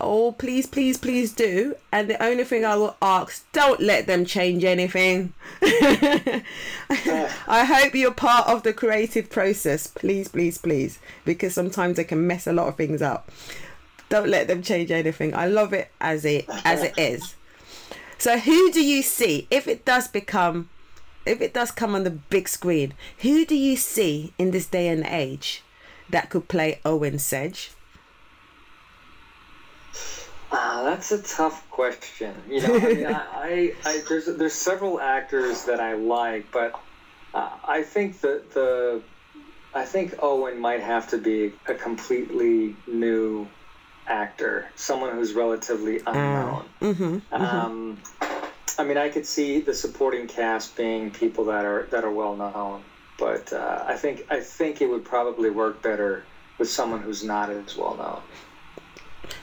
Oh 0.00 0.32
please, 0.32 0.66
please, 0.66 0.98
please 0.98 1.32
do. 1.32 1.76
And 1.92 2.10
the 2.10 2.22
only 2.22 2.44
thing 2.44 2.64
I 2.64 2.76
will 2.76 2.96
ask, 3.00 3.44
don't 3.52 3.80
let 3.80 4.06
them 4.06 4.24
change 4.24 4.64
anything. 4.64 5.32
Uh. 5.62 6.40
I 7.46 7.64
hope 7.64 7.94
you're 7.94 8.12
part 8.12 8.48
of 8.48 8.62
the 8.64 8.72
creative 8.72 9.30
process, 9.30 9.86
please, 9.86 10.28
please, 10.28 10.58
please, 10.58 10.98
because 11.24 11.54
sometimes 11.54 11.96
they 11.96 12.04
can 12.04 12.26
mess 12.26 12.46
a 12.46 12.52
lot 12.52 12.68
of 12.68 12.76
things 12.76 13.02
up. 13.02 13.30
Don't 14.08 14.28
let 14.28 14.48
them 14.48 14.62
change 14.62 14.90
anything. 14.90 15.34
I 15.34 15.46
love 15.46 15.72
it 15.72 15.90
as 16.00 16.24
it 16.24 16.46
as 16.64 16.82
it 16.82 16.94
is. 16.98 17.34
So 18.18 18.38
who 18.38 18.70
do 18.72 18.84
you 18.84 19.02
see 19.02 19.46
if 19.50 19.66
it 19.68 19.84
does 19.84 20.08
become 20.08 20.68
if 21.26 21.40
it 21.40 21.54
does 21.54 21.70
come 21.70 21.94
on 21.94 22.04
the 22.04 22.10
big 22.10 22.48
screen, 22.48 22.94
who 23.18 23.44
do 23.44 23.54
you 23.54 23.76
see 23.76 24.32
in 24.38 24.50
this 24.50 24.66
day 24.66 24.88
and 24.88 25.06
age 25.06 25.62
that 26.10 26.30
could 26.30 26.48
play 26.48 26.80
Owen 26.84 27.18
Sage? 27.18 27.70
Ah, 30.52 30.82
that's 30.84 31.10
a 31.12 31.22
tough 31.22 31.68
question. 31.70 32.34
You 32.48 32.60
know, 32.60 32.74
I 32.76 32.94
mean, 32.94 33.06
I, 33.06 33.12
I, 33.12 33.74
I 33.84 34.02
there's 34.08 34.26
there's 34.26 34.52
several 34.54 35.00
actors 35.00 35.64
that 35.64 35.80
I 35.80 35.94
like, 35.94 36.50
but 36.52 36.78
uh, 37.32 37.50
I 37.66 37.82
think 37.82 38.20
that 38.20 38.52
the 38.52 39.02
I 39.74 39.84
think 39.84 40.14
Owen 40.22 40.60
might 40.60 40.80
have 40.80 41.08
to 41.10 41.18
be 41.18 41.52
a 41.66 41.74
completely 41.74 42.76
new 42.86 43.48
actor, 44.06 44.68
someone 44.76 45.12
who's 45.12 45.32
relatively 45.32 46.00
unknown. 46.06 46.64
Mm-hmm. 46.80 47.34
Um, 47.42 47.98
I 48.78 48.84
mean, 48.84 48.98
I 48.98 49.08
could 49.08 49.26
see 49.26 49.60
the 49.60 49.74
supporting 49.74 50.26
cast 50.26 50.76
being 50.76 51.10
people 51.10 51.46
that 51.46 51.64
are 51.64 51.88
that 51.90 52.04
are 52.04 52.10
well 52.12 52.36
known. 52.36 52.82
but 53.18 53.52
uh, 53.52 53.84
I 53.86 53.96
think 53.96 54.26
I 54.30 54.40
think 54.40 54.80
it 54.80 54.88
would 54.88 55.04
probably 55.04 55.50
work 55.50 55.82
better 55.82 56.24
with 56.58 56.68
someone 56.68 57.00
who's 57.00 57.24
not 57.24 57.50
as 57.50 57.76
well 57.76 57.96
known. 57.96 58.20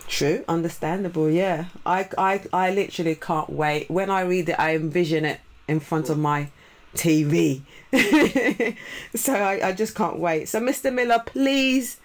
True, 0.07 0.43
understandable. 0.47 1.29
Yeah, 1.29 1.65
I, 1.85 2.07
I, 2.17 2.41
I 2.53 2.71
literally 2.73 3.15
can't 3.15 3.49
wait. 3.49 3.89
When 3.89 4.09
I 4.09 4.21
read 4.21 4.49
it, 4.49 4.59
I 4.59 4.75
envision 4.75 5.25
it 5.25 5.39
in 5.67 5.79
front 5.79 6.09
of 6.09 6.17
my 6.17 6.49
TV. 6.95 7.61
so 9.15 9.33
I, 9.33 9.69
I 9.69 9.71
just 9.71 9.95
can't 9.95 10.19
wait. 10.19 10.49
So, 10.49 10.59
Mr. 10.59 10.93
Miller, 10.93 11.21
please, 11.25 11.97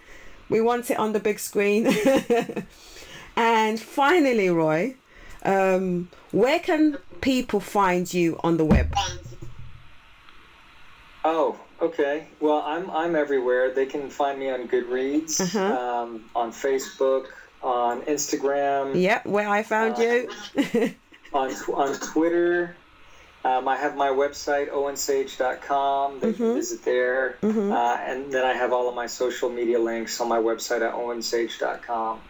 we 0.49 0.61
want 0.61 0.91
it 0.91 0.99
on 0.99 1.12
the 1.12 1.20
big 1.20 1.39
screen. 1.41 1.87
and 3.37 3.81
finally, 3.81 4.49
Roy, 4.51 4.95
um, 5.45 6.09
where 6.31 6.61
can 6.61 6.99
people 7.20 7.61
find 7.61 8.12
you 8.12 8.39
on 8.45 8.57
the 8.57 8.64
web? 8.64 8.95
Oh, 11.24 11.59
okay. 11.81 12.27
Well, 12.41 12.62
I'm 12.64 12.89
I'm 12.91 13.16
everywhere. 13.16 13.72
They 13.74 13.87
can 13.87 14.09
find 14.11 14.39
me 14.39 14.51
on 14.51 14.68
Goodreads, 14.68 15.41
Uh-huh. 15.41 15.77
um, 16.05 16.24
on 16.35 16.53
Facebook, 16.53 17.27
on 17.63 18.03
Instagram, 18.03 19.01
Yeah, 19.01 19.21
where 19.25 19.49
I 19.49 19.63
found 19.63 19.99
you. 19.99 20.29
on 21.33 21.51
on 21.75 21.95
Twitter. 22.01 22.77
Um, 23.45 23.69
I 23.69 23.77
have 23.77 23.97
my 23.97 24.09
website 24.09 24.71
owensage.com. 24.71 26.19
They 26.21 26.33
can 26.33 26.55
visit 26.55 26.83
there, 26.85 27.37
Mhm. 27.43 27.71
uh, 27.73 28.01
and 28.03 28.33
then 28.33 28.45
I 28.45 28.53
have 28.55 28.73
all 28.73 28.89
of 28.89 28.95
my 28.97 29.07
social 29.07 29.49
media 29.51 29.79
links 29.79 30.21
on 30.21 30.29
my 30.29 30.39
website 30.39 30.83
at 30.83 30.95
owensage.com. 30.95 32.21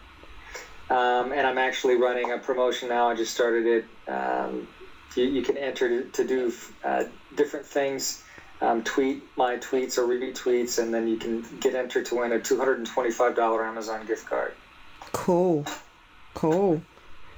Um, 0.89 1.31
and 1.33 1.45
I'm 1.47 1.57
actually 1.57 1.95
running 1.95 2.31
a 2.31 2.37
promotion 2.37 2.89
now. 2.89 3.09
I 3.09 3.15
just 3.15 3.33
started 3.33 3.65
it. 3.65 3.85
Um, 4.11 4.67
you, 5.15 5.25
you 5.25 5.41
can 5.41 5.57
enter 5.57 5.89
to, 5.89 6.09
to 6.11 6.23
do 6.23 6.53
uh, 6.83 7.05
different 7.35 7.65
things. 7.65 8.23
Um, 8.61 8.83
tweet 8.83 9.23
my 9.35 9.57
tweets 9.57 9.97
or 9.97 10.03
retweets, 10.07 10.79
and 10.81 10.93
then 10.93 11.07
you 11.07 11.17
can 11.17 11.41
get 11.59 11.75
entered 11.75 12.05
to 12.07 12.15
win 12.15 12.31
a 12.31 12.39
$225 12.39 13.65
Amazon 13.67 14.05
gift 14.05 14.25
card. 14.27 14.53
Cool. 15.11 15.65
Cool. 16.33 16.81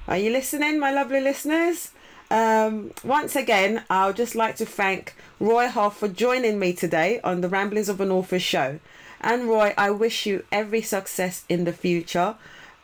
Are 0.08 0.18
you 0.18 0.30
listening, 0.30 0.78
my 0.78 0.90
lovely 0.90 1.20
listeners? 1.20 1.90
Um, 2.30 2.92
once 3.02 3.34
again, 3.34 3.84
I 3.90 4.06
would 4.06 4.16
just 4.16 4.34
like 4.34 4.56
to 4.56 4.66
thank 4.66 5.14
Roy 5.40 5.66
Huff 5.68 5.98
for 5.98 6.08
joining 6.08 6.58
me 6.58 6.72
today 6.72 7.20
on 7.22 7.40
the 7.40 7.48
Ramblings 7.48 7.88
of 7.88 8.00
an 8.00 8.10
Author 8.10 8.38
show. 8.38 8.78
And 9.20 9.48
Roy, 9.48 9.74
I 9.76 9.90
wish 9.90 10.26
you 10.26 10.44
every 10.52 10.82
success 10.82 11.44
in 11.48 11.64
the 11.64 11.72
future. 11.72 12.36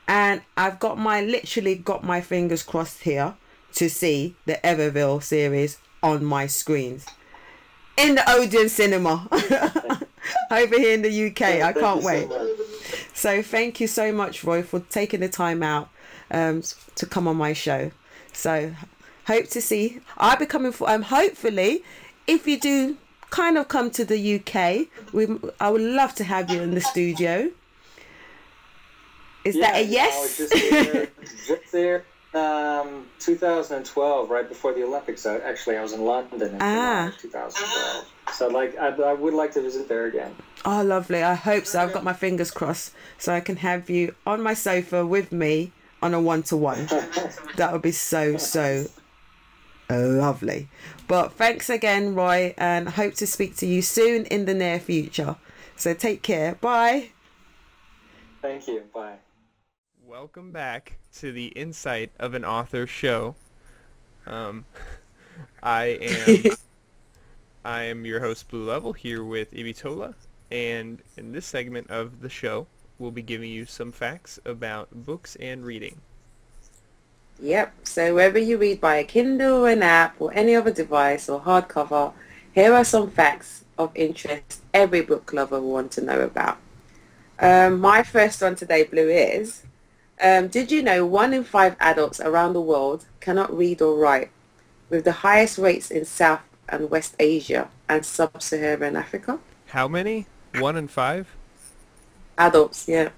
And 0.09 0.43
I've 0.57 0.79
got 0.79 0.99
my 0.99 1.21
literally 1.21 1.75
got 1.75 2.05
my 2.05 2.21
fingers 2.21 2.63
crossed 2.63 3.03
here 3.03 3.35
to 3.75 3.89
see 3.89 4.37
the 4.47 4.59
Everville 4.65 5.23
series 5.23 5.79
on 6.03 6.25
my 6.25 6.47
screens 6.47 7.07
in 7.97 8.15
the 8.15 8.31
Odeon 8.31 8.69
Cinema 8.69 9.29
over 10.51 10.79
here 10.79 10.95
in 10.95 11.03
the 11.03 11.27
UK. 11.29 11.43
I 11.43 11.73
can't 11.73 12.03
so 12.03 12.07
wait. 12.07 12.29
much. 12.29 12.56
So 13.17 13.43
thank 13.43 13.81
you 13.81 13.87
so 13.87 14.13
much, 14.13 14.45
Roy, 14.45 14.63
for 14.63 14.81
taking 14.81 15.21
the 15.21 15.29
time 15.31 15.63
out 15.63 15.89
um, 16.31 16.63
to 16.97 17.07
come 17.07 17.27
on 17.27 17.37
my 17.39 17.55
show. 17.55 17.91
So 18.35 18.73
hope 19.27 19.49
to 19.49 19.63
see. 19.63 20.01
I'll 20.19 20.37
be 20.37 20.45
coming 20.45 20.71
for. 20.71 20.89
Um, 20.91 21.01
hopefully, 21.01 21.83
if 22.27 22.47
you 22.47 22.61
do 22.61 22.99
kind 23.31 23.57
of 23.57 23.69
come 23.69 23.91
to 23.93 24.05
the 24.05 24.37
UK, 24.37 24.89
we 25.15 25.27
I 25.59 25.71
would 25.71 25.81
love 25.81 26.15
to 26.17 26.25
have 26.25 26.51
you 26.51 26.61
in 26.61 26.75
the 26.75 26.83
studio. 26.83 27.51
Is 29.45 29.55
that 29.61 29.77
a 29.77 29.83
yes? 29.83 30.37
just 30.37 30.53
there, 30.53 31.09
just 31.47 31.73
there 31.73 32.05
um, 32.37 33.07
2012, 33.21 34.31
right 34.31 34.49
before 34.49 34.75
the 34.75 34.85
Olympics. 34.85 35.25
I, 35.25 35.39
actually, 35.39 35.79
I 35.79 35.83
was 35.83 35.93
in 35.93 36.05
London 36.05 36.43
in 36.43 36.59
Ah. 36.61 37.13
2012. 37.19 38.07
So, 38.35 38.49
like, 38.49 38.77
I, 38.77 38.89
I 38.89 39.13
would 39.15 39.33
like 39.35 39.53
to 39.53 39.63
visit 39.63 39.89
there 39.89 40.05
again. 40.07 40.35
Oh, 40.69 40.83
lovely. 40.83 41.23
I 41.23 41.35
hope 41.35 41.65
so. 41.65 41.81
I've 41.81 41.93
got 41.93 42.03
my 42.03 42.13
fingers 42.13 42.51
crossed 42.51 42.93
so 43.19 43.33
I 43.33 43.39
can 43.39 43.57
have 43.59 43.89
you 43.89 44.17
on 44.27 44.43
my 44.43 44.53
sofa 44.53 45.07
with 45.07 45.31
me 45.31 45.71
on 46.03 46.13
a 46.13 46.21
one 46.21 46.43
to 46.45 46.57
one. 46.57 46.87
That 47.55 47.73
would 47.73 47.83
be 47.83 47.93
so, 47.93 48.37
so 48.37 48.87
lovely. 49.89 50.69
But 51.07 51.35
thanks 51.35 51.71
again, 51.71 52.17
Roy, 52.17 52.53
and 52.59 52.89
hope 52.89 53.15
to 53.15 53.29
speak 53.29 53.55
to 53.59 53.67
you 53.67 53.81
soon 53.81 54.25
in 54.25 54.45
the 54.47 54.55
near 54.55 54.81
future. 54.81 55.37
So 55.77 55.95
take 55.95 56.23
care. 56.23 56.57
Bye. 56.57 57.11
Thank 58.43 58.67
you. 58.67 58.83
Bye. 58.93 59.19
Welcome 60.05 60.51
back 60.51 60.99
to 61.19 61.31
the 61.31 61.47
Insight 61.49 62.11
of 62.19 62.35
an 62.35 62.45
Author 62.45 62.89
show. 62.89 63.37
Um, 64.27 64.65
I 65.63 65.85
am 65.85 66.57
I 67.65 67.83
am 67.85 68.05
your 68.05 68.21
host 68.21 68.49
Blue 68.49 68.65
Levell 68.65 68.93
here 68.93 69.25
with 69.25 69.53
Ibitola, 69.53 70.15
and 70.51 71.03
in 71.17 71.33
this 71.33 71.47
segment 71.47 71.91
of 71.91 72.21
the 72.21 72.29
show, 72.29 72.67
we'll 72.99 73.11
be 73.11 73.23
giving 73.23 73.51
you 73.51 73.67
some 73.67 73.93
facts 73.93 74.39
about 74.45 74.89
books 75.05 75.37
and 75.37 75.65
reading. 75.65 76.01
Yep. 77.41 77.75
So 77.85 78.15
whether 78.15 78.39
you 78.39 78.57
read 78.57 78.81
by 78.81 78.97
a 78.97 79.05
Kindle, 79.05 79.65
or 79.65 79.69
an 79.69 79.83
app, 79.83 80.17
or 80.21 80.33
any 80.33 80.55
other 80.55 80.73
device 80.73 81.29
or 81.29 81.41
hardcover, 81.41 82.13
here 82.55 82.73
are 82.73 82.85
some 82.85 83.11
facts 83.11 83.65
of 83.79 83.91
interest 83.95 84.63
every 84.73 85.03
book 85.03 85.33
lover 85.33 85.61
will 85.61 85.73
want 85.73 85.93
to 85.93 86.01
know 86.01 86.21
about. 86.21 86.59
Um, 87.39 87.81
my 87.81 88.03
first 88.03 88.41
one 88.41 88.55
today, 88.55 88.85
Blue, 88.85 89.11
is 89.11 89.63
um, 90.23 90.49
did 90.49 90.73
you 90.73 90.83
know 90.83 91.05
one 91.05 91.35
in 91.35 91.45
five 91.45 91.77
adults 91.79 92.21
around 92.21 92.55
the 92.55 92.61
world 92.63 93.05
cannot 93.21 93.55
read 93.55 93.83
or 93.83 93.99
write, 93.99 94.31
with 94.89 95.05
the 95.05 95.13
highest 95.13 95.59
rates 95.59 95.91
in 95.91 96.07
South 96.07 96.41
and 96.69 96.89
West 96.89 97.15
Asia 97.19 97.69
and 97.89 98.07
Sub-Saharan 98.07 98.97
Africa? 98.97 99.39
How 99.67 99.87
many? 99.87 100.27
One 100.61 100.77
in 100.77 100.89
five? 100.89 101.29
Adults, 102.39 102.89
yeah. 102.89 103.11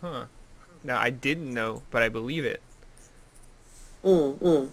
Huh. 0.00 0.24
Now 0.84 0.98
I 0.98 1.10
didn't 1.10 1.52
know, 1.52 1.82
but 1.90 2.02
I 2.02 2.08
believe 2.08 2.44
it. 2.44 2.62
Mm, 4.04 4.38
mm. 4.38 4.68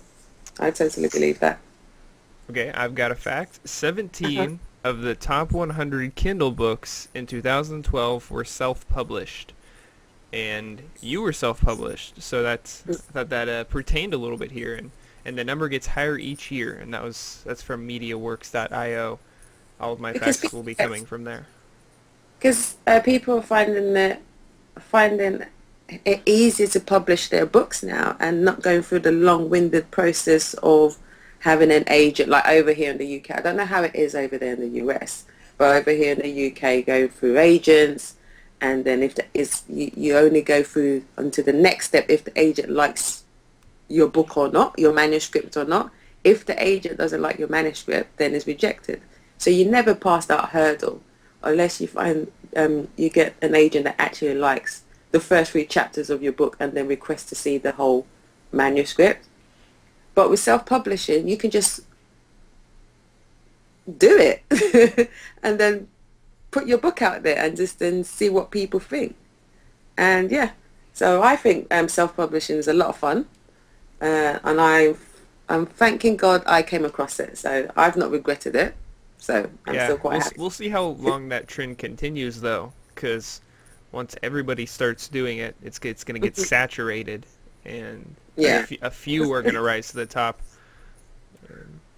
I 0.59 0.72
totally 0.72 1.09
believe 1.09 1.39
that. 1.39 1.59
Okay, 2.49 2.72
I've 2.72 2.95
got 2.95 3.11
a 3.11 3.16
fact. 3.16 3.68
17 3.68 4.59
of 4.84 5.01
the 5.01 5.16
top 5.16 5.51
100 5.51 6.13
Kindle 6.13 6.51
books 6.51 7.07
in 7.16 7.26
2012 7.26 8.30
were 8.30 8.45
self-published. 8.45 9.51
And 10.32 10.84
you 11.01 11.22
were 11.22 11.34
self-published, 11.34 12.22
so 12.22 12.43
that's 12.43 12.84
I 12.88 12.93
thought 12.93 13.30
that 13.30 13.47
uh, 13.47 13.63
pertained 13.63 14.13
a 14.13 14.18
little 14.18 14.38
bit 14.38 14.51
here, 14.51 14.76
and, 14.76 14.91
and 15.24 15.38
the 15.38 15.45
number 15.45 15.70
gets 15.70 15.88
higher 15.88 16.18
each 16.18 16.51
year, 16.51 16.76
and 16.76 16.93
that 16.93 17.03
was 17.03 17.41
that's 17.45 17.61
from 17.61 17.88
MediaWorks.io. 17.88 19.20
All 19.80 19.93
of 19.93 19.99
my 19.99 20.11
Because 20.11 20.38
facts 20.39 20.53
will 20.53 20.63
be 20.63 20.76
coming 20.76 21.05
from 21.05 21.24
there. 21.24 21.47
Because 22.45 22.75
uh, 22.85 22.99
people 22.99 23.39
are 23.39 23.41
finding 23.41 23.95
it 23.95 24.21
finding 24.77 25.43
it 26.05 26.21
easier 26.27 26.67
to 26.67 26.79
publish 26.79 27.29
their 27.29 27.43
books 27.43 27.81
now 27.81 28.15
and 28.19 28.45
not 28.45 28.61
going 28.61 28.83
through 28.83 28.99
the 28.99 29.11
long-winded 29.11 29.89
process 29.89 30.53
of 30.61 30.95
having 31.39 31.71
an 31.71 31.83
agent 31.89 32.29
like 32.29 32.47
over 32.47 32.71
here 32.71 32.91
in 32.91 32.99
the 32.99 33.19
UK. 33.19 33.39
I 33.39 33.41
don't 33.41 33.57
know 33.57 33.65
how 33.65 33.81
it 33.81 33.95
is 33.95 34.13
over 34.13 34.37
there 34.37 34.53
in 34.53 34.59
the 34.59 34.79
US, 34.83 35.25
but 35.57 35.75
over 35.75 35.89
here 35.89 36.13
in 36.13 36.19
the 36.19 36.51
UK, 36.51 36.85
going 36.85 37.09
through 37.09 37.39
agents, 37.39 38.13
and 38.61 38.85
then 38.85 39.01
if 39.01 39.15
the, 39.15 39.25
is 39.33 39.63
you, 39.67 39.89
you 39.95 40.15
only 40.15 40.43
go 40.43 40.61
through 40.61 41.03
onto 41.17 41.41
the 41.41 41.53
next 41.53 41.87
step 41.87 42.05
if 42.09 42.25
the 42.25 42.39
agent 42.39 42.69
likes 42.69 43.23
your 43.87 44.07
book 44.07 44.37
or 44.37 44.51
not, 44.51 44.77
your 44.77 44.93
manuscript 44.93 45.57
or 45.57 45.65
not. 45.65 45.89
If 46.23 46.45
the 46.45 46.63
agent 46.63 46.97
doesn't 46.99 47.23
like 47.23 47.39
your 47.39 47.49
manuscript, 47.49 48.17
then 48.17 48.35
it's 48.35 48.45
rejected. 48.45 49.01
So 49.39 49.49
you 49.49 49.65
never 49.65 49.95
pass 49.95 50.27
that 50.27 50.49
hurdle 50.49 51.01
unless 51.45 51.79
you 51.79 51.87
find 51.87 52.31
um, 52.55 52.87
you 52.97 53.09
get 53.09 53.35
an 53.41 53.55
agent 53.55 53.85
that 53.85 53.95
actually 53.99 54.35
likes 54.35 54.83
the 55.11 55.19
first 55.19 55.51
three 55.51 55.65
chapters 55.65 56.09
of 56.09 56.21
your 56.21 56.33
book 56.33 56.57
and 56.59 56.73
then 56.73 56.87
requests 56.87 57.25
to 57.25 57.35
see 57.35 57.57
the 57.57 57.73
whole 57.73 58.05
manuscript. 58.51 59.27
But 60.13 60.29
with 60.29 60.39
self-publishing, 60.39 61.27
you 61.27 61.37
can 61.37 61.51
just 61.51 61.81
do 63.97 64.17
it 64.17 65.09
and 65.43 65.59
then 65.59 65.87
put 66.51 66.67
your 66.67 66.77
book 66.77 67.01
out 67.01 67.23
there 67.23 67.37
and 67.37 67.55
just 67.55 67.79
then 67.79 68.03
see 68.03 68.29
what 68.29 68.49
people 68.51 68.79
think. 68.79 69.15
And 69.97 70.31
yeah, 70.31 70.51
so 70.93 71.21
I 71.21 71.35
think 71.35 71.73
um, 71.73 71.87
self-publishing 71.87 72.57
is 72.57 72.67
a 72.67 72.73
lot 72.73 72.89
of 72.89 72.97
fun, 72.97 73.27
uh, 74.01 74.39
and 74.43 74.59
I, 74.59 74.95
I'm 75.49 75.65
thanking 75.65 76.17
God 76.17 76.43
I 76.45 76.63
came 76.63 76.85
across 76.85 77.19
it. 77.19 77.37
So 77.37 77.69
I've 77.75 77.97
not 77.97 78.11
regretted 78.11 78.55
it. 78.55 78.75
So 79.18 79.49
I'm 79.66 79.74
yeah, 79.74 79.86
still 79.86 79.97
quite 79.97 80.13
we'll, 80.13 80.22
happy. 80.22 80.36
we'll 80.38 80.49
see 80.49 80.70
how 80.70 80.84
long 80.84 81.30
that 81.30 81.47
trend 81.47 81.78
continues, 81.78 82.41
though, 82.41 82.72
because 82.93 83.41
once 83.91 84.16
everybody 84.22 84.66
starts 84.66 85.07
doing 85.07 85.39
it, 85.39 85.55
it's 85.63 85.80
it's 85.84 86.03
going 86.03 86.20
to 86.20 86.26
get 86.26 86.34
mm-hmm. 86.36 86.43
saturated, 86.43 87.26
and 87.66 88.16
Yeah. 88.36 88.59
a, 88.59 88.61
f- 88.61 88.82
a 88.84 88.91
few 88.91 89.32
are 89.34 89.41
going 89.41 89.55
to 89.55 89.61
rise 89.61 89.88
to 89.89 89.95
the 89.95 90.05
top. 90.05 90.41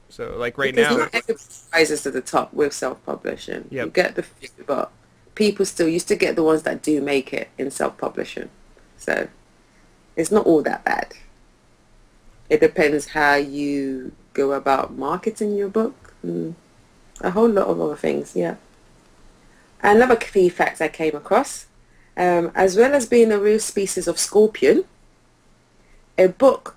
So, 0.09 0.37
like 0.37 0.57
right 0.57 0.73
because 0.73 0.91
now, 0.91 0.97
not 0.97 1.09
everybody 1.13 1.43
rises 1.73 2.03
to 2.03 2.11
the 2.11 2.21
top 2.21 2.53
with 2.53 2.73
self-publishing. 2.73 3.67
You 3.71 3.87
get 3.87 4.15
the 4.15 4.23
few, 4.23 4.49
but 4.65 4.91
people 5.35 5.65
still 5.65 5.87
used 5.87 6.07
to 6.07 6.15
get 6.15 6.35
the 6.35 6.43
ones 6.43 6.63
that 6.63 6.81
do 6.81 7.01
make 7.01 7.33
it 7.33 7.49
in 7.57 7.69
self-publishing. 7.69 8.49
So 8.97 9.27
it's 10.15 10.31
not 10.31 10.45
all 10.45 10.61
that 10.63 10.83
bad. 10.83 11.13
It 12.49 12.61
depends 12.61 13.07
how 13.07 13.35
you 13.35 14.13
go 14.33 14.53
about 14.53 14.97
marketing 14.97 15.55
your 15.55 15.69
book 15.69 16.13
and 16.23 16.55
a 17.21 17.31
whole 17.31 17.49
lot 17.49 17.67
of 17.67 17.79
other 17.79 17.95
things. 17.95 18.35
Yeah. 18.35 18.55
Another 19.81 20.15
key 20.15 20.49
fact 20.49 20.81
I 20.81 20.87
came 20.87 21.15
across, 21.15 21.67
um, 22.15 22.51
as 22.55 22.75
well 22.75 22.93
as 22.93 23.05
being 23.05 23.31
a 23.31 23.39
real 23.39 23.59
species 23.59 24.07
of 24.07 24.19
scorpion, 24.19 24.85
a 26.17 26.27
book 26.27 26.75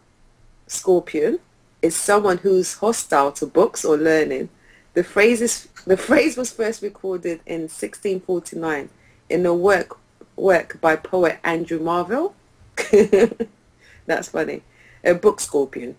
scorpion 0.67 1.39
is 1.83 1.97
someone 1.97 2.39
who's 2.39 2.75
hostile 2.75 3.33
to 3.33 3.47
books 3.47 3.85
or 3.85 3.97
learning. 3.97 4.51
The 4.95 5.05
phrase 5.05 5.41
is 5.41 5.69
the 5.87 5.97
phrase 5.97 6.37
was 6.37 6.53
first 6.53 6.83
recorded 6.83 7.41
in 7.47 7.63
1649 7.63 8.91
in 9.31 9.47
a 9.47 9.55
work 9.55 9.99
work 10.37 10.81
by 10.81 10.97
poet 10.97 11.39
Andrew 11.43 11.79
Marvell. 11.79 12.35
That's 14.07 14.29
funny. 14.29 14.63
A 15.05 15.15
book 15.15 15.41
scorpion. 15.41 15.97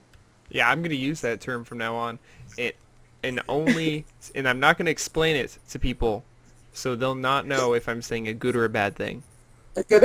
Yeah, 0.49 0.69
I'm 0.69 0.83
gonna 0.83 0.95
use 0.95 1.21
that 1.21 1.41
term 1.41 1.63
from 1.63 1.77
now 1.79 1.95
on. 1.95 2.19
It 2.57 2.75
and 3.23 3.41
only 3.49 4.05
and 4.35 4.47
I'm 4.47 4.59
not 4.59 4.77
gonna 4.77 4.89
explain 4.91 5.35
it 5.35 5.57
to 5.69 5.79
people, 5.79 6.25
so 6.73 6.95
they'll 6.95 7.15
not 7.15 7.45
know 7.47 7.73
if 7.73 7.87
I'm 7.89 8.01
saying 8.01 8.27
a 8.27 8.33
good 8.33 8.55
or 8.55 8.65
a 8.65 8.69
bad 8.69 8.95
thing. 8.95 9.23
A 9.77 9.83
good 9.83 10.03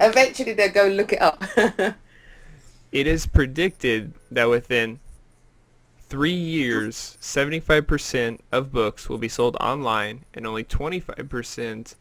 Eventually 0.00 0.52
they'll 0.54 0.72
go 0.72 0.86
look 0.88 1.12
it 1.12 1.20
up. 1.22 1.42
It 2.92 3.06
is 3.06 3.26
predicted 3.26 4.14
that 4.30 4.48
within 4.48 5.00
three 6.08 6.32
years, 6.32 7.16
75% 7.20 8.40
of 8.52 8.72
books 8.72 9.08
will 9.08 9.18
be 9.18 9.28
sold 9.28 9.56
online 9.60 10.24
and 10.34 10.46
only 10.46 10.64
25% 10.64 11.94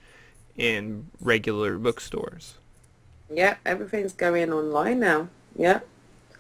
in 0.56 1.12
regular 1.20 1.78
bookstores. 1.78 2.56
yeah, 3.30 3.58
everything's 3.66 4.14
going 4.14 4.52
online 4.54 5.00
now. 5.00 5.30
Yeah. 5.56 5.80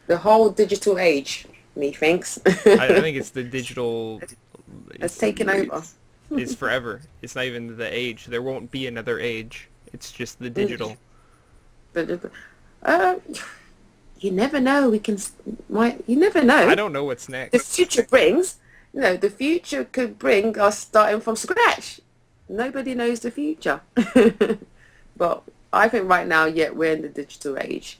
The 0.08 0.20
whole 0.20 0.50
digital 0.52 1.00
age, 1.00 1.48
methinks. 1.76 2.40
I, 2.46 2.50
I 2.66 3.00
think 3.02 3.18
it's 3.22 3.32
the 3.32 3.44
digital. 3.44 4.22
It's 4.92 5.18
taken 5.18 5.50
over. 5.50 5.84
It's 6.32 6.56
forever. 6.56 7.02
It's 7.22 7.36
not 7.36 7.46
even 7.46 7.78
the 7.78 7.94
age. 7.94 8.26
There 8.26 8.42
won't 8.42 8.72
be 8.72 8.88
another 8.88 9.20
age. 9.20 9.70
It's 9.94 10.12
just 10.12 10.40
the 10.40 10.50
digital. 10.50 10.98
But, 11.94 12.32
uh, 12.84 13.16
you 14.20 14.32
never 14.32 14.60
know. 14.60 14.90
We 14.90 15.00
can, 15.00 15.18
might, 15.70 16.04
you 16.08 16.16
never 16.16 16.44
know. 16.44 16.68
I 16.68 16.76
don't 16.76 16.94
know 16.94 17.04
what's 17.04 17.30
next. 17.30 17.52
the 17.52 17.60
future 17.60 18.04
brings, 18.04 18.58
you 18.94 19.02
know, 19.02 19.16
the 19.16 19.30
future 19.30 19.86
could 19.86 20.18
bring 20.18 20.58
us 20.60 20.80
starting 20.80 21.22
from 21.22 21.36
scratch. 21.36 22.02
Nobody 22.50 22.96
knows 22.96 23.22
the 23.22 23.32
future. 23.32 23.82
but 25.18 25.44
I 25.72 25.90
think 25.90 26.10
right 26.10 26.28
now, 26.28 26.46
yet 26.46 26.76
we're 26.76 26.94
in 26.94 27.02
the 27.02 27.10
digital 27.10 27.58
age. 27.60 28.00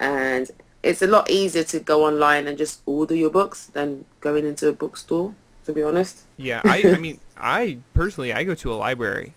And 0.00 0.50
it's 0.88 1.02
a 1.02 1.06
lot 1.06 1.30
easier 1.30 1.64
to 1.64 1.80
go 1.80 2.06
online 2.06 2.48
and 2.48 2.56
just 2.56 2.80
order 2.86 3.14
your 3.14 3.28
books 3.28 3.66
than 3.66 4.06
going 4.20 4.46
into 4.46 4.68
a 4.68 4.72
bookstore, 4.72 5.34
to 5.66 5.72
be 5.72 5.82
honest. 5.82 6.22
Yeah, 6.38 6.62
I, 6.64 6.82
I 6.82 6.98
mean, 6.98 7.20
I 7.36 7.78
personally, 7.92 8.32
I 8.32 8.42
go 8.44 8.54
to 8.54 8.72
a 8.72 8.76
library, 8.76 9.34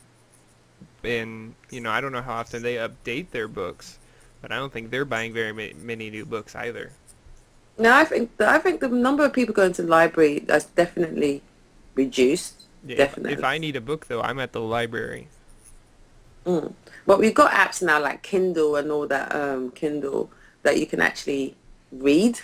and 1.04 1.54
you 1.70 1.82
know, 1.82 1.92
I 1.92 2.00
don't 2.00 2.14
know 2.14 2.22
how 2.22 2.36
often 2.36 2.64
they 2.64 2.76
update 2.76 3.32
their 3.32 3.50
books, 3.50 4.00
but 4.42 4.54
I 4.54 4.56
don't 4.56 4.72
think 4.72 4.92
they're 4.92 5.04
buying 5.04 5.34
very 5.34 5.52
ma- 5.52 5.78
many 5.78 6.10
new 6.10 6.26
books 6.26 6.56
either. 6.56 6.92
No, 7.78 7.94
I 7.94 8.06
think 8.06 8.32
I 8.40 8.58
think 8.60 8.80
the 8.80 8.88
number 8.88 9.26
of 9.26 9.34
people 9.34 9.54
going 9.54 9.74
to 9.74 9.82
the 9.82 9.90
library 9.90 10.46
has 10.48 10.66
definitely 10.66 11.42
reduced. 11.96 12.64
Yeah, 12.86 12.94
if- 12.94 12.98
definitely. 12.98 13.34
If 13.34 13.44
I 13.44 13.58
need 13.58 13.76
a 13.76 13.82
book 13.82 14.08
though, 14.08 14.22
I'm 14.22 14.40
at 14.40 14.54
the 14.54 14.62
library. 14.62 15.28
Mm. 16.46 16.74
But 17.06 17.20
we've 17.20 17.36
got 17.36 17.52
apps 17.52 17.84
now 17.84 18.00
like 18.02 18.24
Kindle 18.24 18.76
and 18.78 18.90
all 18.90 19.06
that 19.08 19.36
um, 19.36 19.72
Kindle 19.72 20.32
that 20.64 20.78
you 20.80 20.86
can 20.86 21.02
actually 21.02 21.56
read 21.92 22.40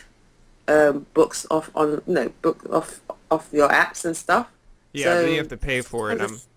um, 0.68 1.06
books 1.14 1.46
off 1.50 1.70
on 1.76 2.02
no 2.08 2.30
book 2.42 2.66
off 2.72 3.00
off 3.32 3.48
your 3.52 3.70
apps 3.70 4.04
and 4.06 4.16
stuff. 4.18 4.48
Yeah, 4.94 5.06
So- 5.06 5.24
but 5.24 5.32
you 5.32 5.38
have 5.38 5.48
to 5.50 5.58
pay 5.58 5.82
for 5.82 6.12
it. 6.12 6.20
Just- 6.20 6.48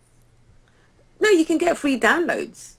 No, 1.20 1.28
you 1.28 1.44
can 1.44 1.58
get 1.58 1.76
free 1.76 1.98
downloads. 2.00 2.74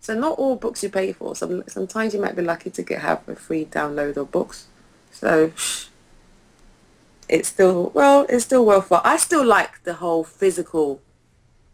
So 0.00 0.14
not 0.14 0.38
all 0.38 0.56
books 0.56 0.82
you 0.82 0.90
pay 0.90 1.12
for. 1.12 1.34
Some 1.34 1.64
sometimes 1.66 2.14
you 2.14 2.20
might 2.20 2.36
be 2.36 2.42
lucky 2.42 2.70
to 2.70 2.82
get 2.82 3.00
have 3.00 3.26
a 3.28 3.34
free 3.34 3.64
download 3.64 4.16
of 4.16 4.30
books. 4.30 4.66
So 5.10 5.52
it's 7.28 7.48
still 7.48 7.90
well, 7.94 8.26
it's 8.28 8.44
still 8.44 8.64
well 8.64 8.82
for. 8.82 9.00
I 9.04 9.16
still 9.16 9.44
like 9.44 9.82
the 9.84 9.94
whole 9.94 10.24
physical 10.24 11.00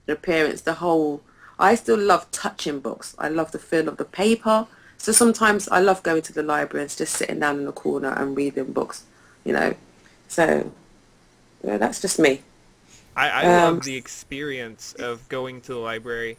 appearance. 0.09 0.61
The 0.63 0.75
whole. 0.75 1.23
I 1.59 1.75
still 1.75 1.99
love 1.99 2.31
touching 2.31 2.81
books. 2.81 3.15
I 3.19 3.29
love 3.29 3.53
the 3.53 3.59
feel 3.59 3.89
of 3.89 3.97
the 3.99 4.05
paper. 4.05 4.67
So 5.01 5.13
sometimes 5.13 5.69
I 5.69 5.81
love 5.81 6.03
going 6.03 6.23
to 6.23 6.33
the 6.33 6.43
library 6.43 6.85
and 6.85 6.97
just 6.97 7.17
sitting 7.17 7.41
down 7.41 7.59
in 7.59 7.65
the 7.67 7.73
corner 7.73 8.11
and 8.13 8.37
reading 8.37 8.73
books. 8.73 9.05
You 9.45 9.55
know, 9.55 9.75
so 10.29 10.73
yeah, 11.65 11.79
that's 11.79 12.01
just 12.01 12.19
me. 12.19 12.43
I, 13.17 13.29
I 13.31 13.47
Um, 13.47 13.49
love 13.49 13.85
the 13.85 13.97
experience 13.97 14.95
of 14.95 15.29
going 15.29 15.61
to 15.63 15.73
the 15.75 15.79
library, 15.79 16.39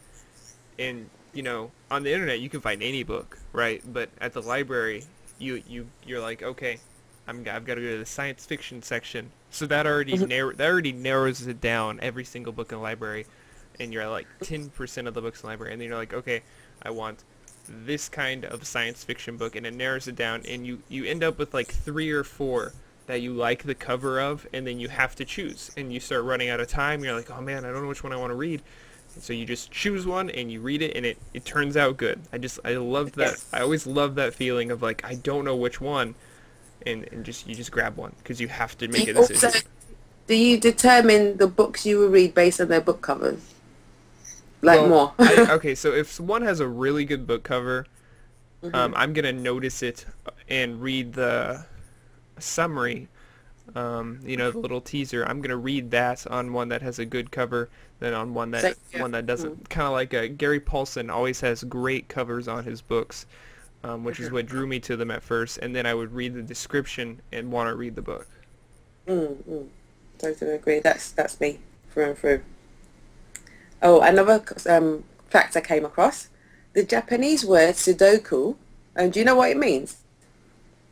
and 0.78 1.10
you 1.32 1.42
know, 1.42 1.72
on 1.90 2.04
the 2.04 2.12
internet 2.12 2.40
you 2.40 2.50
can 2.50 2.60
find 2.60 2.82
any 2.82 3.04
book, 3.04 3.40
right? 3.52 3.82
But 3.84 4.12
at 4.20 4.34
the 4.34 4.42
library, 4.42 5.08
you 5.38 5.62
you 5.66 5.92
you're 6.04 6.20
like, 6.20 6.42
okay, 6.42 6.82
I'm 7.28 7.38
I've 7.48 7.64
got 7.66 7.76
to 7.76 7.82
go 7.82 7.88
to 7.92 7.98
the 7.98 8.06
science 8.06 8.46
fiction 8.46 8.82
section. 8.82 9.32
So 9.50 9.66
that 9.68 9.86
already 9.86 10.18
narrow 10.18 10.54
that 10.54 10.68
already 10.70 10.92
narrows 10.92 11.46
it 11.46 11.60
down 11.60 12.00
every 12.02 12.24
single 12.24 12.52
book 12.52 12.72
in 12.72 12.78
the 12.78 12.82
library, 12.82 13.26
and 13.80 13.92
you're 13.92 14.02
at 14.02 14.08
like 14.08 14.28
10% 14.42 15.06
of 15.08 15.14
the 15.14 15.22
books 15.22 15.40
in 15.42 15.46
the 15.48 15.52
library, 15.52 15.72
and 15.74 15.80
then 15.82 15.88
you're 15.88 15.98
like, 15.98 16.14
okay, 16.14 16.42
I 16.82 16.90
want 16.90 17.24
this 17.68 18.08
kind 18.08 18.44
of 18.44 18.64
science 18.66 19.04
fiction 19.04 19.36
book, 19.36 19.56
and 19.56 19.66
it 19.66 19.74
narrows 19.74 20.08
it 20.08 20.16
down, 20.16 20.42
and 20.48 20.66
you 20.66 20.82
you 20.88 21.04
end 21.04 21.22
up 21.22 21.38
with 21.38 21.54
like 21.54 21.68
three 21.68 22.10
or 22.10 22.24
four 22.24 22.72
that 23.06 23.20
you 23.20 23.32
like 23.32 23.64
the 23.64 23.74
cover 23.74 24.20
of, 24.20 24.46
and 24.52 24.66
then 24.66 24.78
you 24.78 24.88
have 24.88 25.14
to 25.16 25.24
choose, 25.24 25.70
and 25.76 25.92
you 25.92 26.00
start 26.00 26.24
running 26.24 26.48
out 26.48 26.60
of 26.60 26.68
time. 26.68 27.02
You're 27.02 27.14
like, 27.14 27.30
oh 27.30 27.40
man, 27.40 27.64
I 27.64 27.72
don't 27.72 27.82
know 27.82 27.88
which 27.88 28.04
one 28.04 28.12
I 28.12 28.16
want 28.16 28.30
to 28.30 28.36
read. 28.36 28.62
And 29.14 29.22
so 29.22 29.32
you 29.32 29.44
just 29.44 29.70
choose 29.70 30.06
one 30.06 30.30
and 30.30 30.50
you 30.50 30.60
read 30.60 30.82
it, 30.82 30.96
and 30.96 31.04
it, 31.04 31.18
it 31.34 31.44
turns 31.44 31.76
out 31.76 31.96
good. 31.96 32.20
I 32.32 32.38
just 32.38 32.58
I 32.64 32.74
love 32.74 33.12
that. 33.12 33.32
Yes. 33.32 33.46
I 33.52 33.60
always 33.60 33.86
love 33.86 34.14
that 34.16 34.34
feeling 34.34 34.70
of 34.70 34.82
like 34.82 35.04
I 35.04 35.14
don't 35.14 35.44
know 35.44 35.56
which 35.56 35.80
one, 35.80 36.14
and, 36.86 37.08
and 37.12 37.24
just 37.24 37.46
you 37.46 37.54
just 37.54 37.70
grab 37.70 37.96
one 37.96 38.14
because 38.18 38.40
you 38.40 38.48
have 38.48 38.76
to 38.78 38.88
make 38.88 39.08
a 39.08 39.12
you 39.12 39.18
also- 39.18 39.34
decision. 39.34 39.68
Do 40.28 40.36
you 40.36 40.58
determine 40.58 41.36
the 41.38 41.48
books 41.48 41.84
you 41.84 41.98
will 41.98 42.08
read 42.08 42.32
based 42.32 42.60
on 42.60 42.68
their 42.68 42.80
book 42.80 43.02
covers? 43.02 43.54
Like 44.62 44.80
Well, 44.80 44.88
more. 44.88 45.14
I, 45.18 45.46
okay, 45.52 45.74
so 45.74 45.92
if 45.92 46.18
one 46.18 46.42
has 46.42 46.60
a 46.60 46.68
really 46.68 47.04
good 47.04 47.26
book 47.26 47.42
cover, 47.42 47.86
Mm-hmm. 48.62 48.74
um, 48.74 48.94
I'm 48.96 49.12
gonna 49.12 49.32
notice 49.32 49.82
it 49.82 50.06
and 50.48 50.80
read 50.80 51.14
the 51.14 51.64
summary. 52.38 53.08
Um, 53.74 54.20
you 54.24 54.36
know, 54.36 54.50
the 54.50 54.58
little 54.58 54.80
teaser. 54.80 55.24
I'm 55.24 55.40
gonna 55.40 55.56
read 55.56 55.90
that 55.92 56.26
on 56.26 56.52
one 56.52 56.68
that 56.68 56.82
has 56.82 56.98
a 56.98 57.04
good 57.04 57.30
cover 57.30 57.70
than 57.98 58.14
on 58.14 58.34
one 58.34 58.50
that 58.52 58.76
yeah. 58.92 59.02
one 59.02 59.10
that 59.12 59.26
doesn't. 59.26 59.68
Kind 59.68 59.86
of 59.86 59.92
like 59.92 60.14
uh, 60.14 60.28
Gary 60.28 60.60
Paulsen 60.60 61.10
always 61.10 61.40
has 61.40 61.64
great 61.64 62.08
covers 62.08 62.46
on 62.46 62.64
his 62.64 62.80
books, 62.82 63.26
um, 63.82 64.04
which 64.04 64.20
is 64.20 64.30
what 64.30 64.46
drew 64.46 64.66
me 64.66 64.78
to 64.80 64.96
them 64.96 65.10
at 65.10 65.22
first. 65.22 65.58
And 65.58 65.74
then 65.74 65.86
I 65.86 65.94
would 65.94 66.12
read 66.12 66.34
the 66.34 66.42
description 66.42 67.20
and 67.32 67.50
want 67.50 67.68
to 67.68 67.74
read 67.74 67.96
the 67.96 68.02
book. 68.02 68.28
Mm, 69.08 69.42
mm. 69.44 69.66
Totally 70.18 70.52
agree. 70.52 70.78
That's 70.80 71.10
that's 71.10 71.40
me 71.40 71.58
through 71.90 72.10
and 72.10 72.18
through. 72.18 72.42
Oh, 73.82 74.00
another 74.00 74.42
um, 74.68 75.04
fact 75.30 75.56
I 75.56 75.60
came 75.60 75.84
across: 75.84 76.28
the 76.72 76.84
Japanese 76.84 77.44
word 77.44 77.74
tsundoku. 77.74 78.56
And 78.94 79.12
do 79.12 79.20
you 79.20 79.24
know 79.24 79.36
what 79.36 79.50
it 79.50 79.56
means? 79.56 79.98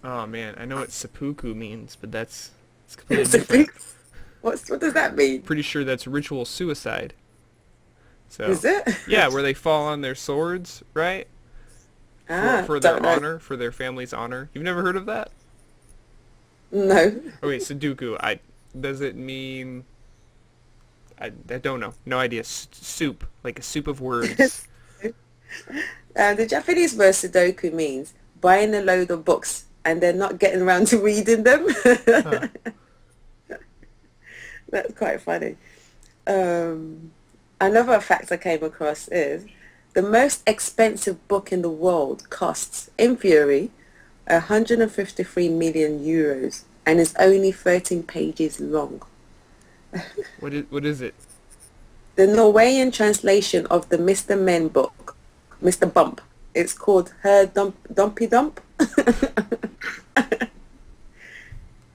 Oh 0.02 0.26
man, 0.26 0.54
I 0.58 0.64
know 0.64 0.76
what 0.78 0.92
seppuku 0.92 1.54
means, 1.54 1.96
but 2.00 2.10
that's 2.12 2.50
it's 2.86 2.96
completely 2.96 3.32
different. 3.32 3.70
What's 4.40 4.70
what 4.70 4.80
does 4.80 4.94
that 4.94 5.16
mean? 5.16 5.42
Pretty 5.42 5.62
sure 5.62 5.84
that's 5.84 6.06
ritual 6.06 6.44
suicide. 6.44 7.14
So 8.28 8.50
Is 8.50 8.64
it? 8.64 8.88
yeah, 9.06 9.28
where 9.32 9.42
they 9.42 9.54
fall 9.54 9.86
on 9.86 10.00
their 10.02 10.14
swords, 10.14 10.82
right? 10.94 11.28
For, 12.26 12.34
ah, 12.34 12.62
for 12.62 12.80
their 12.80 12.94
don't 12.94 13.02
know. 13.02 13.08
honor, 13.08 13.38
for 13.38 13.56
their 13.56 13.72
family's 13.72 14.12
honor. 14.12 14.50
You've 14.54 14.64
never 14.64 14.82
heard 14.82 14.96
of 14.96 15.06
that? 15.06 15.30
No. 16.72 17.20
Okay, 17.42 17.58
tsundoku. 17.58 18.16
I 18.20 18.40
does 18.78 19.00
it 19.00 19.16
mean? 19.16 19.84
I, 21.20 21.32
I 21.50 21.58
don't 21.58 21.80
know. 21.80 21.94
No 22.06 22.18
idea. 22.18 22.40
S- 22.40 22.68
soup, 22.72 23.24
like 23.44 23.58
a 23.58 23.62
soup 23.62 23.86
of 23.86 24.00
words. 24.00 24.66
Uh, 26.16 26.34
the 26.34 26.46
Japanese 26.46 26.94
word 26.94 27.14
tsundoku 27.14 27.72
means 27.72 28.14
buying 28.40 28.74
a 28.74 28.80
load 28.80 29.10
of 29.10 29.24
books 29.24 29.64
and 29.84 30.00
then 30.00 30.18
not 30.18 30.38
getting 30.38 30.62
around 30.62 30.86
to 30.88 30.98
reading 30.98 31.42
them. 31.42 31.66
That's 34.70 34.94
quite 34.96 35.20
funny. 35.20 35.56
Um, 36.26 37.10
another 37.60 38.00
fact 38.00 38.30
I 38.32 38.36
came 38.36 38.62
across 38.62 39.08
is 39.08 39.44
the 39.94 40.02
most 40.02 40.42
expensive 40.46 41.26
book 41.28 41.52
in 41.52 41.62
the 41.62 41.70
world 41.70 42.30
costs, 42.30 42.90
in 42.96 43.16
theory, 43.16 43.70
153 44.26 45.48
million 45.48 45.98
euros 45.98 46.62
and 46.86 47.00
is 47.00 47.14
only 47.18 47.52
13 47.52 48.04
pages 48.04 48.60
long. 48.60 49.02
What 50.40 50.52
is 50.54 50.64
what 50.70 50.84
is 50.84 51.00
it? 51.00 51.14
The 52.16 52.26
Norwegian 52.26 52.90
translation 52.90 53.66
of 53.66 53.88
the 53.88 53.96
Mr. 53.96 54.38
Men 54.38 54.68
book, 54.68 55.16
Mr. 55.62 55.90
Bump, 55.92 56.20
it's 56.54 56.74
called 56.74 57.14
Her 57.20 57.46
Dump, 57.46 57.76
Dumpy 57.92 58.26
Dump. 58.26 58.60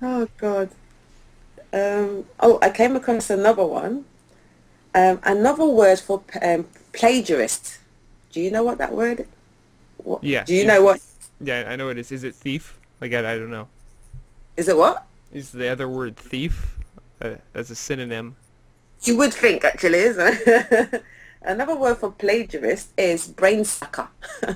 oh, 0.02 0.28
God. 0.38 0.70
Um, 1.74 2.26
oh, 2.40 2.58
I 2.62 2.70
came 2.70 2.96
across 2.96 3.30
another 3.30 3.66
one. 3.66 4.06
Um, 4.94 5.20
another 5.24 5.66
word 5.66 6.00
for 6.00 6.24
um, 6.42 6.68
plagiarist. 6.94 7.80
Do 8.32 8.40
you 8.40 8.50
know 8.50 8.64
what 8.64 8.78
that 8.78 8.94
word? 8.94 9.22
Is? 9.22 9.28
What, 9.98 10.24
Yeah. 10.24 10.44
Do 10.44 10.56
you 10.56 10.66
know 10.66 10.82
what? 10.82 11.02
Yeah, 11.42 11.66
I 11.68 11.76
know 11.76 11.90
it 11.90 11.98
is. 11.98 12.14
Is 12.14 12.24
it 12.24 12.34
thief? 12.34 12.80
Like 13.02 13.12
I, 13.14 13.20
I 13.20 13.38
don't 13.38 13.52
know. 13.52 13.68
Is 14.56 14.70
it 14.70 14.78
what? 14.78 15.06
Is 15.34 15.52
the 15.52 15.68
other 15.68 15.90
word 15.90 16.16
thief 16.16 16.75
uh, 17.22 17.36
as 17.54 17.72
a 17.72 17.76
synonym? 17.76 18.36
You 19.02 19.18
would 19.18 19.34
think 19.34 19.64
actually, 19.64 20.00
isn't 20.00 20.40
it? 20.46 21.04
Another 21.42 21.76
word 21.76 21.98
for 21.98 22.12
plagiarist 22.12 22.88
is 22.98 23.28
brain 23.28 23.66
sucker. 23.66 24.08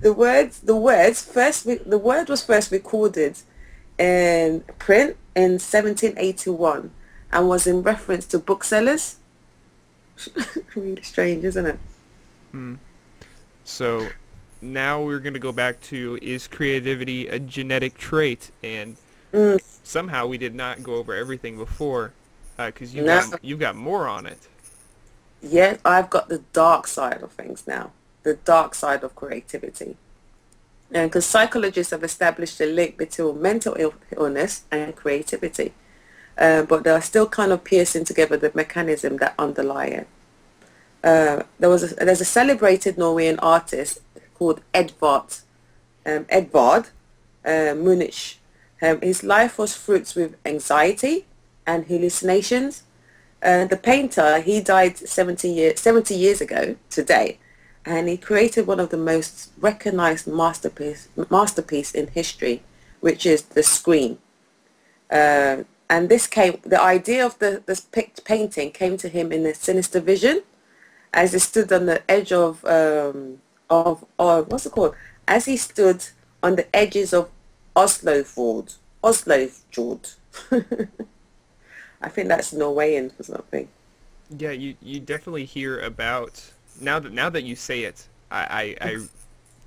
the 0.00 0.12
words, 0.12 0.60
the 0.60 0.76
words 0.76 1.22
first, 1.22 1.66
the 1.88 1.98
word 1.98 2.28
was 2.28 2.42
first 2.42 2.72
recorded 2.72 3.38
in 3.98 4.64
print 4.78 5.16
in 5.36 5.52
1781 5.52 6.90
and 7.32 7.48
was 7.48 7.66
in 7.66 7.82
reference 7.82 8.26
to 8.26 8.38
booksellers. 8.38 9.16
really 10.74 11.02
strange, 11.02 11.44
isn't 11.44 11.66
it? 11.66 11.78
Hmm. 12.50 12.74
So 13.64 14.08
now 14.60 15.02
we're 15.02 15.20
going 15.20 15.34
to 15.34 15.40
go 15.40 15.52
back 15.52 15.80
to 15.82 16.18
is 16.20 16.48
creativity 16.48 17.28
a 17.28 17.38
genetic 17.38 17.96
trait? 17.96 18.50
And 18.62 18.96
Mm. 19.32 19.60
somehow 19.84 20.26
we 20.26 20.38
did 20.38 20.54
not 20.54 20.82
go 20.82 20.94
over 20.94 21.14
everything 21.14 21.56
before 21.56 22.12
because 22.56 22.94
you've, 22.94 23.06
No. 23.06 23.20
got, 23.30 23.44
you've 23.44 23.60
got 23.60 23.76
more 23.76 24.06
on 24.06 24.26
it. 24.26 24.38
Yeah, 25.42 25.76
I've 25.84 26.10
got 26.10 26.28
the 26.28 26.42
dark 26.52 26.86
side 26.86 27.22
of 27.22 27.32
things 27.32 27.66
now, 27.66 27.92
the 28.22 28.34
dark 28.34 28.74
side 28.74 29.02
of 29.02 29.14
creativity. 29.14 29.96
And 30.92 31.10
because 31.10 31.24
psychologists 31.24 31.92
have 31.92 32.02
established 32.04 32.60
a 32.60 32.66
link 32.66 32.96
between 32.98 33.40
mental 33.40 33.76
Ill- 33.78 33.94
illness 34.16 34.62
and 34.70 34.94
creativity, 34.94 35.72
uh, 36.36 36.62
but 36.62 36.82
they 36.84 36.90
are 36.90 37.00
still 37.00 37.26
kind 37.28 37.52
of 37.52 37.62
piecing 37.64 38.04
together 38.04 38.36
the 38.36 38.50
mechanism 38.54 39.16
that 39.18 39.34
underlie 39.38 39.86
it. 39.86 40.08
Uh, 41.02 41.44
there 41.58 41.70
was 41.70 41.92
a, 41.92 41.94
there's 41.94 42.20
a 42.20 42.24
celebrated 42.26 42.98
Norwegian 42.98 43.38
artist 43.38 44.00
called 44.34 44.60
Edvard 44.74 45.36
um, 46.04 46.26
Edvard 46.28 46.88
uh, 47.44 47.74
Munch. 47.74 48.38
Um, 48.82 49.00
his 49.00 49.22
life 49.22 49.58
was 49.58 49.74
fraught 49.74 50.14
with 50.16 50.36
anxiety 50.44 51.26
and 51.66 51.86
hallucinations. 51.86 52.84
Uh, 53.42 53.64
the 53.64 53.76
painter, 53.76 54.40
he 54.40 54.60
died 54.60 54.98
70, 54.98 55.48
year, 55.48 55.76
70 55.76 56.14
years 56.14 56.40
ago 56.40 56.76
today, 56.90 57.38
and 57.84 58.08
he 58.08 58.16
created 58.16 58.66
one 58.66 58.80
of 58.80 58.90
the 58.90 58.96
most 58.96 59.50
recognized 59.58 60.26
masterpiece, 60.26 61.08
masterpiece 61.30 61.92
in 61.92 62.08
history, 62.08 62.62
which 63.00 63.24
is 63.24 63.42
the 63.42 63.62
Scream. 63.62 64.18
Uh, 65.10 65.64
and 65.88 66.08
this 66.08 66.26
came, 66.26 66.60
the 66.62 66.80
idea 66.80 67.24
of 67.24 67.38
the, 67.38 67.62
this 67.66 67.80
painting 68.24 68.70
came 68.70 68.96
to 68.96 69.08
him 69.08 69.32
in 69.32 69.44
a 69.46 69.54
sinister 69.54 70.00
vision 70.00 70.42
as 71.12 71.32
he 71.32 71.38
stood 71.38 71.72
on 71.72 71.86
the 71.86 72.08
edge 72.08 72.32
of, 72.32 72.64
um, 72.64 73.40
of, 73.68 74.04
of, 74.18 74.50
what's 74.50 74.66
it 74.66 74.72
called? 74.72 74.94
As 75.26 75.46
he 75.46 75.56
stood 75.56 76.04
on 76.42 76.56
the 76.56 76.74
edges 76.74 77.12
of 77.12 77.30
Oslo 77.80 78.22
Fjord, 78.22 78.74
Oslo 79.02 79.46
Fjord. 79.46 80.10
I 82.02 82.08
think 82.10 82.28
that's 82.28 82.52
Norwegian 82.52 83.08
for 83.08 83.22
something. 83.22 83.68
Yeah, 84.36 84.50
you, 84.50 84.74
you 84.82 85.00
definitely 85.00 85.46
hear 85.46 85.80
about 85.80 86.52
now 86.78 86.98
that 86.98 87.10
now 87.12 87.30
that 87.30 87.42
you 87.42 87.56
say 87.56 87.84
it, 87.84 88.06
I, 88.30 88.76
I, 88.80 88.86
I 88.86 88.98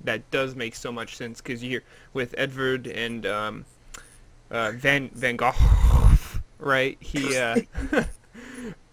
that 0.04 0.30
does 0.30 0.54
make 0.54 0.76
so 0.76 0.92
much 0.92 1.16
sense 1.16 1.40
because 1.40 1.60
you 1.60 1.70
hear 1.70 1.82
with 2.12 2.36
Edvard 2.38 2.86
and 2.86 3.26
um, 3.26 3.64
uh, 4.48 4.70
Van 4.76 5.10
Van 5.14 5.34
Gogh, 5.34 5.52
right? 6.60 6.96
He 7.00 7.36
uh, 7.36 7.62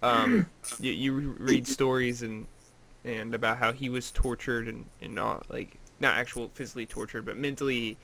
um, 0.01 0.47
you, 0.79 0.93
you 0.93 1.13
read 1.37 1.67
stories 1.67 2.23
and 2.23 2.47
and 3.05 3.35
about 3.35 3.59
how 3.59 3.71
he 3.71 3.87
was 3.89 4.09
tortured 4.09 4.67
and 4.67 4.85
and 4.99 5.19
all, 5.19 5.43
like 5.47 5.77
not 5.99 6.17
actual 6.17 6.49
physically 6.55 6.87
tortured, 6.87 7.23
but 7.23 7.37
mentally, 7.37 7.97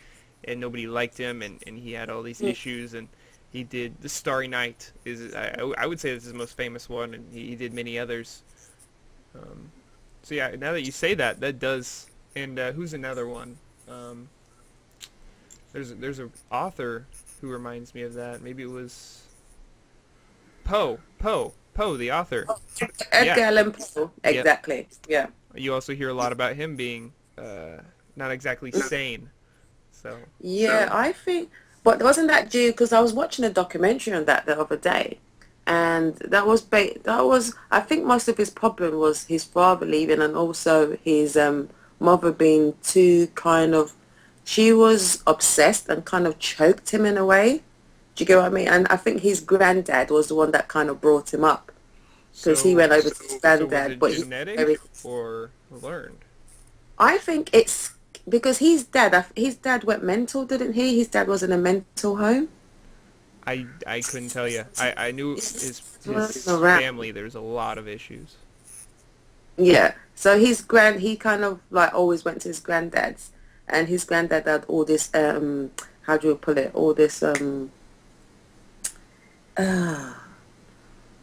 and 0.43 0.59
nobody 0.59 0.87
liked 0.87 1.17
him, 1.17 1.41
and, 1.41 1.61
and 1.67 1.77
he 1.77 1.91
had 1.93 2.09
all 2.09 2.23
these 2.23 2.41
issues 2.41 2.93
and. 2.93 3.07
He 3.49 3.63
did 3.63 4.01
the 4.01 4.09
Starry 4.09 4.49
Night 4.49 4.91
is 5.05 5.33
I, 5.33 5.55
I 5.77 5.87
would 5.87 6.01
say 6.01 6.13
this 6.13 6.23
is 6.23 6.31
his 6.31 6.33
most 6.33 6.57
famous 6.57 6.89
one, 6.89 7.13
and 7.13 7.25
he, 7.31 7.47
he 7.47 7.55
did 7.55 7.73
many 7.73 7.97
others. 7.97 8.43
Um, 9.33 9.71
so 10.21 10.35
yeah, 10.35 10.53
now 10.59 10.73
that 10.73 10.81
you 10.81 10.91
say 10.91 11.13
that, 11.13 11.39
that 11.39 11.57
does. 11.57 12.09
And 12.35 12.59
uh, 12.59 12.73
who's 12.73 12.93
another 12.93 13.25
one? 13.25 13.57
Um, 13.87 14.27
there's 15.71 15.95
there's 15.95 16.19
a 16.19 16.29
author 16.51 17.07
who 17.39 17.47
reminds 17.47 17.95
me 17.95 18.01
of 18.01 18.13
that. 18.15 18.41
Maybe 18.41 18.63
it 18.63 18.69
was 18.69 19.23
Poe. 20.65 20.99
Poe. 21.17 21.53
Poe, 21.73 21.95
the 21.95 22.11
author. 22.11 22.45
Edgar 23.13 23.39
Yeah. 23.39 23.47
Allan 23.47 23.71
Poe. 23.71 24.11
Exactly. 24.25 24.89
Yeah. 25.07 25.27
You 25.55 25.73
also 25.73 25.95
hear 25.95 26.09
a 26.09 26.13
lot 26.13 26.33
about 26.33 26.57
him 26.57 26.75
being 26.75 27.13
uh, 27.37 27.77
not 28.17 28.31
exactly 28.31 28.71
sane. 28.71 29.29
So 30.01 30.17
Yeah, 30.39 30.89
I 30.91 31.11
think, 31.11 31.49
but 31.83 32.01
wasn't 32.01 32.27
that 32.27 32.49
due? 32.49 32.71
Because 32.71 32.93
I 32.93 32.99
was 33.01 33.13
watching 33.13 33.45
a 33.45 33.49
documentary 33.49 34.13
on 34.13 34.25
that 34.25 34.45
the 34.45 34.59
other 34.59 34.77
day, 34.77 35.17
and 35.65 36.15
that 36.17 36.45
was 36.45 36.61
ba- 36.61 36.99
that 37.03 37.25
was 37.25 37.55
I 37.71 37.79
think 37.81 38.05
most 38.05 38.27
of 38.27 38.37
his 38.37 38.49
problem 38.49 38.97
was 38.97 39.25
his 39.25 39.43
father 39.43 39.85
leaving, 39.85 40.21
and 40.21 40.35
also 40.35 40.97
his 41.03 41.35
um, 41.35 41.69
mother 41.99 42.31
being 42.31 42.75
too 42.83 43.27
kind 43.35 43.73
of. 43.73 43.93
She 44.43 44.71
was 44.71 45.21
obsessed 45.27 45.89
and 45.89 46.05
kind 46.05 46.25
of 46.25 46.39
choked 46.39 46.91
him 46.91 47.05
in 47.05 47.17
a 47.17 47.25
way. 47.25 47.63
Do 48.15 48.23
you 48.23 48.25
get 48.25 48.37
what 48.37 48.45
I 48.45 48.49
mean? 48.49 48.69
And 48.69 48.87
I 48.89 48.95
think 48.95 49.21
his 49.21 49.41
granddad 49.41 50.09
was 50.09 50.29
the 50.29 50.35
one 50.35 50.51
that 50.51 50.69
kind 50.69 50.89
of 50.89 51.01
brought 51.01 51.33
him 51.33 51.43
up. 51.43 51.71
'Cause 52.43 52.61
he 52.61 52.75
went 52.75 52.91
over 52.93 53.09
to 53.09 53.09
his 53.09 53.17
so 53.17 53.33
was 53.33 53.41
granddad, 53.41 53.91
it 53.93 53.99
but 53.99 54.11
genetic 54.13 54.57
very- 54.57 54.77
or 55.03 55.49
learned? 55.69 56.19
I 56.97 57.17
think 57.17 57.49
it's 57.51 57.91
because 58.27 58.59
his 58.59 58.83
dad. 58.85 59.25
His 59.35 59.55
dad 59.55 59.83
went 59.83 60.03
mental, 60.03 60.45
didn't 60.45 60.73
he? 60.73 60.97
His 60.97 61.07
dad 61.07 61.27
was 61.27 61.43
in 61.43 61.51
a 61.51 61.57
mental 61.57 62.17
home. 62.17 62.49
I, 63.45 63.65
I 63.85 64.01
couldn't 64.01 64.29
tell 64.29 64.47
you. 64.47 64.65
I, 64.77 64.93
I 64.97 65.11
knew 65.11 65.35
his, 65.35 65.61
his 65.63 65.79
family. 65.79 67.11
There's 67.11 67.35
a 67.35 67.41
lot 67.41 67.77
of 67.77 67.87
issues. 67.87 68.35
Yeah. 69.55 69.93
So 70.15 70.37
his 70.37 70.61
grand, 70.61 70.99
he 70.99 71.15
kind 71.15 71.43
of 71.43 71.59
like 71.71 71.93
always 71.93 72.25
went 72.25 72.41
to 72.41 72.49
his 72.49 72.59
granddad's, 72.59 73.31
and 73.67 73.87
his 73.87 74.03
granddad 74.03 74.45
had 74.45 74.65
all 74.67 74.83
this. 74.83 75.09
Um, 75.13 75.71
how 76.01 76.17
do 76.17 76.27
you 76.27 76.35
put 76.35 76.57
it? 76.57 76.71
All 76.73 76.93
this. 76.93 77.23
Um, 77.23 77.71
uh, 79.55 80.13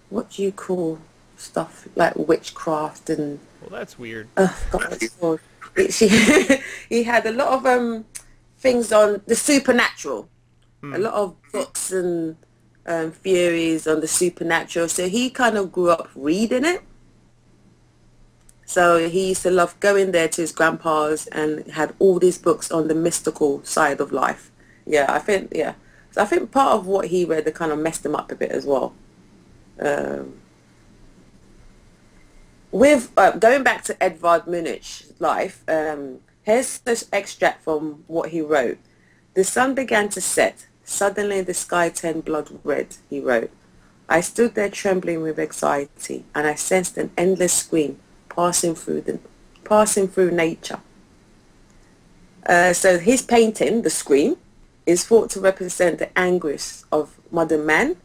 what 0.09 0.31
do 0.31 0.43
you 0.43 0.53
call 0.53 0.99
stuff 1.37 1.89
like 1.95 2.17
witchcraft 2.17 3.11
and 3.11 3.41
Well, 3.61 3.71
that's 3.71 3.99
weird. 3.99 4.29
oh 4.37 4.57
God, 4.71 4.99
what's 5.75 6.03
it 6.03 6.11
called? 6.11 6.51
It- 6.51 6.59
she, 6.59 6.63
he 6.89 7.03
had 7.05 7.27
a 7.27 7.33
lot 7.33 7.49
of 7.49 7.67
um 7.67 8.05
things 8.59 8.93
on 8.93 9.23
the 9.27 9.35
supernatural, 9.37 10.29
a 10.83 10.99
lot 10.99 11.15
of 11.15 11.37
books 11.53 11.93
and 11.93 12.37
um, 12.87 13.13
theories 13.13 13.87
on 13.87 14.01
the 14.01 14.09
supernatural. 14.09 14.89
So 14.89 15.09
he 15.09 15.31
kind 15.31 15.57
of 15.57 15.73
grew 15.73 15.91
up 15.91 16.09
reading 16.15 16.65
it. 16.65 16.83
So 18.67 19.09
he 19.09 19.29
used 19.29 19.43
to 19.43 19.51
love 19.51 19.79
going 19.81 20.13
there 20.13 20.29
to 20.29 20.41
his 20.41 20.53
grandpa's 20.53 21.27
and 21.29 21.67
had 21.73 21.95
all 21.99 22.19
these 22.19 22.39
books 22.39 22.71
on 22.71 22.89
the 22.89 22.95
mystical 22.95 23.63
side 23.65 24.01
of 24.01 24.13
life. 24.13 24.51
Yeah, 24.87 25.07
I 25.09 25.19
think 25.19 25.53
yeah. 25.55 25.75
So 26.13 26.23
I 26.23 26.25
think 26.27 26.51
part 26.51 26.73
of 26.73 26.87
what 26.87 27.09
he 27.09 27.25
read 27.25 27.45
that 27.45 27.55
kind 27.55 27.73
of 27.73 27.79
messed 27.79 28.05
him 28.07 28.15
up 28.15 28.33
a 28.33 28.35
bit 28.35 28.51
as 28.51 28.65
well. 28.65 28.95
Um, 29.81 30.41
with 32.75 33.13
uh, 33.17 33.31
going 33.31 33.63
back 33.63 33.85
to 33.85 34.03
Edvard 34.03 34.49
Munch's 34.49 35.13
life, 35.21 35.63
um, 35.69 36.19
here's 36.43 36.79
this 36.79 37.09
extract 37.13 37.63
from 37.63 38.03
what 38.09 38.31
he 38.31 38.41
wrote. 38.41 38.79
The 39.35 39.45
sun 39.45 39.77
began 39.77 40.09
to 40.09 40.21
set. 40.21 40.67
Suddenly 40.83 41.43
the 41.43 41.55
sky 41.55 41.89
turned 41.89 42.25
blood 42.25 42.51
red, 42.65 42.97
he 43.09 43.21
wrote. 43.21 43.53
I 44.09 44.21
stood 44.21 44.57
there 44.57 44.69
trembling 44.69 45.23
with 45.23 45.39
anxiety, 45.39 46.25
and 46.35 46.49
I 46.49 46.57
sensed 46.57 46.99
an 46.99 47.13
endless 47.17 47.53
scream 47.53 48.01
passing 48.29 48.75
through 48.75 49.03
the, 49.03 49.21
passing 49.63 50.09
through 50.09 50.33
nature. 50.33 50.81
Uh, 52.45 52.73
so 52.73 52.99
his 52.99 53.23
painting, 53.23 53.83
The 53.83 53.91
Scream, 53.91 54.37
is 54.85 55.07
thought 55.07 55.31
to 55.31 55.41
represent 55.41 56.01
the 56.01 56.19
anguish 56.19 56.83
of 56.91 57.21
modern 57.31 57.65
man, 57.65 57.97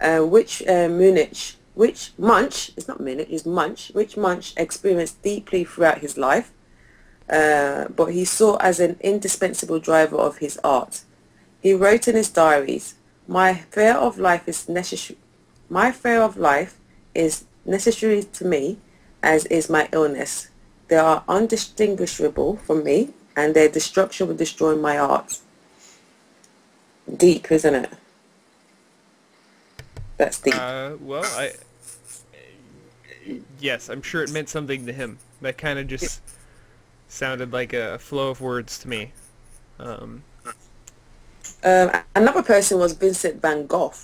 uh, 0.00 0.20
which 0.20 0.62
uh, 0.68 0.88
Munich, 0.88 1.56
which 1.74 2.12
Munch, 2.18 2.70
it's 2.76 2.88
not 2.88 3.00
Munich, 3.00 3.28
it's 3.30 3.46
Munch, 3.46 3.90
which 3.94 4.16
Munch 4.16 4.52
experienced 4.56 5.22
deeply 5.22 5.64
throughout 5.64 5.98
his 5.98 6.16
life, 6.18 6.52
uh, 7.30 7.86
but 7.88 8.06
he 8.06 8.24
saw 8.24 8.56
as 8.56 8.78
an 8.80 8.96
indispensable 9.00 9.78
driver 9.78 10.16
of 10.16 10.38
his 10.38 10.58
art. 10.62 11.02
He 11.60 11.72
wrote 11.72 12.08
in 12.08 12.16
his 12.16 12.28
diaries, 12.28 12.94
"My 13.26 13.54
fear 13.70 13.94
of 13.94 14.18
life 14.18 14.46
is 14.46 14.68
necessary. 14.68 15.18
My 15.70 15.92
fear 15.92 16.20
of 16.20 16.36
life 16.36 16.74
is 17.14 17.44
necessary 17.64 18.22
to 18.24 18.44
me, 18.44 18.78
as 19.22 19.46
is 19.46 19.70
my 19.70 19.88
illness. 19.92 20.48
They 20.88 20.96
are 20.96 21.24
undistinguishable 21.28 22.58
from 22.66 22.84
me, 22.84 23.14
and 23.34 23.54
their 23.54 23.68
destruction 23.68 24.28
will 24.28 24.34
destroy 24.34 24.74
my 24.76 24.98
art." 24.98 25.38
Deep, 27.16 27.50
isn't 27.50 27.74
it? 27.74 27.90
That's 30.16 30.40
deep. 30.40 30.54
Uh, 30.56 30.92
well, 31.00 31.24
I. 31.24 31.52
Yes, 33.60 33.88
I'm 33.88 34.02
sure 34.02 34.22
it 34.22 34.30
meant 34.30 34.48
something 34.48 34.86
to 34.86 34.92
him. 34.92 35.18
That 35.40 35.56
kind 35.58 35.78
of 35.78 35.86
just 35.86 36.20
sounded 37.08 37.52
like 37.52 37.72
a 37.72 37.98
flow 37.98 38.30
of 38.30 38.40
words 38.40 38.78
to 38.80 38.88
me. 38.88 39.12
Um, 39.78 40.24
Um, 41.64 41.90
another 42.16 42.42
person 42.42 42.78
was 42.78 42.92
Vincent 42.94 43.40
van 43.40 43.66
Gogh. 43.66 43.94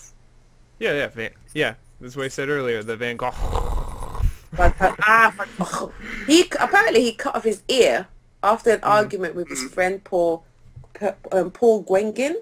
yeah, 0.78 0.92
yeah, 0.92 1.08
Van, 1.08 1.30
yeah. 1.54 1.74
That's 2.00 2.16
what 2.16 2.26
I 2.26 2.28
said 2.28 2.48
earlier. 2.48 2.82
The 2.82 2.96
Van 2.96 3.16
Gogh. 3.16 3.32
Ah, 4.58 5.32
Van 5.36 5.48
Gogh. 5.58 5.92
He 6.26 6.44
apparently 6.58 7.02
he 7.02 7.12
cut 7.12 7.34
off 7.36 7.44
his 7.44 7.62
ear 7.68 8.06
after 8.42 8.70
an 8.70 8.80
argument 8.82 9.34
with 9.34 9.48
his 9.48 9.62
friend 9.64 10.02
Paul 10.04 10.44
um, 11.32 11.50
Paul 11.50 11.84
Gwengen, 11.84 12.36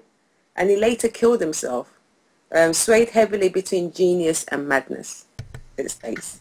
and 0.55 0.69
he 0.69 0.75
later 0.77 1.07
killed 1.09 1.41
himself. 1.41 1.96
Um, 2.49 2.73
swayed 2.73 3.09
heavily 3.09 3.49
between 3.49 3.91
genius 3.91 4.45
and 4.45 4.67
madness. 4.67 5.25
It 5.77 5.91
states. 5.91 6.39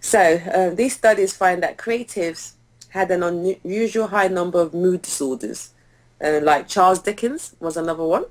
So 0.00 0.40
uh, 0.52 0.70
these 0.70 0.94
studies 0.94 1.36
find 1.36 1.62
that 1.62 1.76
creatives 1.76 2.52
had 2.88 3.10
an 3.10 3.22
unusual 3.22 4.08
high 4.08 4.28
number 4.28 4.60
of 4.60 4.74
mood 4.74 5.02
disorders, 5.02 5.70
uh, 6.24 6.40
like 6.42 6.68
Charles 6.68 7.00
Dickens 7.00 7.54
was 7.60 7.76
another 7.76 8.04
one, 8.04 8.24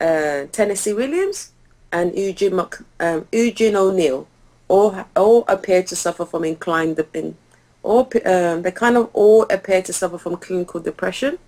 uh, 0.00 0.44
Tennessee 0.52 0.92
Williams, 0.92 1.52
and 1.90 2.16
Eugene, 2.16 2.56
Mc, 2.56 2.78
um, 3.00 3.26
Eugene 3.32 3.76
O'Neill, 3.76 4.26
all 4.68 5.04
all 5.16 5.44
to 5.44 5.96
suffer 5.96 6.24
from 6.24 6.44
inclined 6.44 7.02
in, 7.14 7.36
all 7.82 8.10
um, 8.24 8.62
they 8.62 8.70
kind 8.70 8.96
of 8.96 9.10
all 9.12 9.42
appear 9.50 9.82
to 9.82 9.92
suffer 9.92 10.18
from 10.18 10.36
clinical 10.36 10.80
depression. 10.80 11.38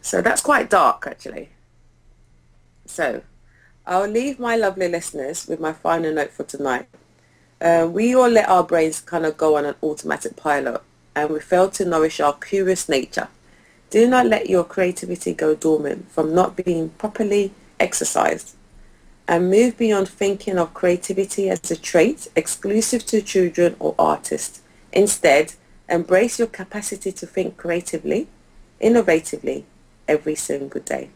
So 0.00 0.22
that's 0.22 0.42
quite 0.42 0.70
dark, 0.70 1.06
actually. 1.06 1.50
So 2.86 3.22
I'll 3.86 4.08
leave 4.08 4.38
my 4.38 4.56
lovely 4.56 4.88
listeners 4.88 5.46
with 5.46 5.60
my 5.60 5.72
final 5.72 6.12
note 6.12 6.30
for 6.30 6.44
tonight. 6.44 6.86
Uh, 7.60 7.88
we 7.90 8.14
all 8.14 8.28
let 8.28 8.48
our 8.48 8.64
brains 8.64 9.00
kind 9.00 9.24
of 9.24 9.36
go 9.36 9.56
on 9.56 9.64
an 9.64 9.74
automatic 9.82 10.36
pilot 10.36 10.82
and 11.14 11.30
we 11.30 11.40
fail 11.40 11.70
to 11.70 11.84
nourish 11.84 12.20
our 12.20 12.32
curious 12.34 12.88
nature. 12.88 13.28
Do 13.90 14.08
not 14.08 14.26
let 14.26 14.48
your 14.48 14.64
creativity 14.64 15.34
go 15.34 15.54
dormant 15.54 16.10
from 16.10 16.34
not 16.34 16.56
being 16.56 16.90
properly 16.90 17.52
exercised 17.78 18.56
and 19.28 19.50
move 19.50 19.76
beyond 19.76 20.08
thinking 20.08 20.58
of 20.58 20.74
creativity 20.74 21.48
as 21.48 21.70
a 21.70 21.76
trait 21.76 22.28
exclusive 22.34 23.06
to 23.06 23.22
children 23.22 23.76
or 23.78 23.94
artists. 23.98 24.60
Instead, 24.92 25.54
embrace 25.88 26.38
your 26.38 26.48
capacity 26.48 27.12
to 27.12 27.26
think 27.26 27.56
creatively, 27.56 28.28
innovatively 28.80 29.64
every 30.08 30.34
single 30.34 30.80
day. 30.80 31.10